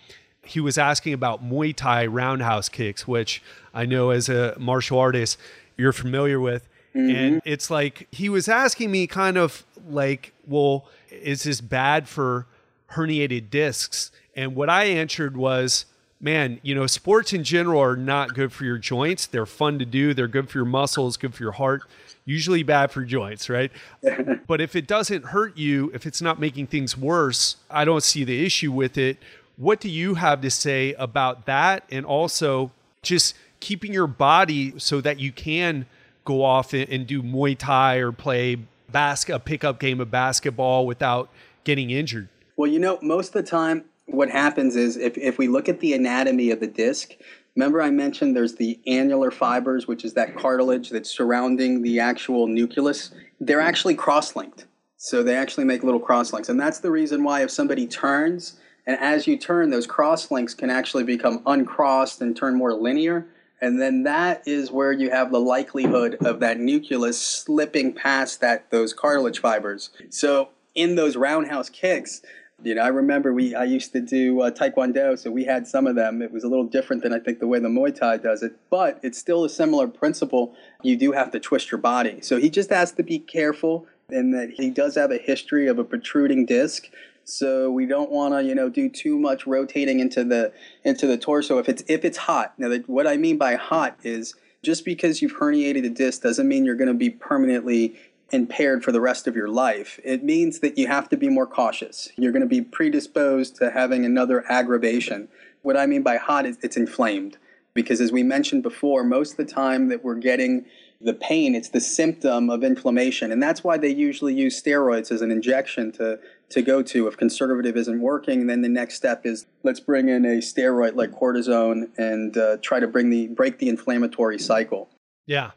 He 0.44 0.60
was 0.60 0.78
asking 0.78 1.14
about 1.14 1.48
Muay 1.48 1.76
Thai 1.76 2.08
roundhouse 2.08 2.70
kicks, 2.70 3.08
which 3.08 3.44
I 3.74 3.86
know 3.86 4.10
as 4.10 4.30
a 4.30 4.56
martial 4.58 4.98
artist 4.98 5.38
you're 5.78 5.94
familiar 5.94 6.40
with. 6.40 6.68
Mm-hmm. 6.96 7.16
And 7.16 7.42
it's 7.46 7.70
like 7.70 8.08
he 8.12 8.30
was 8.30 8.48
asking 8.48 8.92
me 8.92 9.06
kind 9.06 9.38
of 9.38 9.64
like, 9.88 10.34
well, 10.48 10.88
is 11.12 11.44
this 11.44 11.62
bad 11.62 12.08
for 12.08 12.48
herniated 12.94 13.52
discs? 13.52 14.12
And 14.36 14.56
what 14.56 14.70
I 14.70 14.86
answered 14.86 15.38
was, 15.38 15.86
man, 16.22 16.60
you 16.62 16.76
know, 16.76 16.88
sports 16.88 17.34
in 17.34 17.44
general 17.44 17.82
are 17.82 17.96
not 17.96 18.34
good 18.34 18.52
for 18.52 18.66
your 18.66 18.78
joints. 18.78 19.26
They're 19.26 19.46
fun 19.46 19.80
to 19.80 19.86
do, 19.86 20.14
they're 20.14 20.28
good 20.28 20.50
for 20.50 20.58
your 20.58 20.66
muscles, 20.66 21.18
good 21.18 21.34
for 21.34 21.44
your 21.44 21.54
heart, 21.54 21.84
usually 22.26 22.64
bad 22.64 22.92
for 22.92 23.04
joints, 23.04 23.50
right? 23.50 23.72
but 24.48 24.62
if 24.62 24.76
it 24.76 24.88
doesn't 24.88 25.26
hurt 25.26 25.58
you, 25.58 25.92
if 25.94 26.06
it's 26.06 26.22
not 26.22 26.40
making 26.40 26.68
things 26.68 26.98
worse, 26.98 27.58
I 27.70 27.86
don't 27.86 28.04
see 28.04 28.24
the 28.24 28.46
issue 28.46 28.72
with 28.72 28.98
it. 28.98 29.18
What 29.58 29.80
do 29.80 29.90
you 29.90 30.16
have 30.16 30.42
to 30.42 30.52
say 30.52 30.94
about 30.94 31.46
that? 31.46 31.84
And 31.92 32.06
also 32.06 32.72
just 33.02 33.36
keeping 33.60 33.94
your 33.94 34.08
body 34.08 34.74
so 34.78 35.02
that 35.02 35.20
you 35.20 35.32
can 35.32 35.86
go 36.26 36.44
off 36.44 36.74
and 36.74 37.08
do 37.08 37.24
Muay 37.24 37.58
Thai 37.58 37.98
or 37.98 38.12
play 38.12 38.58
basket, 38.92 39.36
a 39.36 39.40
pickup 39.40 39.80
game 39.80 40.00
of 40.00 40.12
basketball 40.12 40.86
without 40.86 41.30
getting 41.64 41.90
injured? 41.90 42.30
Well, 42.56 42.70
you 42.70 42.80
know, 42.80 43.00
most 43.02 43.36
of 43.36 43.46
the 43.46 43.50
time 43.50 43.86
what 44.12 44.30
happens 44.30 44.76
is 44.76 44.98
if, 44.98 45.18
if 45.18 45.38
we 45.38 45.48
look 45.48 45.70
at 45.70 45.80
the 45.80 45.94
anatomy 45.94 46.52
of 46.52 46.60
the 46.60 46.68
disc, 46.68 47.16
remember 47.56 47.82
I 47.82 47.90
mentioned 47.92 48.36
there's 48.36 48.56
the 48.56 48.80
annular 48.88 49.32
fibers, 49.32 49.88
which 49.88 50.04
is 50.06 50.14
that 50.14 50.36
cartilage 50.36 50.90
that's 50.90 51.10
surrounding 51.10 51.82
the 51.82 52.00
actual 52.00 52.48
nucleus. 52.48 53.12
They're 53.40 53.62
actually 53.62 53.96
cross 53.96 54.36
linked. 54.36 54.66
So 54.98 55.24
they 55.24 55.36
actually 55.36 55.64
make 55.64 55.84
little 55.84 56.00
cross 56.00 56.34
links. 56.34 56.50
And 56.50 56.60
that's 56.60 56.80
the 56.80 56.92
reason 56.92 57.24
why 57.24 57.44
if 57.44 57.52
somebody 57.52 57.88
turns, 57.88 58.60
and 58.86 59.00
as 59.00 59.28
you 59.28 59.38
turn, 59.38 59.70
those 59.70 59.88
cross 59.88 60.30
links 60.30 60.54
can 60.54 60.70
actually 60.70 61.06
become 61.06 61.42
uncrossed 61.46 62.22
and 62.22 62.36
turn 62.36 62.56
more 62.56 62.74
linear. 62.74 63.26
And 63.62 63.82
then 63.82 64.04
that 64.04 64.46
is 64.46 64.72
where 64.72 64.92
you 64.92 65.10
have 65.10 65.32
the 65.32 65.40
likelihood 65.40 66.18
of 66.26 66.40
that 66.42 66.60
nucleus 66.60 67.22
slipping 67.22 67.94
past 67.94 68.42
that 68.42 68.72
those 68.72 68.94
cartilage 68.94 69.40
fibers. 69.40 69.90
So 70.10 70.50
in 70.76 70.96
those 70.96 71.16
roundhouse 71.16 71.70
kicks, 71.70 72.22
you 72.64 72.76
know, 72.76 72.82
I 72.82 72.88
remember 72.88 73.34
we 73.34 73.56
I 73.56 73.64
used 73.64 73.92
to 73.94 74.02
do 74.02 74.42
uh, 74.42 74.52
Taekwondo, 74.52 75.18
so 75.18 75.32
we 75.32 75.46
had 75.46 75.68
some 75.68 75.88
of 75.88 75.96
them. 75.96 76.22
It 76.22 76.32
was 76.32 76.44
a 76.44 76.48
little 76.48 76.66
different 76.66 77.04
than 77.04 77.14
I 77.14 77.20
think 77.20 77.40
the 77.40 77.48
way 77.48 77.60
the 77.60 77.70
Muay 77.70 77.96
Thai 77.96 78.18
does 78.18 78.44
it, 78.44 78.54
but 78.70 79.00
it's 79.04 79.18
still 79.18 79.46
a 79.46 79.50
similar 79.50 79.88
principle. 79.88 80.56
You 80.84 80.98
do 80.98 81.12
have 81.12 81.32
to 81.32 81.40
twist 81.40 81.72
your 81.72 81.80
body, 81.80 82.22
so 82.22 82.40
he 82.40 82.50
just 82.50 82.70
has 82.70 82.92
to 82.94 83.04
be 83.04 83.20
careful, 83.20 83.88
and 84.10 84.34
that 84.34 84.52
he 84.52 84.70
does 84.70 84.96
have 84.96 85.12
a 85.12 85.18
history 85.18 85.68
of 85.68 85.80
a 85.80 85.84
protruding 85.84 86.46
disc. 86.46 86.90
So 87.24 87.70
we 87.70 87.86
don't 87.86 88.12
want 88.12 88.34
to, 88.34 88.44
you 88.44 88.56
know, 88.56 88.70
do 88.70 88.90
too 88.90 89.18
much 89.18 89.46
rotating 89.46 90.00
into 90.00 90.24
the 90.24 90.52
into 90.84 91.08
the 91.08 91.18
torso 91.18 91.60
if 91.60 91.70
it's 91.70 91.84
if 91.88 92.04
it's 92.04 92.18
hot. 92.18 92.54
Now, 92.58 92.76
what 92.88 93.08
I 93.08 93.18
mean 93.18 93.38
by 93.38 93.56
hot 93.56 93.98
is 94.04 94.36
just 94.62 94.84
because 94.84 95.22
you've 95.22 95.38
herniated 95.38 95.86
a 95.86 95.90
disc 95.90 96.22
doesn't 96.22 96.48
mean 96.48 96.66
you're 96.66 96.76
going 96.76 96.90
to 96.90 96.94
be 96.94 97.10
permanently 97.10 97.98
impaired 98.32 98.84
for 98.84 98.92
the 98.92 99.02
rest 99.02 99.28
of 99.28 99.36
your 99.36 99.50
life. 99.50 100.00
It 100.04 100.24
means 100.24 100.60
that 100.60 100.78
you 100.78 100.88
have 100.88 101.10
to 101.10 101.18
be 101.18 101.30
more 101.30 101.48
cautious. 101.48 102.10
You're 102.18 102.32
going 102.32 102.42
to 102.42 102.48
be 102.48 102.62
predisposed 102.62 103.56
to 103.58 103.72
having 103.72 104.06
another 104.06 104.44
aggravation. 104.50 105.28
What 105.62 105.78
I 105.78 105.86
mean 105.86 106.04
by 106.04 106.18
hot 106.18 106.46
is 106.46 106.58
it's 106.62 106.78
inflamed. 106.78 107.38
Because 107.74 108.02
as 108.02 108.12
we 108.12 108.24
mentioned 108.24 108.64
before, 108.64 109.04
most 109.04 109.32
of 109.32 109.38
the 109.38 109.46
time 109.46 109.90
that 109.90 110.04
we're 110.04 110.16
getting 110.16 110.66
the 111.02 111.14
pain, 111.14 111.56
it's 111.56 111.70
the 111.70 111.80
symptom 111.80 112.50
of 112.50 112.64
inflammation. 112.64 113.32
And 113.32 113.42
that's 113.42 113.64
why 113.64 113.78
they 113.78 113.90
usually 113.90 114.34
use 114.34 114.62
steroids 114.62 115.12
as 115.12 115.22
an 115.22 115.32
injection 115.32 115.92
to, 115.94 116.20
to 116.50 116.62
go 116.62 116.82
to. 116.84 117.08
If 117.08 117.16
conservative 117.16 117.78
isn't 117.78 118.02
working, 118.02 118.48
then 118.48 118.62
the 118.62 118.70
next 118.70 118.96
step 118.96 119.26
is 119.26 119.46
let's 119.64 119.80
bring 119.80 120.10
in 120.10 120.26
a 120.26 120.40
steroid 120.40 120.96
like 120.96 121.12
cortisone 121.12 121.90
and 121.98 122.36
uh, 122.38 122.58
try 122.62 122.80
to 122.80 122.88
bring 122.88 123.12
the 123.12 123.28
break 123.28 123.60
the 123.60 123.70
inflammatory 123.70 124.40
cycle. 124.40 124.90
Yeah, 125.26 125.52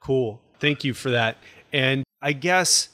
cool. 0.00 0.40
Thank 0.60 0.84
you 0.84 0.94
for 0.94 1.10
that. 1.10 1.36
And 1.72 2.05
I 2.20 2.32
guess 2.32 2.88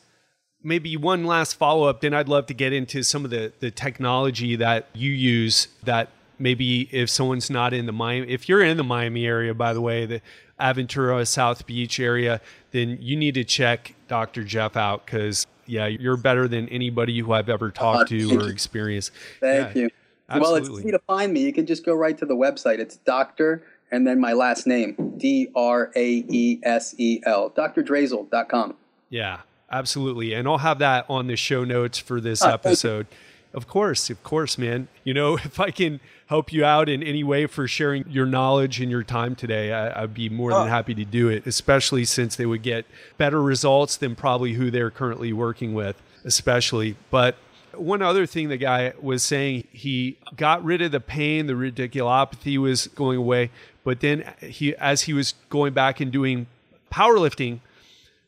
maybe 0.62 0.96
one 0.96 1.24
last 1.24 1.54
follow 1.54 1.88
up, 1.88 2.00
then 2.00 2.14
I'd 2.14 2.28
love 2.28 2.46
to 2.46 2.54
get 2.54 2.72
into 2.72 3.02
some 3.02 3.24
of 3.24 3.30
the, 3.30 3.52
the 3.60 3.70
technology 3.70 4.56
that 4.56 4.88
you 4.94 5.10
use 5.10 5.68
that 5.82 6.10
maybe 6.38 6.88
if 6.92 7.10
someone's 7.10 7.50
not 7.50 7.72
in 7.72 7.86
the 7.86 7.92
Miami, 7.92 8.28
if 8.28 8.48
you're 8.48 8.62
in 8.62 8.76
the 8.76 8.84
Miami 8.84 9.26
area, 9.26 9.54
by 9.54 9.72
the 9.72 9.80
way, 9.80 10.06
the 10.06 10.20
Aventura, 10.60 11.26
South 11.26 11.66
Beach 11.66 11.98
area, 11.98 12.40
then 12.70 12.98
you 13.00 13.16
need 13.16 13.34
to 13.34 13.44
check 13.44 13.94
Dr. 14.08 14.44
Jeff 14.44 14.76
out 14.76 15.04
because, 15.04 15.46
yeah, 15.66 15.86
you're 15.86 16.16
better 16.16 16.46
than 16.48 16.68
anybody 16.68 17.18
who 17.18 17.32
I've 17.32 17.48
ever 17.48 17.70
talked 17.70 18.12
uh, 18.12 18.16
to 18.16 18.40
or 18.40 18.48
experienced. 18.48 19.12
Thank 19.40 19.74
yeah, 19.74 19.82
you. 19.82 19.90
Absolutely. 20.28 20.60
Well, 20.60 20.70
it's 20.70 20.80
easy 20.80 20.90
to 20.92 20.98
find 21.00 21.32
me. 21.32 21.40
You 21.40 21.52
can 21.52 21.66
just 21.66 21.84
go 21.84 21.94
right 21.94 22.16
to 22.18 22.26
the 22.26 22.36
website. 22.36 22.78
It's 22.78 22.96
Dr. 22.96 23.64
and 23.90 24.06
then 24.06 24.20
my 24.20 24.32
last 24.32 24.66
name, 24.66 25.14
D 25.18 25.48
R 25.54 25.90
A 25.94 26.24
E 26.28 26.60
S 26.62 26.94
E 26.98 27.20
L, 27.26 27.50
Doctor 27.50 27.82
drdraesel.com. 27.82 28.76
Yeah, 29.12 29.40
absolutely. 29.70 30.32
And 30.32 30.48
I'll 30.48 30.58
have 30.58 30.78
that 30.78 31.04
on 31.08 31.26
the 31.26 31.36
show 31.36 31.64
notes 31.64 31.98
for 31.98 32.18
this 32.18 32.42
ah, 32.42 32.54
episode. 32.54 33.06
Of 33.52 33.68
course, 33.68 34.08
of 34.08 34.22
course, 34.22 34.56
man. 34.56 34.88
You 35.04 35.12
know, 35.12 35.36
if 35.44 35.60
I 35.60 35.70
can 35.70 36.00
help 36.28 36.50
you 36.50 36.64
out 36.64 36.88
in 36.88 37.02
any 37.02 37.22
way 37.22 37.46
for 37.46 37.68
sharing 37.68 38.08
your 38.08 38.24
knowledge 38.24 38.80
and 38.80 38.90
your 38.90 39.02
time 39.02 39.34
today, 39.34 39.70
I, 39.70 40.00
would 40.00 40.14
be 40.14 40.30
more 40.30 40.50
than 40.50 40.62
oh. 40.62 40.66
happy 40.66 40.94
to 40.94 41.04
do 41.04 41.28
it, 41.28 41.46
especially 41.46 42.06
since 42.06 42.36
they 42.36 42.46
would 42.46 42.62
get 42.62 42.86
better 43.18 43.42
results 43.42 43.98
than 43.98 44.16
probably 44.16 44.54
who 44.54 44.70
they're 44.70 44.90
currently 44.90 45.34
working 45.34 45.74
with, 45.74 46.00
especially. 46.24 46.96
But 47.10 47.36
one 47.74 48.00
other 48.00 48.24
thing 48.24 48.48
the 48.48 48.56
guy 48.56 48.94
was 48.98 49.22
saying, 49.22 49.68
he 49.72 50.16
got 50.36 50.64
rid 50.64 50.80
of 50.80 50.90
the 50.90 51.00
pain, 51.00 51.48
the 51.48 51.52
radiculopathy 51.52 52.56
was 52.56 52.86
going 52.86 53.18
away, 53.18 53.50
but 53.84 54.00
then 54.00 54.32
he 54.40 54.74
as 54.76 55.02
he 55.02 55.12
was 55.12 55.34
going 55.50 55.74
back 55.74 56.00
and 56.00 56.10
doing 56.10 56.46
powerlifting 56.90 57.60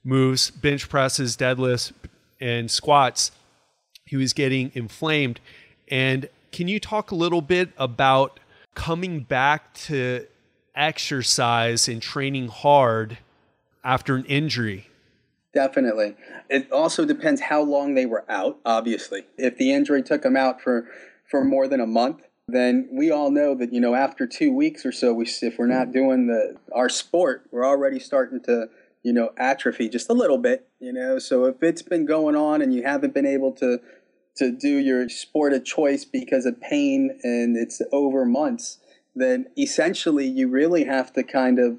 moves, 0.04 0.50
bench 0.50 0.88
presses, 0.88 1.36
deadlifts, 1.36 1.92
and 2.40 2.70
squats, 2.70 3.32
he 4.04 4.16
was 4.16 4.32
getting 4.32 4.70
inflamed. 4.74 5.40
And 5.88 6.28
can 6.52 6.68
you 6.68 6.78
talk 6.78 7.10
a 7.10 7.14
little 7.14 7.40
bit 7.40 7.70
about 7.78 8.38
coming 8.74 9.20
back 9.20 9.72
to 9.74 10.26
exercise 10.74 11.88
and 11.88 12.02
training 12.02 12.48
hard 12.48 13.18
after 13.82 14.14
an 14.14 14.24
injury? 14.26 14.88
Definitely. 15.54 16.16
It 16.50 16.70
also 16.72 17.04
depends 17.04 17.40
how 17.40 17.62
long 17.62 17.94
they 17.94 18.06
were 18.06 18.24
out, 18.28 18.58
obviously. 18.64 19.22
If 19.38 19.56
the 19.56 19.72
injury 19.72 20.02
took 20.02 20.22
them 20.22 20.36
out 20.36 20.60
for, 20.60 20.88
for 21.30 21.44
more 21.44 21.68
than 21.68 21.80
a 21.80 21.86
month, 21.86 22.22
then 22.48 22.88
we 22.92 23.10
all 23.10 23.30
know 23.30 23.54
that, 23.54 23.72
you 23.72 23.80
know, 23.80 23.94
after 23.94 24.26
two 24.26 24.52
weeks 24.52 24.84
or 24.84 24.92
so, 24.92 25.14
we, 25.14 25.26
if 25.26 25.58
we're 25.58 25.66
not 25.66 25.92
doing 25.92 26.26
the 26.26 26.56
our 26.74 26.88
sport, 26.88 27.46
we're 27.50 27.64
already 27.64 27.98
starting 27.98 28.40
to, 28.42 28.68
you 29.04 29.12
know, 29.12 29.30
atrophy 29.36 29.88
just 29.88 30.10
a 30.10 30.14
little 30.14 30.38
bit, 30.38 30.66
you 30.80 30.92
know. 30.92 31.20
So 31.20 31.44
if 31.44 31.62
it's 31.62 31.82
been 31.82 32.06
going 32.06 32.34
on 32.34 32.60
and 32.60 32.74
you 32.74 32.82
haven't 32.82 33.14
been 33.14 33.26
able 33.26 33.52
to 33.52 33.78
to 34.36 34.50
do 34.50 34.78
your 34.78 35.08
sport 35.08 35.52
of 35.52 35.64
choice 35.64 36.04
because 36.04 36.44
of 36.44 36.60
pain 36.60 37.20
and 37.22 37.56
it's 37.56 37.80
over 37.92 38.24
months, 38.24 38.78
then 39.14 39.46
essentially 39.56 40.26
you 40.26 40.48
really 40.48 40.84
have 40.84 41.12
to 41.12 41.22
kind 41.22 41.60
of 41.60 41.78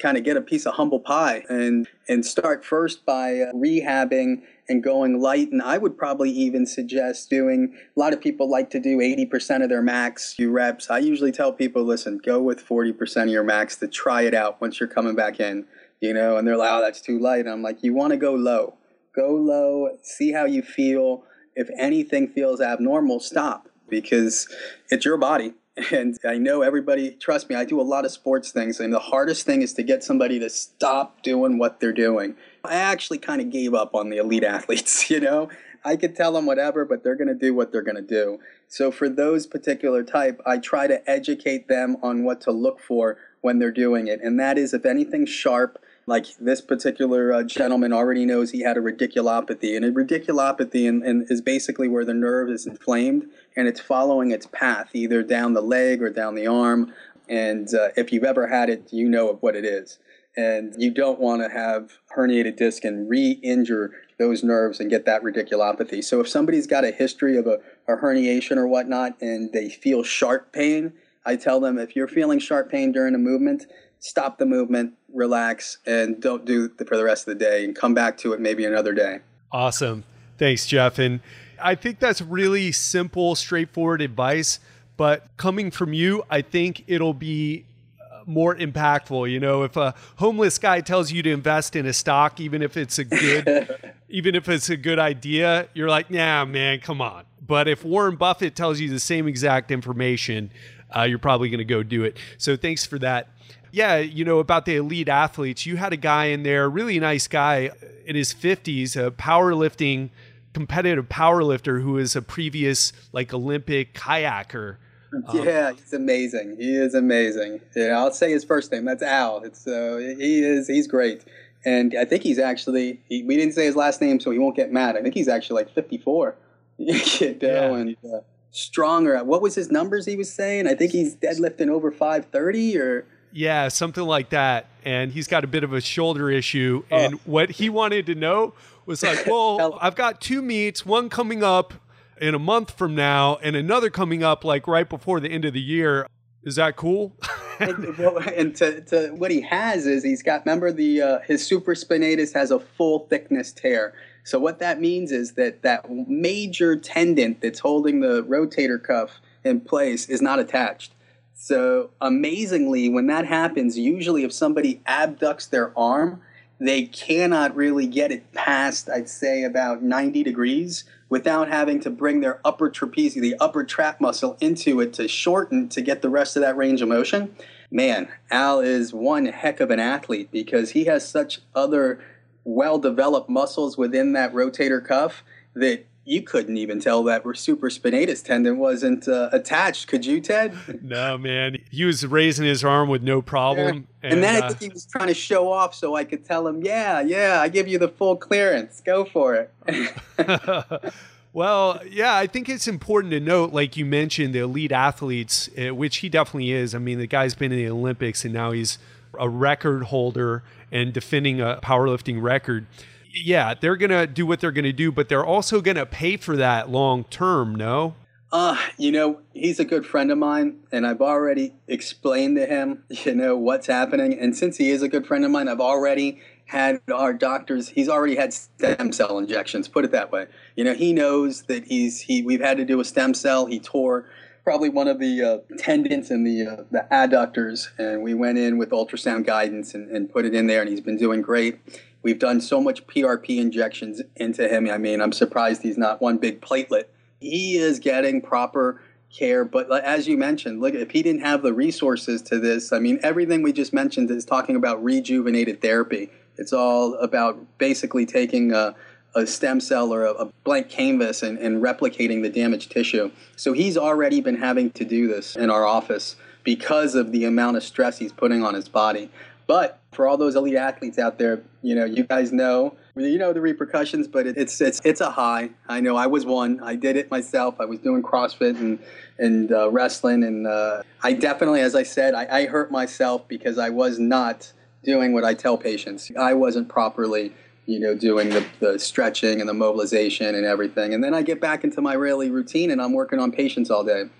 kind 0.00 0.16
of 0.16 0.24
get 0.24 0.36
a 0.36 0.40
piece 0.40 0.66
of 0.66 0.74
humble 0.74 0.98
pie 0.98 1.44
and 1.48 1.86
and 2.08 2.24
start 2.26 2.64
first 2.64 3.04
by 3.04 3.40
uh, 3.40 3.52
rehabbing 3.52 4.42
and 4.68 4.82
going 4.82 5.20
light 5.20 5.50
and 5.52 5.62
I 5.62 5.78
would 5.78 5.96
probably 5.96 6.30
even 6.30 6.66
suggest 6.66 7.30
doing 7.30 7.76
a 7.96 8.00
lot 8.00 8.12
of 8.12 8.20
people 8.20 8.50
like 8.50 8.70
to 8.70 8.80
do 8.80 8.98
80% 8.98 9.62
of 9.62 9.68
their 9.68 9.82
max 9.82 10.34
few 10.34 10.50
reps. 10.50 10.90
I 10.90 10.98
usually 10.98 11.32
tell 11.32 11.52
people 11.52 11.84
listen, 11.84 12.18
go 12.18 12.40
with 12.40 12.64
40% 12.64 13.24
of 13.24 13.28
your 13.28 13.44
max 13.44 13.76
to 13.76 13.88
try 13.88 14.22
it 14.22 14.34
out 14.34 14.60
once 14.60 14.80
you're 14.80 14.88
coming 14.88 15.14
back 15.14 15.38
in, 15.38 15.66
you 16.00 16.14
know, 16.14 16.36
and 16.36 16.46
they're 16.46 16.56
like, 16.56 16.70
"Oh, 16.72 16.80
that's 16.80 17.00
too 17.00 17.18
light." 17.18 17.40
And 17.40 17.50
I'm 17.50 17.62
like, 17.62 17.82
"You 17.82 17.94
want 17.94 18.12
to 18.12 18.16
go 18.16 18.34
low. 18.34 18.74
Go 19.14 19.30
low, 19.34 19.98
see 20.02 20.32
how 20.32 20.44
you 20.44 20.62
feel. 20.62 21.24
If 21.56 21.68
anything 21.76 22.28
feels 22.28 22.60
abnormal, 22.60 23.20
stop 23.20 23.68
because 23.88 24.48
it's 24.88 25.04
your 25.04 25.16
body 25.16 25.54
and 25.92 26.16
I 26.24 26.38
know 26.38 26.62
everybody, 26.62 27.12
trust 27.12 27.48
me, 27.48 27.56
I 27.56 27.64
do 27.64 27.80
a 27.80 27.82
lot 27.82 28.04
of 28.04 28.10
sports 28.10 28.50
things, 28.50 28.80
and 28.80 28.92
the 28.92 28.98
hardest 28.98 29.46
thing 29.46 29.62
is 29.62 29.72
to 29.74 29.82
get 29.82 30.02
somebody 30.02 30.38
to 30.40 30.50
stop 30.50 31.22
doing 31.22 31.58
what 31.58 31.80
they're 31.80 31.92
doing. 31.92 32.36
I 32.64 32.74
actually 32.74 33.18
kind 33.18 33.40
of 33.40 33.50
gave 33.50 33.74
up 33.74 33.94
on 33.94 34.10
the 34.10 34.18
elite 34.18 34.44
athletes, 34.56 35.10
you 35.10 35.20
know? 35.20 35.48
I 35.82 35.96
could 35.96 36.14
tell 36.14 36.32
them 36.32 36.44
whatever, 36.44 36.84
but 36.84 37.02
they're 37.02 37.16
going 37.16 37.28
to 37.28 37.34
do 37.34 37.54
what 37.54 37.72
they're 37.72 37.82
going 37.82 37.96
to 37.96 38.02
do. 38.02 38.38
So 38.68 38.90
for 38.90 39.08
those 39.08 39.46
particular 39.46 40.02
type, 40.02 40.38
I 40.44 40.58
try 40.58 40.86
to 40.86 41.08
educate 41.10 41.68
them 41.68 41.96
on 42.02 42.22
what 42.22 42.42
to 42.42 42.50
look 42.50 42.80
for 42.80 43.16
when 43.40 43.58
they're 43.58 43.70
doing 43.70 44.06
it. 44.06 44.20
And 44.22 44.38
that 44.38 44.58
is 44.58 44.74
if 44.74 44.84
anything's 44.84 45.30
sharp, 45.30 45.82
like 46.10 46.26
this 46.38 46.60
particular 46.60 47.32
uh, 47.32 47.44
gentleman 47.44 47.92
already 47.92 48.26
knows 48.26 48.50
he 48.50 48.62
had 48.62 48.76
a 48.76 48.80
radiculopathy, 48.80 49.76
and 49.76 49.84
a 49.84 49.92
radiculopathy 49.92 50.88
and, 50.88 51.30
is 51.30 51.40
basically 51.40 51.86
where 51.86 52.04
the 52.04 52.12
nerve 52.12 52.50
is 52.50 52.66
inflamed 52.66 53.26
and 53.56 53.68
it's 53.68 53.80
following 53.80 54.32
its 54.32 54.46
path 54.46 54.90
either 54.92 55.22
down 55.22 55.54
the 55.54 55.62
leg 55.62 56.02
or 56.02 56.10
down 56.10 56.34
the 56.34 56.48
arm. 56.48 56.92
And 57.28 57.72
uh, 57.72 57.90
if 57.96 58.12
you've 58.12 58.24
ever 58.24 58.48
had 58.48 58.68
it, 58.68 58.92
you 58.92 59.08
know 59.08 59.30
of 59.30 59.40
what 59.40 59.54
it 59.54 59.64
is. 59.64 60.00
And 60.36 60.74
you 60.76 60.90
don't 60.90 61.20
want 61.20 61.42
to 61.42 61.48
have 61.48 61.92
herniated 62.16 62.56
disc 62.56 62.84
and 62.84 63.08
re-injure 63.08 63.92
those 64.18 64.42
nerves 64.42 64.80
and 64.80 64.90
get 64.90 65.06
that 65.06 65.22
radiculopathy. 65.22 66.02
So 66.02 66.20
if 66.20 66.28
somebody's 66.28 66.66
got 66.66 66.84
a 66.84 66.90
history 66.90 67.36
of 67.36 67.46
a, 67.46 67.60
a 67.86 67.96
herniation 67.96 68.56
or 68.56 68.66
whatnot 68.66 69.16
and 69.20 69.52
they 69.52 69.68
feel 69.68 70.02
sharp 70.02 70.52
pain, 70.52 70.92
I 71.24 71.36
tell 71.36 71.60
them 71.60 71.78
if 71.78 71.94
you're 71.94 72.08
feeling 72.08 72.40
sharp 72.40 72.68
pain 72.68 72.90
during 72.90 73.14
a 73.14 73.18
movement, 73.18 73.66
stop 74.00 74.38
the 74.38 74.46
movement, 74.46 74.94
relax, 75.12 75.78
and 75.86 76.20
don't 76.20 76.44
do 76.44 76.70
it 76.78 76.88
for 76.88 76.96
the 76.96 77.04
rest 77.04 77.26
of 77.26 77.38
the 77.38 77.44
day 77.44 77.64
and 77.64 77.74
come 77.74 77.94
back 77.94 78.16
to 78.18 78.32
it 78.32 78.40
maybe 78.40 78.64
another 78.64 78.92
day. 78.92 79.20
Awesome. 79.52 80.04
Thanks, 80.38 80.66
Jeff. 80.66 80.98
And 80.98 81.20
I 81.62 81.74
think 81.74 81.98
that's 81.98 82.22
really 82.22 82.72
simple, 82.72 83.34
straightforward 83.34 84.00
advice. 84.00 84.60
But 84.96 85.26
coming 85.36 85.70
from 85.70 85.92
you, 85.92 86.24
I 86.30 86.42
think 86.42 86.84
it'll 86.86 87.14
be 87.14 87.64
uh, 88.00 88.22
more 88.26 88.54
impactful. 88.54 89.30
You 89.30 89.40
know, 89.40 89.62
if 89.62 89.76
a 89.76 89.94
homeless 90.16 90.58
guy 90.58 90.80
tells 90.80 91.10
you 91.10 91.22
to 91.22 91.30
invest 91.30 91.74
in 91.74 91.86
a 91.86 91.92
stock, 91.92 92.40
even 92.40 92.62
if 92.62 92.76
it's 92.76 92.98
a 92.98 93.04
good, 93.04 93.92
even 94.08 94.34
if 94.34 94.48
it's 94.48 94.68
a 94.68 94.76
good 94.76 94.98
idea, 94.98 95.68
you're 95.74 95.88
like, 95.88 96.10
nah, 96.10 96.44
man, 96.44 96.80
come 96.80 97.00
on. 97.00 97.24
But 97.46 97.66
if 97.66 97.84
Warren 97.84 98.16
Buffett 98.16 98.54
tells 98.54 98.78
you 98.78 98.90
the 98.90 99.00
same 99.00 99.26
exact 99.26 99.70
information, 99.70 100.50
uh, 100.94 101.02
you're 101.02 101.18
probably 101.18 101.48
going 101.48 101.58
to 101.58 101.64
go 101.64 101.82
do 101.82 102.04
it. 102.04 102.16
So 102.38 102.56
thanks 102.56 102.84
for 102.84 102.98
that 102.98 103.28
yeah, 103.72 103.98
you 103.98 104.24
know, 104.24 104.38
about 104.38 104.64
the 104.64 104.76
elite 104.76 105.08
athletes, 105.08 105.66
you 105.66 105.76
had 105.76 105.92
a 105.92 105.96
guy 105.96 106.26
in 106.26 106.42
there, 106.42 106.68
really 106.68 106.98
nice 107.00 107.28
guy 107.28 107.70
in 108.04 108.16
his 108.16 108.34
50s, 108.34 108.96
a 108.96 109.10
powerlifting, 109.10 110.10
competitive 110.52 111.08
powerlifter 111.08 111.82
who 111.82 111.96
is 111.98 112.16
a 112.16 112.22
previous 112.22 112.92
like 113.12 113.32
Olympic 113.32 113.94
kayaker. 113.94 114.76
Um, 115.12 115.42
yeah, 115.42 115.72
he's 115.72 115.92
amazing. 115.92 116.56
He 116.56 116.76
is 116.76 116.94
amazing. 116.94 117.60
Yeah, 117.74 117.98
I'll 117.98 118.12
say 118.12 118.30
his 118.30 118.44
first 118.44 118.70
name. 118.70 118.84
That's 118.84 119.02
Al. 119.02 119.42
It's 119.42 119.66
uh, 119.66 119.96
he 119.98 120.40
is 120.40 120.68
he's 120.68 120.86
great, 120.86 121.24
and 121.64 121.96
I 121.98 122.04
think 122.04 122.22
he's 122.22 122.38
actually 122.38 123.00
he, 123.08 123.24
we 123.24 123.36
didn't 123.36 123.54
say 123.54 123.64
his 123.64 123.74
last 123.74 124.00
name, 124.00 124.20
so 124.20 124.30
he 124.30 124.38
won't 124.38 124.54
get 124.54 124.72
mad. 124.72 124.96
I 124.96 125.02
think 125.02 125.14
he's 125.14 125.26
actually 125.26 125.64
like 125.64 125.74
54. 125.74 126.36
you 126.78 126.92
know, 126.94 127.36
yeah. 127.42 127.74
and 127.74 127.96
uh, 128.04 128.20
stronger. 128.52 129.22
What 129.24 129.42
was 129.42 129.56
his 129.56 129.70
numbers 129.70 130.06
he 130.06 130.14
was 130.14 130.32
saying? 130.32 130.66
I 130.66 130.74
think 130.74 130.92
he's 130.92 131.16
deadlifting 131.16 131.68
over 131.68 131.90
530 131.90 132.78
or 132.78 133.06
yeah, 133.32 133.68
something 133.68 134.04
like 134.04 134.30
that. 134.30 134.66
And 134.84 135.12
he's 135.12 135.26
got 135.26 135.44
a 135.44 135.46
bit 135.46 135.64
of 135.64 135.72
a 135.72 135.80
shoulder 135.80 136.30
issue. 136.30 136.84
Oh. 136.90 136.96
And 136.96 137.14
what 137.24 137.50
he 137.50 137.68
wanted 137.68 138.06
to 138.06 138.14
know 138.14 138.54
was 138.86 139.02
like, 139.02 139.26
well, 139.26 139.78
I've 139.82 139.94
got 139.94 140.20
two 140.20 140.42
meets, 140.42 140.84
one 140.84 141.08
coming 141.08 141.42
up 141.42 141.74
in 142.20 142.34
a 142.34 142.38
month 142.38 142.72
from 142.72 142.94
now, 142.94 143.36
and 143.36 143.56
another 143.56 143.90
coming 143.90 144.22
up 144.22 144.44
like 144.44 144.66
right 144.66 144.88
before 144.88 145.20
the 145.20 145.28
end 145.28 145.44
of 145.44 145.54
the 145.54 145.60
year. 145.60 146.06
Is 146.42 146.56
that 146.56 146.76
cool? 146.76 147.14
and, 147.60 147.98
well, 147.98 148.18
and 148.18 148.56
to, 148.56 148.80
to, 148.82 149.10
what 149.10 149.30
he 149.30 149.42
has 149.42 149.86
is 149.86 150.02
he's 150.02 150.22
got 150.22 150.44
remember 150.46 150.72
the 150.72 151.02
uh, 151.02 151.18
his 151.20 151.48
supraspinatus 151.48 152.32
has 152.32 152.50
a 152.50 152.58
full 152.58 153.00
thickness 153.10 153.52
tear. 153.52 153.94
So 154.24 154.38
what 154.38 154.58
that 154.60 154.80
means 154.80 155.12
is 155.12 155.32
that 155.32 155.62
that 155.62 155.90
major 155.90 156.76
tendon 156.76 157.36
that's 157.40 157.58
holding 157.58 158.00
the 158.00 158.22
rotator 158.24 158.82
cuff 158.82 159.20
in 159.44 159.60
place 159.60 160.08
is 160.08 160.22
not 160.22 160.38
attached. 160.38 160.94
So 161.42 161.88
amazingly, 162.02 162.90
when 162.90 163.06
that 163.06 163.24
happens, 163.24 163.78
usually 163.78 164.24
if 164.24 164.32
somebody 164.32 164.82
abducts 164.86 165.48
their 165.48 165.72
arm, 165.76 166.20
they 166.58 166.82
cannot 166.82 167.56
really 167.56 167.86
get 167.86 168.12
it 168.12 168.30
past, 168.34 168.90
I'd 168.90 169.08
say, 169.08 169.42
about 169.42 169.82
90 169.82 170.22
degrees 170.22 170.84
without 171.08 171.48
having 171.48 171.80
to 171.80 171.88
bring 171.88 172.20
their 172.20 172.42
upper 172.44 172.68
trapezius, 172.68 173.22
the 173.22 173.36
upper 173.40 173.64
trap 173.64 174.02
muscle, 174.02 174.36
into 174.42 174.82
it 174.82 174.92
to 174.92 175.08
shorten 175.08 175.70
to 175.70 175.80
get 175.80 176.02
the 176.02 176.10
rest 176.10 176.36
of 176.36 176.42
that 176.42 176.58
range 176.58 176.82
of 176.82 176.88
motion. 176.88 177.34
Man, 177.70 178.10
Al 178.30 178.60
is 178.60 178.92
one 178.92 179.24
heck 179.24 179.60
of 179.60 179.70
an 179.70 179.80
athlete 179.80 180.30
because 180.30 180.72
he 180.72 180.84
has 180.84 181.08
such 181.08 181.40
other 181.54 182.04
well 182.44 182.78
developed 182.78 183.30
muscles 183.30 183.78
within 183.78 184.12
that 184.12 184.34
rotator 184.34 184.84
cuff 184.86 185.24
that 185.54 185.86
you 186.10 186.20
couldn't 186.22 186.56
even 186.56 186.80
tell 186.80 187.04
that 187.04 187.22
supraspinatus 187.22 188.24
tendon 188.24 188.58
wasn't 188.58 189.06
uh, 189.06 189.28
attached. 189.32 189.86
Could 189.86 190.04
you, 190.04 190.20
Ted? 190.20 190.56
no, 190.82 191.16
man. 191.16 191.58
He 191.70 191.84
was 191.84 192.04
raising 192.04 192.44
his 192.44 192.64
arm 192.64 192.88
with 192.88 193.02
no 193.02 193.22
problem. 193.22 193.86
Yeah. 194.02 194.10
And, 194.10 194.14
and, 194.14 194.22
then 194.24 194.42
uh, 194.42 194.46
I 194.46 194.48
think 194.48 194.72
he 194.72 194.74
was 194.74 194.86
trying 194.86 195.06
to 195.06 195.14
show 195.14 195.52
off 195.52 195.72
so 195.72 195.94
I 195.94 196.02
could 196.02 196.24
tell 196.24 196.48
him, 196.48 196.64
yeah, 196.64 197.00
yeah, 197.00 197.40
I 197.40 197.48
give 197.48 197.68
you 197.68 197.78
the 197.78 197.88
full 197.88 198.16
clearance. 198.16 198.80
Go 198.80 199.04
for 199.04 199.48
it. 199.68 200.92
well, 201.32 201.80
yeah, 201.88 202.16
I 202.16 202.26
think 202.26 202.48
it's 202.48 202.66
important 202.66 203.12
to 203.12 203.20
note, 203.20 203.52
like 203.52 203.76
you 203.76 203.86
mentioned, 203.86 204.34
the 204.34 204.40
elite 204.40 204.72
athletes, 204.72 205.48
uh, 205.56 205.72
which 205.72 205.98
he 205.98 206.08
definitely 206.08 206.50
is. 206.50 206.74
I 206.74 206.78
mean, 206.78 206.98
the 206.98 207.06
guy's 207.06 207.36
been 207.36 207.52
in 207.52 207.58
the 207.58 207.68
Olympics 207.68 208.24
and 208.24 208.34
now 208.34 208.50
he's 208.50 208.78
a 209.16 209.28
record 209.28 209.84
holder 209.84 210.42
and 210.72 210.92
defending 210.92 211.40
a 211.40 211.60
powerlifting 211.62 212.20
record 212.20 212.66
yeah, 213.12 213.54
they're 213.54 213.76
going 213.76 213.90
to 213.90 214.06
do 214.06 214.26
what 214.26 214.40
they're 214.40 214.52
going 214.52 214.64
to 214.64 214.72
do, 214.72 214.92
but 214.92 215.08
they're 215.08 215.24
also 215.24 215.60
going 215.60 215.76
to 215.76 215.86
pay 215.86 216.16
for 216.16 216.36
that 216.36 216.70
long 216.70 217.04
term, 217.04 217.54
no? 217.54 217.94
Uh, 218.32 218.56
you 218.78 218.92
know, 218.92 219.20
he's 219.34 219.58
a 219.58 219.64
good 219.64 219.84
friend 219.84 220.12
of 220.12 220.18
mine, 220.18 220.56
and 220.70 220.86
I've 220.86 221.00
already 221.00 221.54
explained 221.66 222.36
to 222.36 222.46
him, 222.46 222.84
you 222.88 223.14
know, 223.14 223.36
what's 223.36 223.66
happening. 223.66 224.18
And 224.18 224.36
since 224.36 224.56
he 224.56 224.70
is 224.70 224.82
a 224.82 224.88
good 224.88 225.06
friend 225.06 225.24
of 225.24 225.30
mine, 225.30 225.48
I've 225.48 225.60
already 225.60 226.20
had 226.50 226.80
our 226.92 227.12
doctors 227.12 227.68
he's 227.68 227.88
already 227.88 228.16
had 228.16 228.32
stem 228.32 228.90
cell 228.90 229.18
injections 229.18 229.68
put 229.68 229.84
it 229.84 229.92
that 229.92 230.10
way 230.10 230.26
you 230.56 230.64
know 230.64 230.74
he 230.74 230.92
knows 230.92 231.42
that 231.42 231.64
he's 231.64 232.00
he 232.00 232.22
we've 232.22 232.40
had 232.40 232.56
to 232.56 232.64
do 232.64 232.80
a 232.80 232.84
stem 232.84 233.14
cell 233.14 233.46
he 233.46 233.60
tore 233.60 234.04
probably 234.50 234.68
one 234.68 234.88
of 234.88 234.98
the 234.98 235.22
uh, 235.22 235.38
tendons 235.58 236.10
in 236.10 236.24
the 236.24 236.44
uh, 236.44 236.64
the 236.72 236.84
adductors 236.90 237.68
and 237.78 238.02
we 238.02 238.14
went 238.14 238.36
in 238.36 238.58
with 238.58 238.70
ultrasound 238.70 239.24
guidance 239.24 239.74
and, 239.74 239.88
and 239.92 240.12
put 240.12 240.24
it 240.24 240.34
in 240.34 240.48
there 240.48 240.60
and 240.60 240.68
he's 240.68 240.80
been 240.80 240.96
doing 240.96 241.22
great 241.22 241.60
we've 242.02 242.18
done 242.18 242.40
so 242.40 242.60
much 242.60 242.84
prp 242.88 243.38
injections 243.38 244.02
into 244.16 244.48
him 244.48 244.68
i 244.68 244.76
mean 244.76 245.00
i'm 245.00 245.12
surprised 245.12 245.62
he's 245.62 245.78
not 245.78 246.02
one 246.02 246.18
big 246.18 246.40
platelet 246.40 246.86
he 247.20 247.58
is 247.58 247.78
getting 247.78 248.20
proper 248.20 248.80
care. 249.12 249.44
But 249.44 249.70
as 249.84 250.06
you 250.06 250.16
mentioned, 250.16 250.60
look, 250.60 250.74
if 250.74 250.92
he 250.92 251.02
didn't 251.02 251.22
have 251.22 251.42
the 251.42 251.52
resources 251.52 252.22
to 252.22 252.38
this, 252.38 252.72
I 252.72 252.78
mean, 252.78 253.00
everything 253.02 253.42
we 253.42 253.52
just 253.52 253.72
mentioned 253.72 254.10
is 254.10 254.24
talking 254.24 254.56
about 254.56 254.82
rejuvenated 254.82 255.60
therapy. 255.60 256.10
It's 256.36 256.52
all 256.52 256.94
about 256.94 257.58
basically 257.58 258.06
taking 258.06 258.52
a, 258.52 258.74
a 259.14 259.26
stem 259.26 259.60
cell 259.60 259.92
or 259.92 260.04
a, 260.04 260.12
a 260.12 260.32
blank 260.44 260.68
canvas 260.68 261.22
and, 261.22 261.38
and 261.38 261.62
replicating 261.62 262.22
the 262.22 262.28
damaged 262.28 262.70
tissue. 262.70 263.10
So 263.36 263.52
he's 263.52 263.76
already 263.76 264.20
been 264.20 264.36
having 264.36 264.70
to 264.72 264.84
do 264.84 265.08
this 265.08 265.36
in 265.36 265.50
our 265.50 265.64
office 265.64 266.16
because 266.44 266.94
of 266.94 267.12
the 267.12 267.24
amount 267.24 267.56
of 267.56 267.62
stress 267.62 267.98
he's 267.98 268.12
putting 268.12 268.42
on 268.42 268.54
his 268.54 268.68
body. 268.68 269.10
But 269.46 269.80
for 269.92 270.06
all 270.06 270.16
those 270.16 270.36
elite 270.36 270.54
athletes 270.54 270.98
out 270.98 271.18
there, 271.18 271.42
you 271.62 271.74
know, 271.74 271.84
you 271.84 272.04
guys 272.04 272.32
know, 272.32 272.76
you 272.94 273.18
know 273.18 273.32
the 273.32 273.40
repercussions, 273.40 274.06
but 274.06 274.26
it's 274.26 274.60
it's 274.60 274.80
it's 274.84 275.00
a 275.00 275.10
high. 275.10 275.50
I 275.68 275.80
know 275.80 275.96
I 275.96 276.06
was 276.06 276.24
one. 276.24 276.60
I 276.60 276.76
did 276.76 276.96
it 276.96 277.10
myself. 277.10 277.56
I 277.60 277.64
was 277.64 277.80
doing 277.80 278.02
CrossFit 278.02 278.58
and 278.60 278.78
and 279.18 279.50
uh, 279.50 279.68
wrestling, 279.70 280.22
and 280.22 280.46
uh, 280.46 280.82
I 281.02 281.14
definitely, 281.14 281.62
as 281.62 281.74
I 281.74 281.82
said, 281.82 282.14
I, 282.14 282.26
I 282.30 282.46
hurt 282.46 282.70
myself 282.70 283.26
because 283.26 283.58
I 283.58 283.70
was 283.70 283.98
not 283.98 284.52
doing 284.84 285.12
what 285.12 285.24
I 285.24 285.34
tell 285.34 285.58
patients. 285.58 286.10
I 286.18 286.34
wasn't 286.34 286.68
properly 286.68 287.32
you 287.70 287.78
know, 287.78 287.94
doing 287.94 288.30
the, 288.30 288.44
the 288.58 288.78
stretching 288.80 289.38
and 289.38 289.48
the 289.48 289.54
mobilization 289.54 290.34
and 290.34 290.44
everything. 290.44 290.92
And 290.92 291.04
then 291.04 291.14
I 291.14 291.22
get 291.22 291.40
back 291.40 291.62
into 291.62 291.80
my 291.80 291.94
daily 291.94 292.28
routine 292.28 292.72
and 292.72 292.82
I'm 292.82 292.92
working 292.92 293.20
on 293.20 293.30
patients 293.30 293.70
all 293.70 293.84
day. 293.84 294.10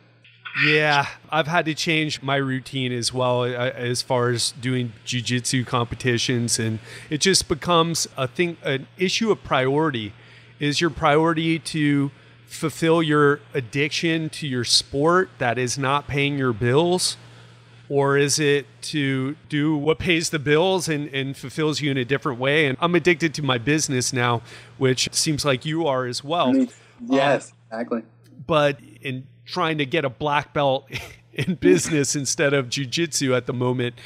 Yeah, 0.64 1.06
I've 1.30 1.48
had 1.48 1.64
to 1.64 1.74
change 1.74 2.22
my 2.22 2.36
routine 2.36 2.92
as 2.92 3.12
well 3.12 3.42
uh, 3.42 3.70
as 3.70 4.02
far 4.02 4.30
as 4.30 4.52
doing 4.52 4.92
jujitsu 5.06 5.64
competitions, 5.64 6.58
and 6.58 6.80
it 7.08 7.20
just 7.20 7.46
becomes 7.46 8.08
a 8.16 8.26
thing, 8.26 8.56
an 8.64 8.88
issue 8.98 9.30
of 9.30 9.44
priority. 9.44 10.12
Is 10.58 10.80
your 10.80 10.90
priority 10.90 11.60
to 11.60 12.10
fulfill 12.46 13.00
your 13.00 13.38
addiction 13.54 14.28
to 14.30 14.48
your 14.48 14.64
sport 14.64 15.30
that 15.38 15.56
is 15.56 15.78
not 15.78 16.08
paying 16.08 16.36
your 16.36 16.52
bills? 16.52 17.16
Or 17.90 18.16
is 18.16 18.38
it 18.38 18.66
to 18.82 19.34
do 19.48 19.76
what 19.76 19.98
pays 19.98 20.30
the 20.30 20.38
bills 20.38 20.88
and, 20.88 21.12
and 21.12 21.36
fulfills 21.36 21.80
you 21.80 21.90
in 21.90 21.96
a 21.96 22.04
different 22.04 22.38
way? 22.38 22.66
And 22.66 22.78
I'm 22.80 22.94
addicted 22.94 23.34
to 23.34 23.42
my 23.42 23.58
business 23.58 24.12
now, 24.12 24.42
which 24.78 25.12
seems 25.12 25.44
like 25.44 25.66
you 25.66 25.88
are 25.88 26.06
as 26.06 26.22
well. 26.22 26.54
Yes, 27.04 27.50
um, 27.50 27.56
exactly. 27.66 28.02
But 28.46 28.78
in 29.02 29.26
trying 29.44 29.78
to 29.78 29.86
get 29.86 30.04
a 30.04 30.08
black 30.08 30.54
belt 30.54 30.88
in 31.32 31.56
business 31.56 32.14
instead 32.14 32.54
of 32.54 32.68
jujitsu 32.68 33.36
at 33.36 33.46
the 33.46 33.52
moment. 33.52 33.96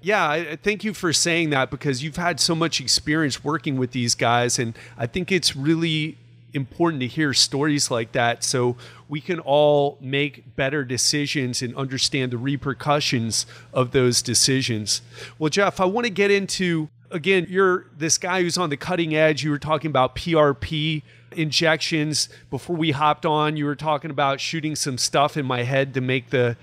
Yeah, 0.00 0.28
I, 0.28 0.56
thank 0.56 0.84
you 0.84 0.94
for 0.94 1.12
saying 1.12 1.50
that 1.50 1.68
because 1.68 2.02
you've 2.02 2.16
had 2.16 2.38
so 2.38 2.54
much 2.54 2.80
experience 2.80 3.42
working 3.42 3.76
with 3.76 3.90
these 3.90 4.14
guys, 4.14 4.58
and 4.58 4.76
I 4.96 5.06
think 5.06 5.32
it's 5.32 5.56
really 5.56 6.16
important 6.54 7.00
to 7.00 7.06
hear 7.06 7.32
stories 7.32 7.90
like 7.90 8.12
that 8.12 8.44
so 8.44 8.76
we 9.08 9.20
can 9.20 9.40
all 9.40 9.98
make 10.00 10.54
better 10.56 10.84
decisions 10.84 11.62
and 11.62 11.74
understand 11.76 12.32
the 12.32 12.38
repercussions 12.38 13.46
of 13.72 13.92
those 13.92 14.22
decisions. 14.22 15.02
Well, 15.38 15.50
Jeff, 15.50 15.80
I 15.80 15.84
want 15.84 16.06
to 16.06 16.10
get 16.10 16.30
into 16.30 16.88
again, 17.12 17.46
you're 17.48 17.86
this 17.96 18.18
guy 18.18 18.42
who's 18.42 18.58
on 18.58 18.70
the 18.70 18.76
cutting 18.76 19.14
edge. 19.14 19.44
You 19.44 19.50
were 19.50 19.58
talking 19.58 19.90
about 19.90 20.16
PRP 20.16 21.02
injections 21.32 22.28
before 22.50 22.76
we 22.76 22.90
hopped 22.90 23.26
on. 23.26 23.56
You 23.56 23.66
were 23.66 23.76
talking 23.76 24.10
about 24.10 24.40
shooting 24.40 24.76
some 24.76 24.98
stuff 24.98 25.36
in 25.36 25.46
my 25.46 25.62
head 25.62 25.94
to 25.94 26.00
make 26.00 26.30
the 26.30 26.56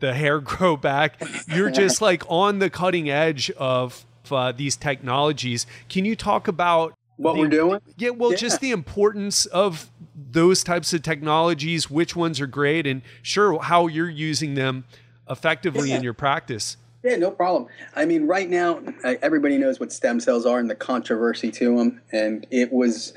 the 0.00 0.14
hair 0.14 0.40
grow 0.40 0.76
back. 0.76 1.22
You're 1.46 1.70
just 1.70 2.00
like 2.00 2.22
on 2.28 2.58
the 2.58 2.70
cutting 2.70 3.10
edge 3.10 3.50
of 3.52 4.04
uh, 4.30 4.52
these 4.52 4.76
technologies. 4.76 5.66
Can 5.88 6.04
you 6.04 6.16
talk 6.16 6.48
about 6.48 6.94
what 7.20 7.34
the, 7.34 7.40
we're 7.40 7.48
doing? 7.48 7.80
Yeah, 7.96 8.10
well, 8.10 8.30
yeah. 8.30 8.36
just 8.36 8.60
the 8.60 8.70
importance 8.70 9.46
of 9.46 9.90
those 10.14 10.64
types 10.64 10.92
of 10.92 11.02
technologies, 11.02 11.90
which 11.90 12.16
ones 12.16 12.40
are 12.40 12.46
great, 12.46 12.86
and 12.86 13.02
sure, 13.22 13.60
how 13.60 13.86
you're 13.86 14.08
using 14.08 14.54
them 14.54 14.84
effectively 15.28 15.90
yeah. 15.90 15.96
in 15.96 16.02
your 16.02 16.14
practice. 16.14 16.76
Yeah, 17.02 17.16
no 17.16 17.30
problem. 17.30 17.66
I 17.96 18.04
mean, 18.04 18.26
right 18.26 18.48
now, 18.48 18.82
everybody 19.04 19.56
knows 19.56 19.80
what 19.80 19.92
stem 19.92 20.20
cells 20.20 20.44
are 20.44 20.58
and 20.58 20.68
the 20.68 20.74
controversy 20.74 21.50
to 21.52 21.76
them. 21.76 22.02
And 22.12 22.46
it 22.50 22.72
was 22.72 23.14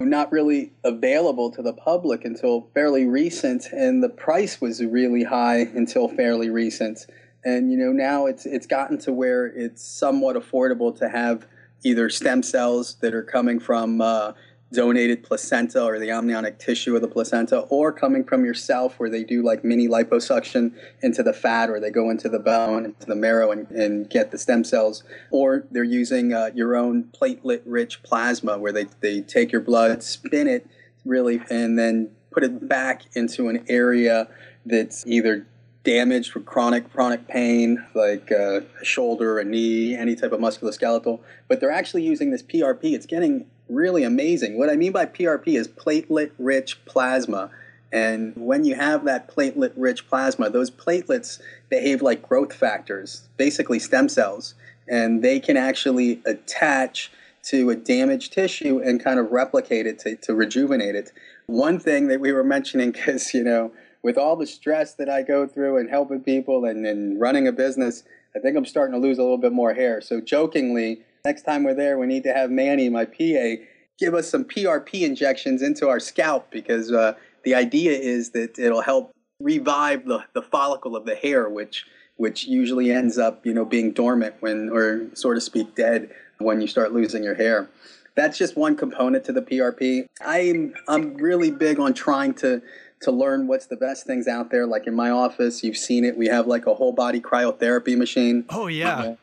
not 0.00 0.32
really 0.32 0.72
available 0.84 1.50
to 1.50 1.62
the 1.62 1.72
public 1.72 2.24
until 2.24 2.68
fairly 2.74 3.04
recent, 3.04 3.66
and 3.72 4.02
the 4.02 4.08
price 4.08 4.60
was 4.60 4.82
really 4.84 5.22
high 5.22 5.60
until 5.60 6.08
fairly 6.08 6.50
recent. 6.50 7.06
And 7.44 7.70
you 7.70 7.78
know, 7.78 7.92
now 7.92 8.26
it's 8.26 8.46
it's 8.46 8.66
gotten 8.66 8.98
to 9.00 9.12
where 9.12 9.46
it's 9.46 9.82
somewhat 9.82 10.36
affordable 10.36 10.96
to 10.98 11.08
have 11.08 11.46
either 11.84 12.08
stem 12.10 12.42
cells 12.42 12.96
that 12.96 13.14
are 13.14 13.22
coming 13.22 13.60
from 13.60 14.00
uh, 14.00 14.32
donated 14.72 15.22
placenta 15.22 15.82
or 15.82 15.98
the 15.98 16.10
amniotic 16.10 16.58
tissue 16.58 16.96
of 16.96 17.02
the 17.02 17.08
placenta, 17.08 17.60
or 17.70 17.92
coming 17.92 18.24
from 18.24 18.44
yourself 18.44 18.98
where 18.98 19.08
they 19.08 19.22
do 19.22 19.42
like 19.42 19.64
mini 19.64 19.86
liposuction 19.86 20.72
into 21.02 21.22
the 21.22 21.32
fat 21.32 21.70
or 21.70 21.78
they 21.78 21.90
go 21.90 22.10
into 22.10 22.28
the 22.28 22.38
bone, 22.38 22.84
into 22.84 23.06
the 23.06 23.14
marrow 23.14 23.52
and, 23.52 23.70
and 23.70 24.10
get 24.10 24.30
the 24.32 24.38
stem 24.38 24.64
cells, 24.64 25.04
or 25.30 25.64
they're 25.70 25.84
using 25.84 26.32
uh, 26.32 26.50
your 26.54 26.76
own 26.76 27.04
platelet 27.04 27.62
rich 27.64 28.02
plasma 28.02 28.58
where 28.58 28.72
they, 28.72 28.86
they 29.00 29.20
take 29.20 29.52
your 29.52 29.60
blood, 29.60 30.02
spin 30.02 30.48
it 30.48 30.66
really, 31.04 31.40
and 31.48 31.78
then 31.78 32.10
put 32.32 32.42
it 32.42 32.68
back 32.68 33.02
into 33.14 33.48
an 33.48 33.64
area 33.68 34.28
that's 34.66 35.06
either 35.06 35.46
damaged 35.86 36.32
from 36.32 36.42
chronic 36.42 36.92
chronic 36.92 37.28
pain 37.28 37.86
like 37.94 38.32
uh, 38.32 38.60
a 38.82 38.84
shoulder, 38.84 39.38
a 39.38 39.44
knee, 39.44 39.94
any 39.94 40.16
type 40.16 40.32
of 40.32 40.40
musculoskeletal. 40.40 41.20
But 41.46 41.60
they're 41.60 41.70
actually 41.70 42.02
using 42.02 42.32
this 42.32 42.42
PRP. 42.42 42.92
It's 42.92 43.06
getting 43.06 43.46
really 43.68 44.02
amazing. 44.02 44.58
What 44.58 44.68
I 44.68 44.74
mean 44.74 44.90
by 44.90 45.06
PRP 45.06 45.56
is 45.56 45.68
platelet 45.68 46.32
rich 46.38 46.84
plasma. 46.86 47.50
And 47.92 48.34
when 48.36 48.64
you 48.64 48.74
have 48.74 49.04
that 49.04 49.32
platelet 49.32 49.72
rich 49.76 50.08
plasma, 50.08 50.50
those 50.50 50.72
platelets 50.72 51.40
behave 51.68 52.02
like 52.02 52.28
growth 52.28 52.52
factors, 52.52 53.28
basically 53.36 53.78
stem 53.78 54.08
cells, 54.08 54.54
and 54.88 55.22
they 55.22 55.38
can 55.38 55.56
actually 55.56 56.20
attach 56.26 57.12
to 57.44 57.70
a 57.70 57.76
damaged 57.76 58.32
tissue 58.32 58.80
and 58.84 59.02
kind 59.02 59.20
of 59.20 59.30
replicate 59.30 59.86
it 59.86 60.00
to, 60.00 60.16
to 60.16 60.34
rejuvenate 60.34 60.96
it. 60.96 61.12
One 61.46 61.78
thing 61.78 62.08
that 62.08 62.18
we 62.18 62.32
were 62.32 62.42
mentioning, 62.42 62.90
because, 62.92 63.32
you 63.32 63.44
know, 63.44 63.70
with 64.06 64.16
all 64.16 64.36
the 64.36 64.46
stress 64.46 64.94
that 64.94 65.10
I 65.10 65.22
go 65.22 65.46
through 65.46 65.78
and 65.78 65.90
helping 65.90 66.22
people 66.22 66.64
and, 66.64 66.86
and 66.86 67.20
running 67.20 67.46
a 67.46 67.52
business, 67.52 68.04
I 68.34 68.38
think 68.38 68.56
I'm 68.56 68.64
starting 68.64 68.94
to 68.94 69.06
lose 69.06 69.18
a 69.18 69.22
little 69.22 69.36
bit 69.46 69.52
more 69.52 69.74
hair. 69.74 70.00
So, 70.00 70.20
jokingly, 70.20 71.02
Next 71.26 71.42
time 71.42 71.64
we're 71.64 71.74
there, 71.74 71.98
we 71.98 72.06
need 72.06 72.22
to 72.22 72.32
have 72.32 72.52
Manny, 72.52 72.88
my 72.88 73.04
PA, 73.04 73.60
give 73.98 74.14
us 74.14 74.30
some 74.30 74.44
PRP 74.44 75.02
injections 75.02 75.60
into 75.60 75.88
our 75.88 75.98
scalp 75.98 76.52
because 76.52 76.92
uh, 76.92 77.14
the 77.42 77.52
idea 77.52 77.98
is 77.98 78.30
that 78.30 78.60
it'll 78.60 78.82
help 78.82 79.10
revive 79.40 80.04
the, 80.04 80.20
the 80.34 80.42
follicle 80.42 80.94
of 80.94 81.04
the 81.04 81.16
hair, 81.16 81.48
which 81.48 81.84
which 82.14 82.46
usually 82.46 82.92
ends 82.92 83.18
up, 83.18 83.44
you 83.44 83.52
know, 83.52 83.64
being 83.64 83.90
dormant 83.90 84.36
when, 84.38 84.70
or 84.70 85.08
so 85.14 85.34
to 85.34 85.40
speak, 85.40 85.74
dead 85.74 86.08
when 86.38 86.60
you 86.60 86.68
start 86.68 86.92
losing 86.92 87.24
your 87.24 87.34
hair. 87.34 87.68
That's 88.14 88.38
just 88.38 88.56
one 88.56 88.76
component 88.76 89.24
to 89.24 89.32
the 89.32 89.42
PRP. 89.42 90.06
I'm 90.24 90.74
I'm 90.86 91.16
really 91.16 91.50
big 91.50 91.80
on 91.80 91.92
trying 91.92 92.34
to 92.34 92.62
to 93.00 93.10
learn 93.10 93.46
what's 93.46 93.66
the 93.66 93.76
best 93.76 94.06
things 94.06 94.26
out 94.26 94.50
there. 94.50 94.66
Like 94.66 94.86
in 94.86 94.94
my 94.94 95.10
office, 95.10 95.62
you've 95.62 95.76
seen 95.76 96.04
it. 96.04 96.16
We 96.16 96.26
have 96.28 96.46
like 96.46 96.66
a 96.66 96.74
whole 96.74 96.92
body 96.92 97.20
cryotherapy 97.20 97.96
machine. 97.96 98.44
Oh 98.50 98.66
yeah. 98.66 99.14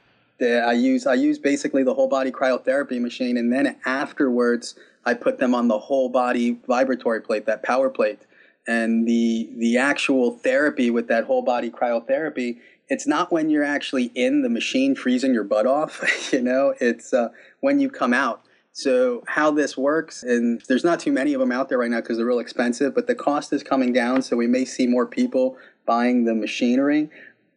I 0.41 0.73
use 0.73 1.07
I 1.07 1.13
use 1.13 1.39
basically 1.39 1.83
the 1.83 1.93
whole 1.93 2.09
body 2.09 2.31
cryotherapy 2.31 2.99
machine, 2.99 3.37
and 3.37 3.51
then 3.51 3.77
afterwards 3.85 4.75
I 5.05 5.13
put 5.13 5.39
them 5.39 5.55
on 5.55 5.67
the 5.67 5.79
whole 5.79 6.09
body 6.09 6.59
vibratory 6.67 7.21
plate, 7.21 7.45
that 7.45 7.63
power 7.63 7.89
plate, 7.89 8.19
and 8.67 9.07
the 9.07 9.49
the 9.57 9.77
actual 9.77 10.31
therapy 10.31 10.89
with 10.89 11.07
that 11.07 11.25
whole 11.25 11.41
body 11.41 11.69
cryotherapy. 11.69 12.59
It's 12.89 13.07
not 13.07 13.31
when 13.31 13.49
you're 13.49 13.63
actually 13.63 14.11
in 14.13 14.41
the 14.41 14.49
machine 14.49 14.95
freezing 14.95 15.33
your 15.33 15.45
butt 15.45 15.65
off, 15.65 16.03
you 16.33 16.41
know. 16.41 16.73
It's 16.79 17.13
uh, 17.13 17.29
when 17.61 17.79
you 17.79 17.89
come 17.89 18.13
out. 18.13 18.41
So 18.75 19.23
how 19.27 19.51
this 19.51 19.77
works, 19.77 20.23
and 20.23 20.61
there's 20.67 20.83
not 20.83 20.99
too 20.99 21.11
many 21.11 21.33
of 21.33 21.39
them 21.39 21.51
out 21.51 21.69
there 21.69 21.77
right 21.77 21.91
now 21.91 22.01
because 22.01 22.17
they're 22.17 22.25
real 22.25 22.39
expensive, 22.39 22.95
but 22.95 23.05
the 23.05 23.13
cost 23.13 23.53
is 23.53 23.61
coming 23.61 23.93
down, 23.93 24.23
so 24.23 24.35
we 24.35 24.47
may 24.47 24.65
see 24.65 24.87
more 24.87 25.05
people 25.05 25.57
buying 25.85 26.25
the 26.25 26.33
machinery. 26.33 27.09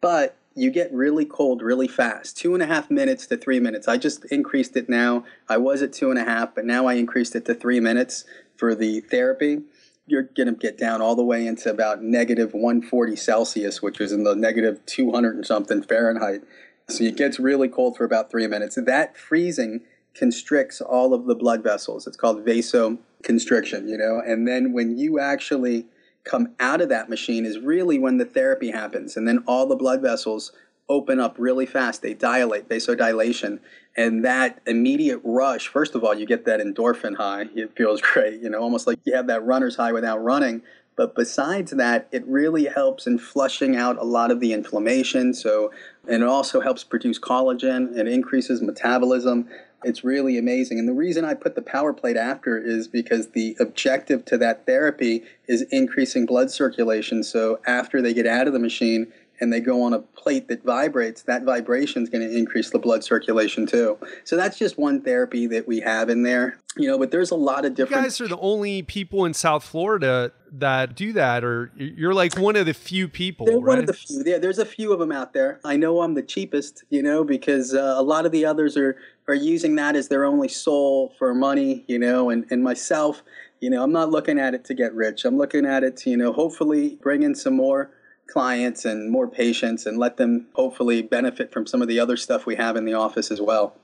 But 0.02 0.36
you 0.54 0.70
get 0.70 0.92
really 0.92 1.26
cold 1.26 1.60
really 1.60 1.86
fast 1.86 2.36
two 2.36 2.54
and 2.54 2.62
a 2.62 2.66
half 2.66 2.90
minutes 2.90 3.26
to 3.26 3.36
three 3.36 3.60
minutes. 3.60 3.86
I 3.86 3.98
just 3.98 4.24
increased 4.26 4.76
it 4.76 4.88
now. 4.88 5.24
I 5.48 5.58
was 5.58 5.82
at 5.82 5.92
two 5.92 6.10
and 6.10 6.18
a 6.18 6.24
half 6.24 6.54
but 6.54 6.64
now 6.64 6.86
i 6.86 6.94
increased 6.94 7.36
it 7.36 7.44
to 7.44 7.54
three 7.54 7.78
minutes 7.78 8.24
for 8.56 8.74
the 8.74 9.00
therapy. 9.00 9.60
You're 10.06 10.22
going 10.22 10.46
to 10.46 10.54
get 10.54 10.78
down 10.78 11.02
all 11.02 11.14
the 11.14 11.24
way 11.24 11.46
into 11.46 11.70
about 11.70 12.02
negative 12.02 12.54
140 12.54 13.16
celsius 13.16 13.82
which 13.82 14.00
is 14.00 14.12
in 14.12 14.24
the 14.24 14.34
negative 14.34 14.84
200 14.86 15.36
and 15.36 15.46
something 15.46 15.82
fahrenheit. 15.82 16.42
So 16.88 17.04
it 17.04 17.16
gets 17.16 17.38
really 17.38 17.68
cold 17.68 17.96
for 17.96 18.04
about 18.04 18.30
three 18.30 18.46
minutes. 18.46 18.76
That 18.76 19.16
freezing 19.16 19.82
constricts 20.16 20.80
all 20.80 21.12
of 21.14 21.26
the 21.26 21.34
blood 21.34 21.62
vessels. 21.62 22.06
It's 22.06 22.16
called 22.16 22.44
vasoconstriction, 22.44 23.88
you 23.88 23.98
know. 23.98 24.20
And 24.24 24.48
then 24.48 24.72
when 24.72 24.96
you 24.98 25.20
actually 25.20 25.86
come 26.24 26.54
out 26.60 26.80
of 26.80 26.88
that 26.88 27.08
machine 27.08 27.46
is 27.46 27.58
really 27.58 27.98
when 27.98 28.18
the 28.18 28.24
therapy 28.24 28.70
happens. 28.70 29.16
And 29.16 29.26
then 29.26 29.44
all 29.46 29.66
the 29.66 29.76
blood 29.76 30.02
vessels 30.02 30.52
open 30.88 31.18
up 31.18 31.36
really 31.38 31.66
fast. 31.66 32.02
They 32.02 32.14
dilate, 32.14 32.68
vasodilation. 32.68 33.60
And 33.96 34.24
that 34.24 34.60
immediate 34.66 35.20
rush, 35.24 35.68
first 35.68 35.94
of 35.94 36.04
all, 36.04 36.14
you 36.14 36.26
get 36.26 36.44
that 36.44 36.60
endorphin 36.60 37.16
high. 37.16 37.46
It 37.54 37.76
feels 37.76 38.00
great, 38.12 38.40
you 38.42 38.50
know, 38.50 38.60
almost 38.60 38.86
like 38.86 38.98
you 39.04 39.14
have 39.14 39.28
that 39.28 39.44
runner's 39.44 39.76
high 39.76 39.92
without 39.92 40.22
running. 40.22 40.62
But 40.96 41.14
besides 41.14 41.72
that, 41.72 42.08
it 42.10 42.26
really 42.26 42.64
helps 42.64 43.06
in 43.06 43.18
flushing 43.18 43.76
out 43.76 43.98
a 43.98 44.04
lot 44.04 44.30
of 44.30 44.40
the 44.40 44.54
inflammation. 44.54 45.34
So, 45.34 45.70
and 46.08 46.22
it 46.22 46.28
also 46.28 46.60
helps 46.60 46.84
produce 46.84 47.18
collagen. 47.18 47.96
It 47.96 48.08
increases 48.08 48.62
metabolism. 48.62 49.48
It's 49.84 50.02
really 50.02 50.38
amazing. 50.38 50.78
And 50.78 50.88
the 50.88 50.92
reason 50.92 51.24
I 51.24 51.34
put 51.34 51.54
the 51.54 51.62
power 51.62 51.92
plate 51.92 52.16
after 52.16 52.58
is 52.58 52.88
because 52.88 53.28
the 53.28 53.56
objective 53.60 54.24
to 54.26 54.38
that 54.38 54.66
therapy 54.66 55.22
is 55.46 55.62
increasing 55.70 56.26
blood 56.26 56.50
circulation. 56.50 57.22
So 57.22 57.60
after 57.66 58.02
they 58.02 58.14
get 58.14 58.26
out 58.26 58.46
of 58.46 58.52
the 58.52 58.58
machine, 58.58 59.12
and 59.40 59.52
they 59.52 59.60
go 59.60 59.82
on 59.82 59.92
a 59.92 59.98
plate 59.98 60.48
that 60.48 60.64
vibrates, 60.64 61.22
that 61.24 61.44
vibration 61.44 62.02
is 62.02 62.08
going 62.08 62.26
to 62.26 62.36
increase 62.36 62.70
the 62.70 62.78
blood 62.78 63.04
circulation 63.04 63.66
too. 63.66 63.98
So 64.24 64.36
that's 64.36 64.58
just 64.58 64.78
one 64.78 65.02
therapy 65.02 65.46
that 65.48 65.68
we 65.68 65.80
have 65.80 66.08
in 66.08 66.22
there. 66.22 66.58
You 66.76 66.88
know, 66.88 66.98
but 66.98 67.10
there's 67.10 67.30
a 67.30 67.36
lot 67.36 67.64
of 67.64 67.74
different. 67.74 68.02
You 68.02 68.06
guys 68.06 68.20
are 68.20 68.28
the 68.28 68.38
only 68.38 68.82
people 68.82 69.24
in 69.24 69.34
South 69.34 69.64
Florida 69.64 70.32
that 70.60 70.94
do 70.94 71.12
that, 71.14 71.44
or 71.44 71.72
you're 71.76 72.14
like 72.14 72.36
one 72.38 72.56
of 72.56 72.66
the 72.66 72.74
few 72.74 73.08
people. 73.08 73.46
They're 73.46 73.56
right? 73.56 73.64
one 73.64 73.78
of 73.78 73.86
the 73.86 73.92
few. 73.92 74.22
Yeah, 74.24 74.38
there's 74.38 74.58
a 74.58 74.64
few 74.64 74.92
of 74.92 74.98
them 74.98 75.12
out 75.12 75.32
there. 75.32 75.60
I 75.64 75.76
know 75.76 76.02
I'm 76.02 76.14
the 76.14 76.22
cheapest, 76.22 76.84
you 76.90 77.02
know, 77.02 77.24
because 77.24 77.74
uh, 77.74 77.94
a 77.96 78.02
lot 78.02 78.26
of 78.26 78.32
the 78.32 78.44
others 78.44 78.76
are 78.76 78.96
are 79.28 79.34
using 79.34 79.76
that 79.76 79.96
as 79.96 80.08
their 80.08 80.24
only 80.24 80.48
soul 80.48 81.14
for 81.18 81.34
money, 81.34 81.84
you 81.88 81.98
know, 81.98 82.30
and 82.30 82.46
and 82.50 82.62
myself. 82.62 83.22
You 83.60 83.70
know, 83.70 83.82
I'm 83.82 83.92
not 83.92 84.10
looking 84.10 84.38
at 84.38 84.54
it 84.54 84.64
to 84.66 84.74
get 84.74 84.94
rich. 84.94 85.24
I'm 85.24 85.38
looking 85.38 85.64
at 85.64 85.82
it 85.82 85.96
to, 85.98 86.10
you 86.10 86.16
know, 86.16 86.32
hopefully 86.32 86.98
bring 87.02 87.22
in 87.22 87.34
some 87.34 87.54
more 87.54 87.90
clients 88.26 88.84
and 88.84 89.10
more 89.10 89.28
patients 89.28 89.86
and 89.86 89.98
let 89.98 90.16
them 90.16 90.46
hopefully 90.54 91.00
benefit 91.00 91.52
from 91.52 91.66
some 91.66 91.80
of 91.80 91.88
the 91.88 91.98
other 91.98 92.16
stuff 92.16 92.44
we 92.44 92.56
have 92.56 92.76
in 92.76 92.84
the 92.84 92.92
office 92.92 93.30
as 93.30 93.40
well. 93.40 93.74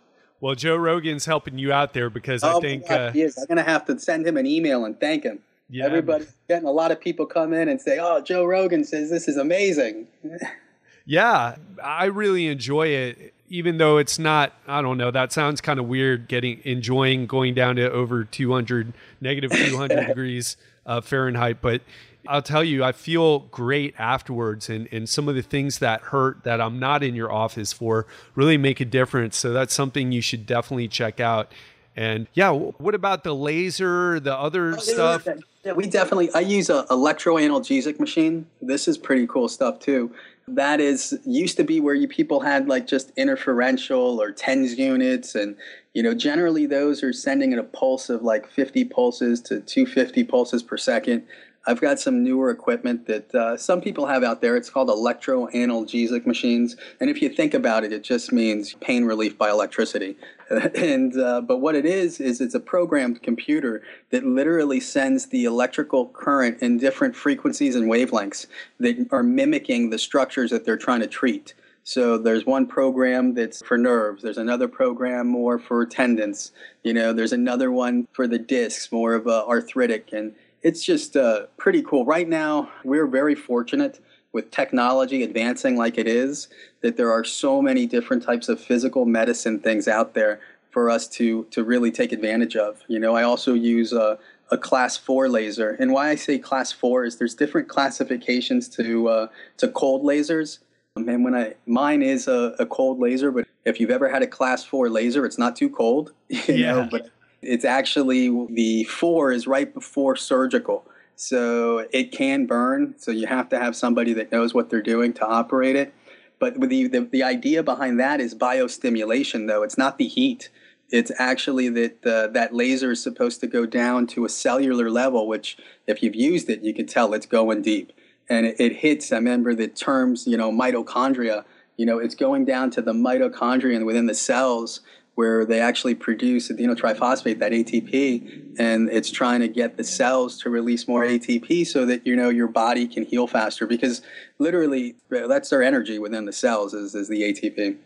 Well, 0.42 0.56
Joe 0.56 0.76
Rogan's 0.76 1.24
helping 1.24 1.56
you 1.56 1.72
out 1.72 1.94
there 1.94 2.10
because 2.10 2.42
oh, 2.42 2.58
I 2.58 2.60
think 2.60 2.88
God, 2.88 3.00
uh, 3.00 3.12
he 3.12 3.22
is. 3.22 3.38
I'm 3.38 3.46
going 3.46 3.64
to 3.64 3.70
have 3.70 3.84
to 3.86 3.98
send 3.98 4.26
him 4.26 4.36
an 4.36 4.44
email 4.46 4.84
and 4.84 4.98
thank 4.98 5.22
him. 5.22 5.38
Yeah, 5.70 5.86
Everybody 5.86 6.26
getting 6.48 6.68
a 6.68 6.72
lot 6.72 6.90
of 6.90 7.00
people 7.00 7.26
come 7.26 7.52
in 7.52 7.68
and 7.68 7.80
say, 7.80 7.98
"Oh, 8.00 8.20
Joe 8.20 8.44
Rogan 8.44 8.84
says 8.84 9.10
this 9.10 9.28
is 9.28 9.36
amazing." 9.36 10.06
yeah, 11.06 11.56
I 11.82 12.06
really 12.06 12.46
enjoy 12.46 12.88
it 12.88 13.34
even 13.52 13.76
though 13.76 13.98
it's 13.98 14.18
not 14.18 14.54
I 14.66 14.80
don't 14.80 14.96
know, 14.96 15.10
that 15.10 15.30
sounds 15.30 15.60
kind 15.60 15.78
of 15.78 15.86
weird 15.86 16.26
getting 16.26 16.60
enjoying 16.64 17.26
going 17.26 17.54
down 17.54 17.76
to 17.76 17.90
over 17.90 18.24
200 18.24 18.94
negative 19.20 19.52
200 19.52 20.06
degrees 20.08 20.56
uh, 20.86 21.00
Fahrenheit, 21.00 21.60
but 21.60 21.82
I'll 22.28 22.42
tell 22.42 22.62
you, 22.62 22.84
I 22.84 22.92
feel 22.92 23.40
great 23.40 23.94
afterwards, 23.98 24.70
and, 24.70 24.88
and 24.92 25.08
some 25.08 25.28
of 25.28 25.34
the 25.34 25.42
things 25.42 25.80
that 25.80 26.00
hurt 26.00 26.44
that 26.44 26.60
I'm 26.60 26.78
not 26.78 27.02
in 27.02 27.16
your 27.16 27.32
office 27.32 27.72
for 27.72 28.06
really 28.34 28.56
make 28.56 28.80
a 28.80 28.84
difference. 28.84 29.36
So 29.36 29.52
that's 29.52 29.74
something 29.74 30.12
you 30.12 30.20
should 30.20 30.46
definitely 30.46 30.88
check 30.88 31.18
out. 31.18 31.52
And 31.96 32.26
yeah, 32.32 32.50
what 32.50 32.94
about 32.94 33.22
the 33.22 33.34
laser, 33.34 34.18
the 34.18 34.34
other 34.34 34.74
oh, 34.74 34.78
stuff? 34.78 35.28
Yeah, 35.64 35.72
we 35.72 35.86
definitely. 35.86 36.32
I 36.32 36.40
use 36.40 36.70
a 36.70 36.84
electroanalgesic 36.84 38.00
machine. 38.00 38.46
This 38.60 38.88
is 38.88 38.96
pretty 38.96 39.26
cool 39.26 39.48
stuff 39.48 39.78
too. 39.78 40.12
That 40.48 40.80
is 40.80 41.18
used 41.24 41.56
to 41.58 41.64
be 41.64 41.80
where 41.80 41.94
you 41.94 42.08
people 42.08 42.40
had 42.40 42.66
like 42.66 42.86
just 42.86 43.12
interferential 43.16 44.20
or 44.20 44.32
tens 44.32 44.78
units, 44.78 45.34
and 45.34 45.54
you 45.92 46.02
know 46.02 46.14
generally 46.14 46.66
those 46.66 47.02
are 47.02 47.12
sending 47.12 47.52
in 47.52 47.58
a 47.58 47.64
pulse 47.64 48.08
of 48.08 48.22
like 48.22 48.48
50 48.48 48.86
pulses 48.86 49.40
to 49.42 49.60
250 49.60 50.24
pulses 50.24 50.62
per 50.62 50.76
second. 50.76 51.24
I've 51.64 51.80
got 51.80 52.00
some 52.00 52.24
newer 52.24 52.50
equipment 52.50 53.06
that 53.06 53.32
uh, 53.34 53.56
some 53.56 53.80
people 53.80 54.06
have 54.06 54.24
out 54.24 54.40
there. 54.40 54.56
It's 54.56 54.68
called 54.68 54.88
electroanalgesic 54.88 56.26
machines, 56.26 56.76
and 57.00 57.08
if 57.08 57.22
you 57.22 57.28
think 57.28 57.54
about 57.54 57.84
it, 57.84 57.92
it 57.92 58.02
just 58.02 58.32
means 58.32 58.74
pain 58.80 59.04
relief 59.04 59.38
by 59.38 59.48
electricity. 59.50 60.16
and 60.50 61.16
uh, 61.16 61.40
but 61.40 61.58
what 61.58 61.76
it 61.76 61.86
is 61.86 62.20
is 62.20 62.40
it's 62.40 62.54
a 62.54 62.60
programmed 62.60 63.22
computer 63.22 63.82
that 64.10 64.24
literally 64.24 64.80
sends 64.80 65.26
the 65.26 65.44
electrical 65.44 66.06
current 66.08 66.60
in 66.60 66.78
different 66.78 67.14
frequencies 67.14 67.76
and 67.76 67.90
wavelengths 67.90 68.46
that 68.80 69.06
are 69.12 69.22
mimicking 69.22 69.90
the 69.90 69.98
structures 69.98 70.50
that 70.50 70.64
they're 70.64 70.76
trying 70.76 71.00
to 71.00 71.06
treat. 71.06 71.54
So 71.84 72.16
there's 72.16 72.46
one 72.46 72.66
program 72.66 73.34
that's 73.34 73.62
for 73.62 73.76
nerves. 73.76 74.22
There's 74.22 74.38
another 74.38 74.68
program 74.68 75.26
more 75.26 75.58
for 75.58 75.84
tendons. 75.84 76.52
You 76.84 76.94
know, 76.94 77.12
there's 77.12 77.32
another 77.32 77.72
one 77.72 78.06
for 78.12 78.28
the 78.28 78.38
discs, 78.38 78.92
more 78.92 79.14
of 79.14 79.26
a 79.26 79.44
arthritic 79.44 80.12
and 80.12 80.34
it's 80.62 80.84
just 80.84 81.16
uh, 81.16 81.46
pretty 81.56 81.82
cool. 81.82 82.04
Right 82.04 82.28
now, 82.28 82.70
we're 82.84 83.06
very 83.06 83.34
fortunate 83.34 84.00
with 84.32 84.50
technology 84.50 85.22
advancing 85.22 85.76
like 85.76 85.98
it 85.98 86.06
is 86.06 86.48
that 86.80 86.96
there 86.96 87.12
are 87.12 87.24
so 87.24 87.60
many 87.60 87.86
different 87.86 88.22
types 88.22 88.48
of 88.48 88.60
physical 88.60 89.04
medicine 89.04 89.58
things 89.58 89.86
out 89.86 90.14
there 90.14 90.40
for 90.70 90.88
us 90.88 91.06
to 91.06 91.44
to 91.50 91.62
really 91.62 91.90
take 91.90 92.12
advantage 92.12 92.56
of. 92.56 92.80
You 92.88 92.98
know, 92.98 93.14
I 93.14 93.22
also 93.22 93.52
use 93.54 93.92
a, 93.92 94.18
a 94.50 94.56
class 94.56 94.96
four 94.96 95.28
laser, 95.28 95.76
and 95.78 95.92
why 95.92 96.08
I 96.08 96.14
say 96.14 96.38
class 96.38 96.72
four 96.72 97.04
is 97.04 97.18
there's 97.18 97.34
different 97.34 97.68
classifications 97.68 98.68
to 98.70 99.08
uh, 99.08 99.26
to 99.58 99.68
cold 99.68 100.02
lasers. 100.02 100.58
And 100.96 101.24
when 101.24 101.34
I 101.34 101.54
mine 101.66 102.02
is 102.02 102.28
a, 102.28 102.54
a, 102.58 102.66
cold 102.66 103.00
laser, 103.00 103.30
but 103.30 103.46
if 103.64 103.80
you've 103.80 103.90
ever 103.90 104.10
had 104.10 104.22
a 104.22 104.26
class 104.26 104.62
four 104.62 104.90
laser, 104.90 105.24
it's 105.24 105.38
not 105.38 105.56
too 105.56 105.70
cold. 105.70 106.12
You 106.28 106.54
yeah. 106.54 106.72
know, 106.72 106.88
but 106.90 107.10
it's 107.42 107.64
actually 107.64 108.28
the 108.50 108.84
four 108.84 109.32
is 109.32 109.46
right 109.46 109.72
before 109.72 110.16
surgical. 110.16 110.86
So 111.16 111.86
it 111.92 112.10
can 112.10 112.46
burn. 112.46 112.94
So 112.98 113.10
you 113.10 113.26
have 113.26 113.48
to 113.50 113.58
have 113.58 113.76
somebody 113.76 114.12
that 114.14 114.32
knows 114.32 114.54
what 114.54 114.70
they're 114.70 114.82
doing 114.82 115.12
to 115.14 115.26
operate 115.26 115.76
it. 115.76 115.94
But 116.38 116.60
the, 116.60 116.88
the, 116.88 117.00
the 117.00 117.22
idea 117.22 117.62
behind 117.62 118.00
that 118.00 118.20
is 118.20 118.34
biostimulation, 118.34 119.46
though. 119.46 119.62
It's 119.62 119.78
not 119.78 119.98
the 119.98 120.08
heat. 120.08 120.50
It's 120.90 121.12
actually 121.18 121.68
that 121.68 122.04
uh, 122.04 122.26
that 122.28 122.54
laser 122.54 122.90
is 122.90 123.02
supposed 123.02 123.40
to 123.40 123.46
go 123.46 123.66
down 123.66 124.06
to 124.08 124.24
a 124.24 124.28
cellular 124.28 124.90
level, 124.90 125.28
which, 125.28 125.56
if 125.86 126.02
you've 126.02 126.16
used 126.16 126.50
it, 126.50 126.62
you 126.62 126.74
can 126.74 126.86
tell 126.86 127.14
it's 127.14 127.26
going 127.26 127.62
deep. 127.62 127.92
And 128.28 128.46
it, 128.46 128.56
it 128.58 128.76
hits, 128.76 129.12
I 129.12 129.16
remember 129.16 129.54
the 129.54 129.68
terms, 129.68 130.26
you 130.26 130.36
know, 130.36 130.50
mitochondria. 130.50 131.44
You 131.76 131.86
know, 131.86 131.98
it's 131.98 132.14
going 132.14 132.44
down 132.44 132.70
to 132.72 132.82
the 132.82 132.92
mitochondria 132.92 133.84
within 133.86 134.06
the 134.06 134.14
cells 134.14 134.80
where 135.14 135.44
they 135.44 135.60
actually 135.60 135.94
produce 135.94 136.50
adenotriphosphate, 136.50 137.38
that 137.38 137.52
ATP, 137.52 138.56
and 138.58 138.88
it's 138.88 139.10
trying 139.10 139.40
to 139.40 139.48
get 139.48 139.76
the 139.76 139.84
cells 139.84 140.40
to 140.40 140.50
release 140.50 140.88
more 140.88 141.04
ATP 141.04 141.66
so 141.66 141.84
that 141.84 142.06
you 142.06 142.16
know 142.16 142.30
your 142.30 142.48
body 142.48 142.86
can 142.86 143.04
heal 143.04 143.26
faster. 143.26 143.66
Because 143.66 144.00
literally, 144.38 144.96
uh, 145.14 145.26
that's 145.26 145.50
their 145.50 145.62
energy 145.62 145.98
within 145.98 146.24
the 146.24 146.32
cells 146.32 146.72
is, 146.72 146.94
is 146.94 147.08
the 147.08 147.22
ATP. 147.22 147.76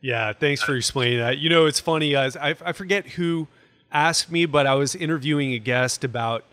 Yeah, 0.00 0.32
thanks 0.32 0.62
for 0.62 0.74
explaining 0.74 1.18
that. 1.18 1.38
You 1.38 1.48
know, 1.48 1.66
it's 1.66 1.78
funny 1.78 2.16
I, 2.16 2.30
I 2.40 2.72
forget 2.72 3.06
who 3.06 3.48
asked 3.92 4.32
me, 4.32 4.46
but 4.46 4.66
I 4.66 4.74
was 4.74 4.94
interviewing 4.94 5.52
a 5.52 5.58
guest 5.58 6.02
about 6.02 6.44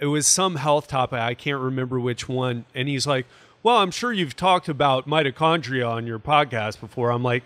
it 0.00 0.06
was 0.06 0.26
some 0.26 0.56
health 0.56 0.88
topic. 0.88 1.18
I 1.18 1.34
can't 1.34 1.60
remember 1.60 1.98
which 1.98 2.28
one, 2.28 2.64
and 2.74 2.88
he's 2.88 3.06
like, 3.06 3.26
"Well, 3.62 3.78
I'm 3.78 3.90
sure 3.90 4.12
you've 4.12 4.36
talked 4.36 4.68
about 4.68 5.08
mitochondria 5.08 5.88
on 5.88 6.06
your 6.06 6.18
podcast 6.18 6.80
before." 6.80 7.10
I'm 7.10 7.22
like 7.22 7.44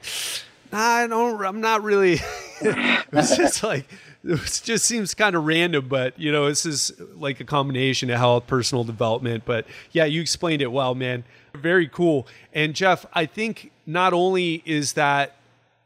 I 0.73 1.07
don't. 1.07 1.45
I'm 1.45 1.61
not 1.61 1.83
really. 1.83 2.19
it's 2.61 3.37
just 3.37 3.63
like 3.63 3.87
it 4.25 4.61
just 4.65 4.85
seems 4.85 5.15
kind 5.15 5.37
of 5.37 5.45
random, 5.45 5.89
but 5.89 6.19
you 6.19 6.33
know, 6.33 6.49
this 6.49 6.67
is 6.67 6.93
like 7.15 7.41
a 7.41 7.45
combination 7.45 8.11
of 8.11 8.19
health, 8.19 8.47
personal 8.47 8.85
development. 8.85 9.45
But 9.45 9.67
yeah, 9.93 10.05
you 10.05 10.21
explained 10.21 10.63
it 10.63 10.73
well, 10.73 10.95
man. 10.95 11.25
Very 11.55 11.89
cool. 11.89 12.27
And 12.53 12.75
Jeff, 12.75 13.07
I 13.13 13.27
think 13.27 13.71
not 13.87 14.13
only 14.13 14.63
is 14.65 14.95
that 14.95 15.37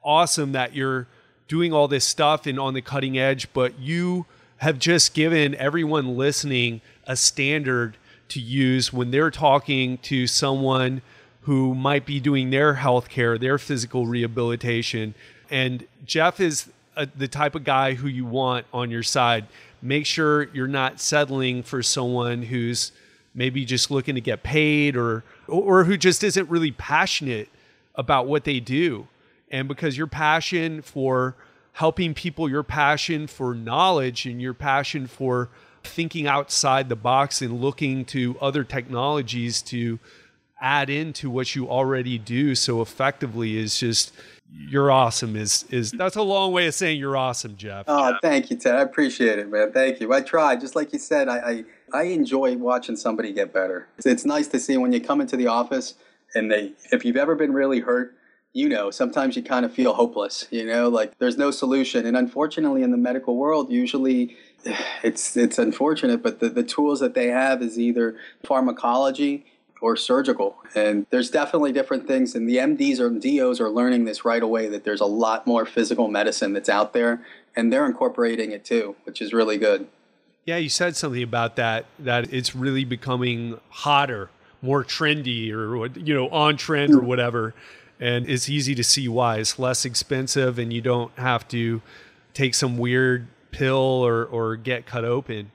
awesome 0.03 0.53
that 0.53 0.75
you're 0.75 1.07
doing 1.49 1.73
all 1.73 1.89
this 1.89 2.05
stuff 2.05 2.47
and 2.47 2.59
on 2.59 2.75
the 2.75 2.83
cutting 2.83 3.19
edge, 3.19 3.53
but 3.53 3.79
you 3.79 4.27
have 4.59 4.79
just 4.79 5.15
given 5.15 5.55
everyone 5.57 6.17
listening 6.17 6.81
a 7.07 7.17
standard 7.17 7.97
to 8.29 8.41
use 8.41 8.93
when 8.93 9.11
they're 9.11 9.31
talking 9.31 9.99
to 9.99 10.27
someone 10.27 11.03
who 11.43 11.75
might 11.75 12.05
be 12.05 12.21
doing 12.21 12.51
their 12.51 12.75
health 12.75 13.09
care, 13.09 13.39
their 13.39 13.59
physical 13.59 14.07
rehabilitation. 14.07 15.15
And 15.51 15.87
Jeff 16.05 16.39
is 16.41 16.71
a, 16.97 17.07
the 17.07 17.29
type 17.29 17.55
of 17.55 17.65
guy 17.65 17.95
who 17.95 18.09
you 18.09 18.25
want 18.25 18.67
on 18.73 18.91
your 18.91 19.03
side. 19.03 19.47
Make 19.83 20.07
sure 20.07 20.45
you're 20.53 20.69
not 20.69 21.01
settling 21.01 21.63
for 21.63 21.83
someone 21.83 22.43
who's 22.43 22.93
maybe 23.35 23.65
just 23.65 23.91
looking 23.91 24.15
to 24.17 24.21
get 24.21 24.43
paid 24.43 24.97
or 24.97 25.25
or 25.47 25.85
who 25.85 25.97
just 25.97 26.23
isn't 26.23 26.49
really 26.51 26.73
passionate 26.73 27.49
about 27.95 28.27
what 28.27 28.45
they 28.45 28.61
do. 28.61 29.09
And 29.51 29.67
because 29.67 29.97
your 29.97 30.07
passion 30.07 30.83
for 30.83 31.35
helping 31.73 32.15
people, 32.15 32.49
your 32.49 32.63
passion 32.63 33.27
for 33.27 33.55
knowledge 33.55 34.27
and 34.27 34.41
your 34.41 34.55
passion 34.55 35.07
for 35.07 35.49
thinking 35.83 36.27
outside 36.27 36.89
the 36.89 36.97
box 36.97 37.41
and 37.41 37.61
looking 37.61 38.05
to 38.05 38.37
other 38.41 38.65
technologies 38.65 39.63
to 39.63 39.99
add 40.61 40.91
into 40.91 41.31
what 41.31 41.55
you 41.55 41.69
already 41.69 42.19
do 42.19 42.55
so 42.55 42.83
effectively 42.83 43.57
is 43.57 43.79
just 43.79 44.13
you're 44.53 44.91
awesome 44.91 45.37
is 45.37 45.65
is 45.71 45.93
that's 45.93 46.17
a 46.17 46.23
long 46.23 46.53
way 46.53 46.67
of 46.67 46.75
saying 46.75 46.99
you're 46.99 47.17
awesome, 47.17 47.57
Jeff. 47.57 47.85
Oh, 47.87 48.17
thank 48.21 48.51
you, 48.51 48.57
Ted. 48.57 48.75
I 48.75 48.81
appreciate 48.83 49.39
it, 49.39 49.49
man. 49.49 49.73
Thank 49.73 50.01
you. 50.01 50.13
I 50.13 50.23
try. 50.23 50.57
Just 50.57 50.75
like 50.75 50.93
you 50.93 50.99
said, 50.99 51.29
I 51.29 51.65
I, 51.93 52.01
I 52.01 52.03
enjoy 52.05 52.57
watching 52.57 52.97
somebody 52.97 53.33
get 53.33 53.53
better. 53.53 53.87
It's, 53.99 54.07
it's 54.07 54.25
nice 54.25 54.49
to 54.49 54.59
see 54.59 54.77
when 54.77 54.93
you 54.93 55.01
come 55.01 55.21
into 55.21 55.37
the 55.37 55.47
office 55.47 55.95
and 56.35 56.51
they 56.51 56.73
if 56.91 57.05
you've 57.05 57.17
ever 57.17 57.35
been 57.37 57.53
really 57.53 57.81
hurt 57.81 58.17
you 58.53 58.69
know, 58.69 58.91
sometimes 58.91 59.37
you 59.37 59.43
kind 59.43 59.65
of 59.65 59.73
feel 59.73 59.93
hopeless, 59.93 60.47
you 60.51 60.67
know, 60.67 60.89
like 60.89 61.17
there's 61.19 61.39
no 61.39 61.51
solution. 61.51 62.05
And 62.05 62.17
unfortunately, 62.17 62.83
in 62.83 62.91
the 62.91 62.97
medical 62.97 63.37
world, 63.37 63.71
usually 63.71 64.37
it's 65.03 65.37
it's 65.37 65.59
unfortunate, 65.59 66.23
but 66.23 66.41
the, 66.41 66.49
the 66.49 66.65
tools 66.65 67.01
that 67.01 67.15
they 67.15 67.29
have 67.29 67.63
is 67.63 67.79
either 67.79 68.17
pharmacology 68.45 69.47
or 69.81 69.97
surgical. 69.97 70.57
And 70.75 71.07
there's 71.11 71.31
definitely 71.31 71.73
different 71.73 72.07
things. 72.07 72.35
And 72.35 72.49
the 72.49 72.57
MDs 72.57 73.01
or 73.01 73.11
DOs 73.11 73.61
are 73.61 73.71
learning 73.71 74.05
this 74.05 74.25
right 74.25 74.43
away 74.43 74.69
that 74.69 74.85
there's 74.85 75.01
a 75.01 75.07
lot 75.07 75.47
more 75.47 75.65
physical 75.65 76.09
medicine 76.09 76.53
that's 76.53 76.69
out 76.69 76.93
there, 76.93 77.25
and 77.57 77.73
they're 77.73 77.87
incorporating 77.87 78.53
it 78.53 78.65
too, 78.65 78.97
which 79.05 79.21
is 79.21 79.33
really 79.33 79.59
good. 79.59 79.89
Yeah, 80.45 80.57
you 80.57 80.69
said 80.69 80.97
something 80.97 81.23
about 81.23 81.57
that, 81.57 81.87
that 81.99 82.33
it's 82.33 82.55
really 82.55 82.85
becoming 82.85 83.61
hotter, 83.69 84.31
more 84.63 84.85
trendy, 84.85 85.53
or, 85.53 85.87
you 85.99 86.15
know, 86.15 86.29
on 86.31 86.57
trend 86.57 86.95
or 86.95 87.01
whatever 87.01 87.55
and 88.01 88.29
it's 88.29 88.49
easy 88.49 88.75
to 88.75 88.83
see 88.83 89.07
why 89.07 89.37
it's 89.37 89.59
less 89.59 89.85
expensive 89.85 90.59
and 90.59 90.73
you 90.73 90.81
don't 90.81 91.13
have 91.19 91.47
to 91.49 91.83
take 92.33 92.55
some 92.55 92.79
weird 92.79 93.29
pill 93.51 93.77
or, 93.77 94.25
or 94.25 94.57
get 94.57 94.87
cut 94.87 95.05
open 95.05 95.53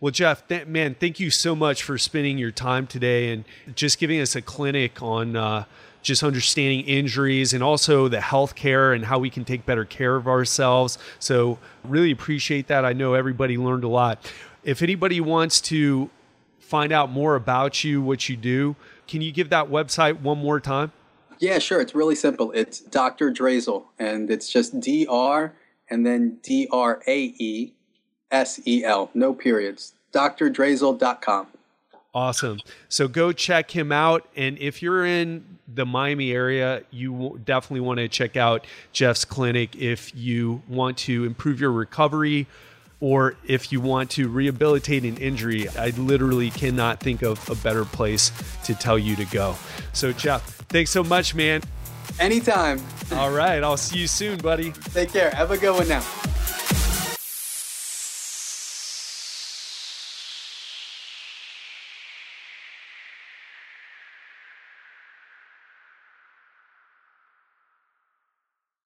well 0.00 0.10
jeff 0.10 0.46
th- 0.48 0.66
man 0.66 0.94
thank 0.94 1.20
you 1.20 1.30
so 1.30 1.54
much 1.54 1.82
for 1.82 1.98
spending 1.98 2.38
your 2.38 2.50
time 2.50 2.86
today 2.86 3.32
and 3.32 3.44
just 3.74 3.98
giving 3.98 4.20
us 4.20 4.34
a 4.36 4.42
clinic 4.42 5.02
on 5.02 5.36
uh, 5.36 5.64
just 6.02 6.22
understanding 6.22 6.84
injuries 6.86 7.52
and 7.52 7.62
also 7.62 8.08
the 8.08 8.20
health 8.20 8.54
care 8.54 8.92
and 8.92 9.04
how 9.04 9.18
we 9.18 9.30
can 9.30 9.44
take 9.44 9.66
better 9.66 9.84
care 9.84 10.16
of 10.16 10.26
ourselves 10.26 10.98
so 11.18 11.58
really 11.84 12.10
appreciate 12.10 12.66
that 12.68 12.84
i 12.84 12.92
know 12.92 13.14
everybody 13.14 13.56
learned 13.56 13.84
a 13.84 13.88
lot 13.88 14.32
if 14.64 14.82
anybody 14.82 15.20
wants 15.20 15.60
to 15.60 16.10
find 16.58 16.92
out 16.92 17.10
more 17.10 17.34
about 17.34 17.82
you 17.84 18.00
what 18.00 18.28
you 18.28 18.36
do 18.36 18.76
can 19.06 19.20
you 19.22 19.32
give 19.32 19.50
that 19.50 19.68
website 19.68 20.20
one 20.20 20.38
more 20.38 20.60
time 20.60 20.92
yeah, 21.40 21.58
sure. 21.58 21.80
It's 21.80 21.94
really 21.94 22.14
simple. 22.14 22.50
It's 22.52 22.80
Dr. 22.80 23.30
Draesel, 23.30 23.84
and 23.98 24.30
it's 24.30 24.48
just 24.48 24.80
D 24.80 25.06
R 25.08 25.54
and 25.88 26.04
then 26.04 26.38
D 26.42 26.68
R 26.70 27.02
A 27.06 27.34
E 27.38 27.74
S 28.30 28.60
E 28.66 28.84
L, 28.84 29.10
no 29.14 29.32
periods. 29.32 29.92
DrDraesel.com. 30.12 31.46
Awesome. 32.14 32.58
So 32.88 33.06
go 33.06 33.32
check 33.32 33.70
him 33.70 33.92
out. 33.92 34.26
And 34.34 34.58
if 34.58 34.82
you're 34.82 35.04
in 35.04 35.58
the 35.72 35.84
Miami 35.84 36.32
area, 36.32 36.82
you 36.90 37.40
definitely 37.44 37.80
want 37.80 37.98
to 37.98 38.08
check 38.08 38.36
out 38.36 38.66
Jeff's 38.92 39.24
clinic 39.24 39.76
if 39.76 40.14
you 40.14 40.62
want 40.68 40.96
to 40.98 41.24
improve 41.24 41.60
your 41.60 41.70
recovery 41.70 42.46
or 43.00 43.36
if 43.46 43.70
you 43.70 43.80
want 43.80 44.10
to 44.12 44.28
rehabilitate 44.28 45.04
an 45.04 45.18
injury. 45.18 45.68
I 45.68 45.90
literally 45.90 46.50
cannot 46.50 47.00
think 47.00 47.22
of 47.22 47.48
a 47.50 47.54
better 47.56 47.84
place 47.84 48.32
to 48.64 48.74
tell 48.74 48.98
you 48.98 49.14
to 49.16 49.26
go. 49.26 49.54
So, 49.92 50.12
Jeff, 50.12 50.58
Thanks 50.68 50.90
so 50.90 51.02
much, 51.02 51.34
man. 51.34 51.62
Anytime. 52.20 52.80
All 53.12 53.30
right. 53.30 53.62
I'll 53.62 53.76
see 53.76 53.98
you 53.98 54.06
soon, 54.06 54.38
buddy. 54.38 54.72
Take 54.92 55.12
care. 55.12 55.30
Have 55.30 55.50
a 55.50 55.56
good 55.56 55.72
one 55.72 55.88
now. 55.88 56.04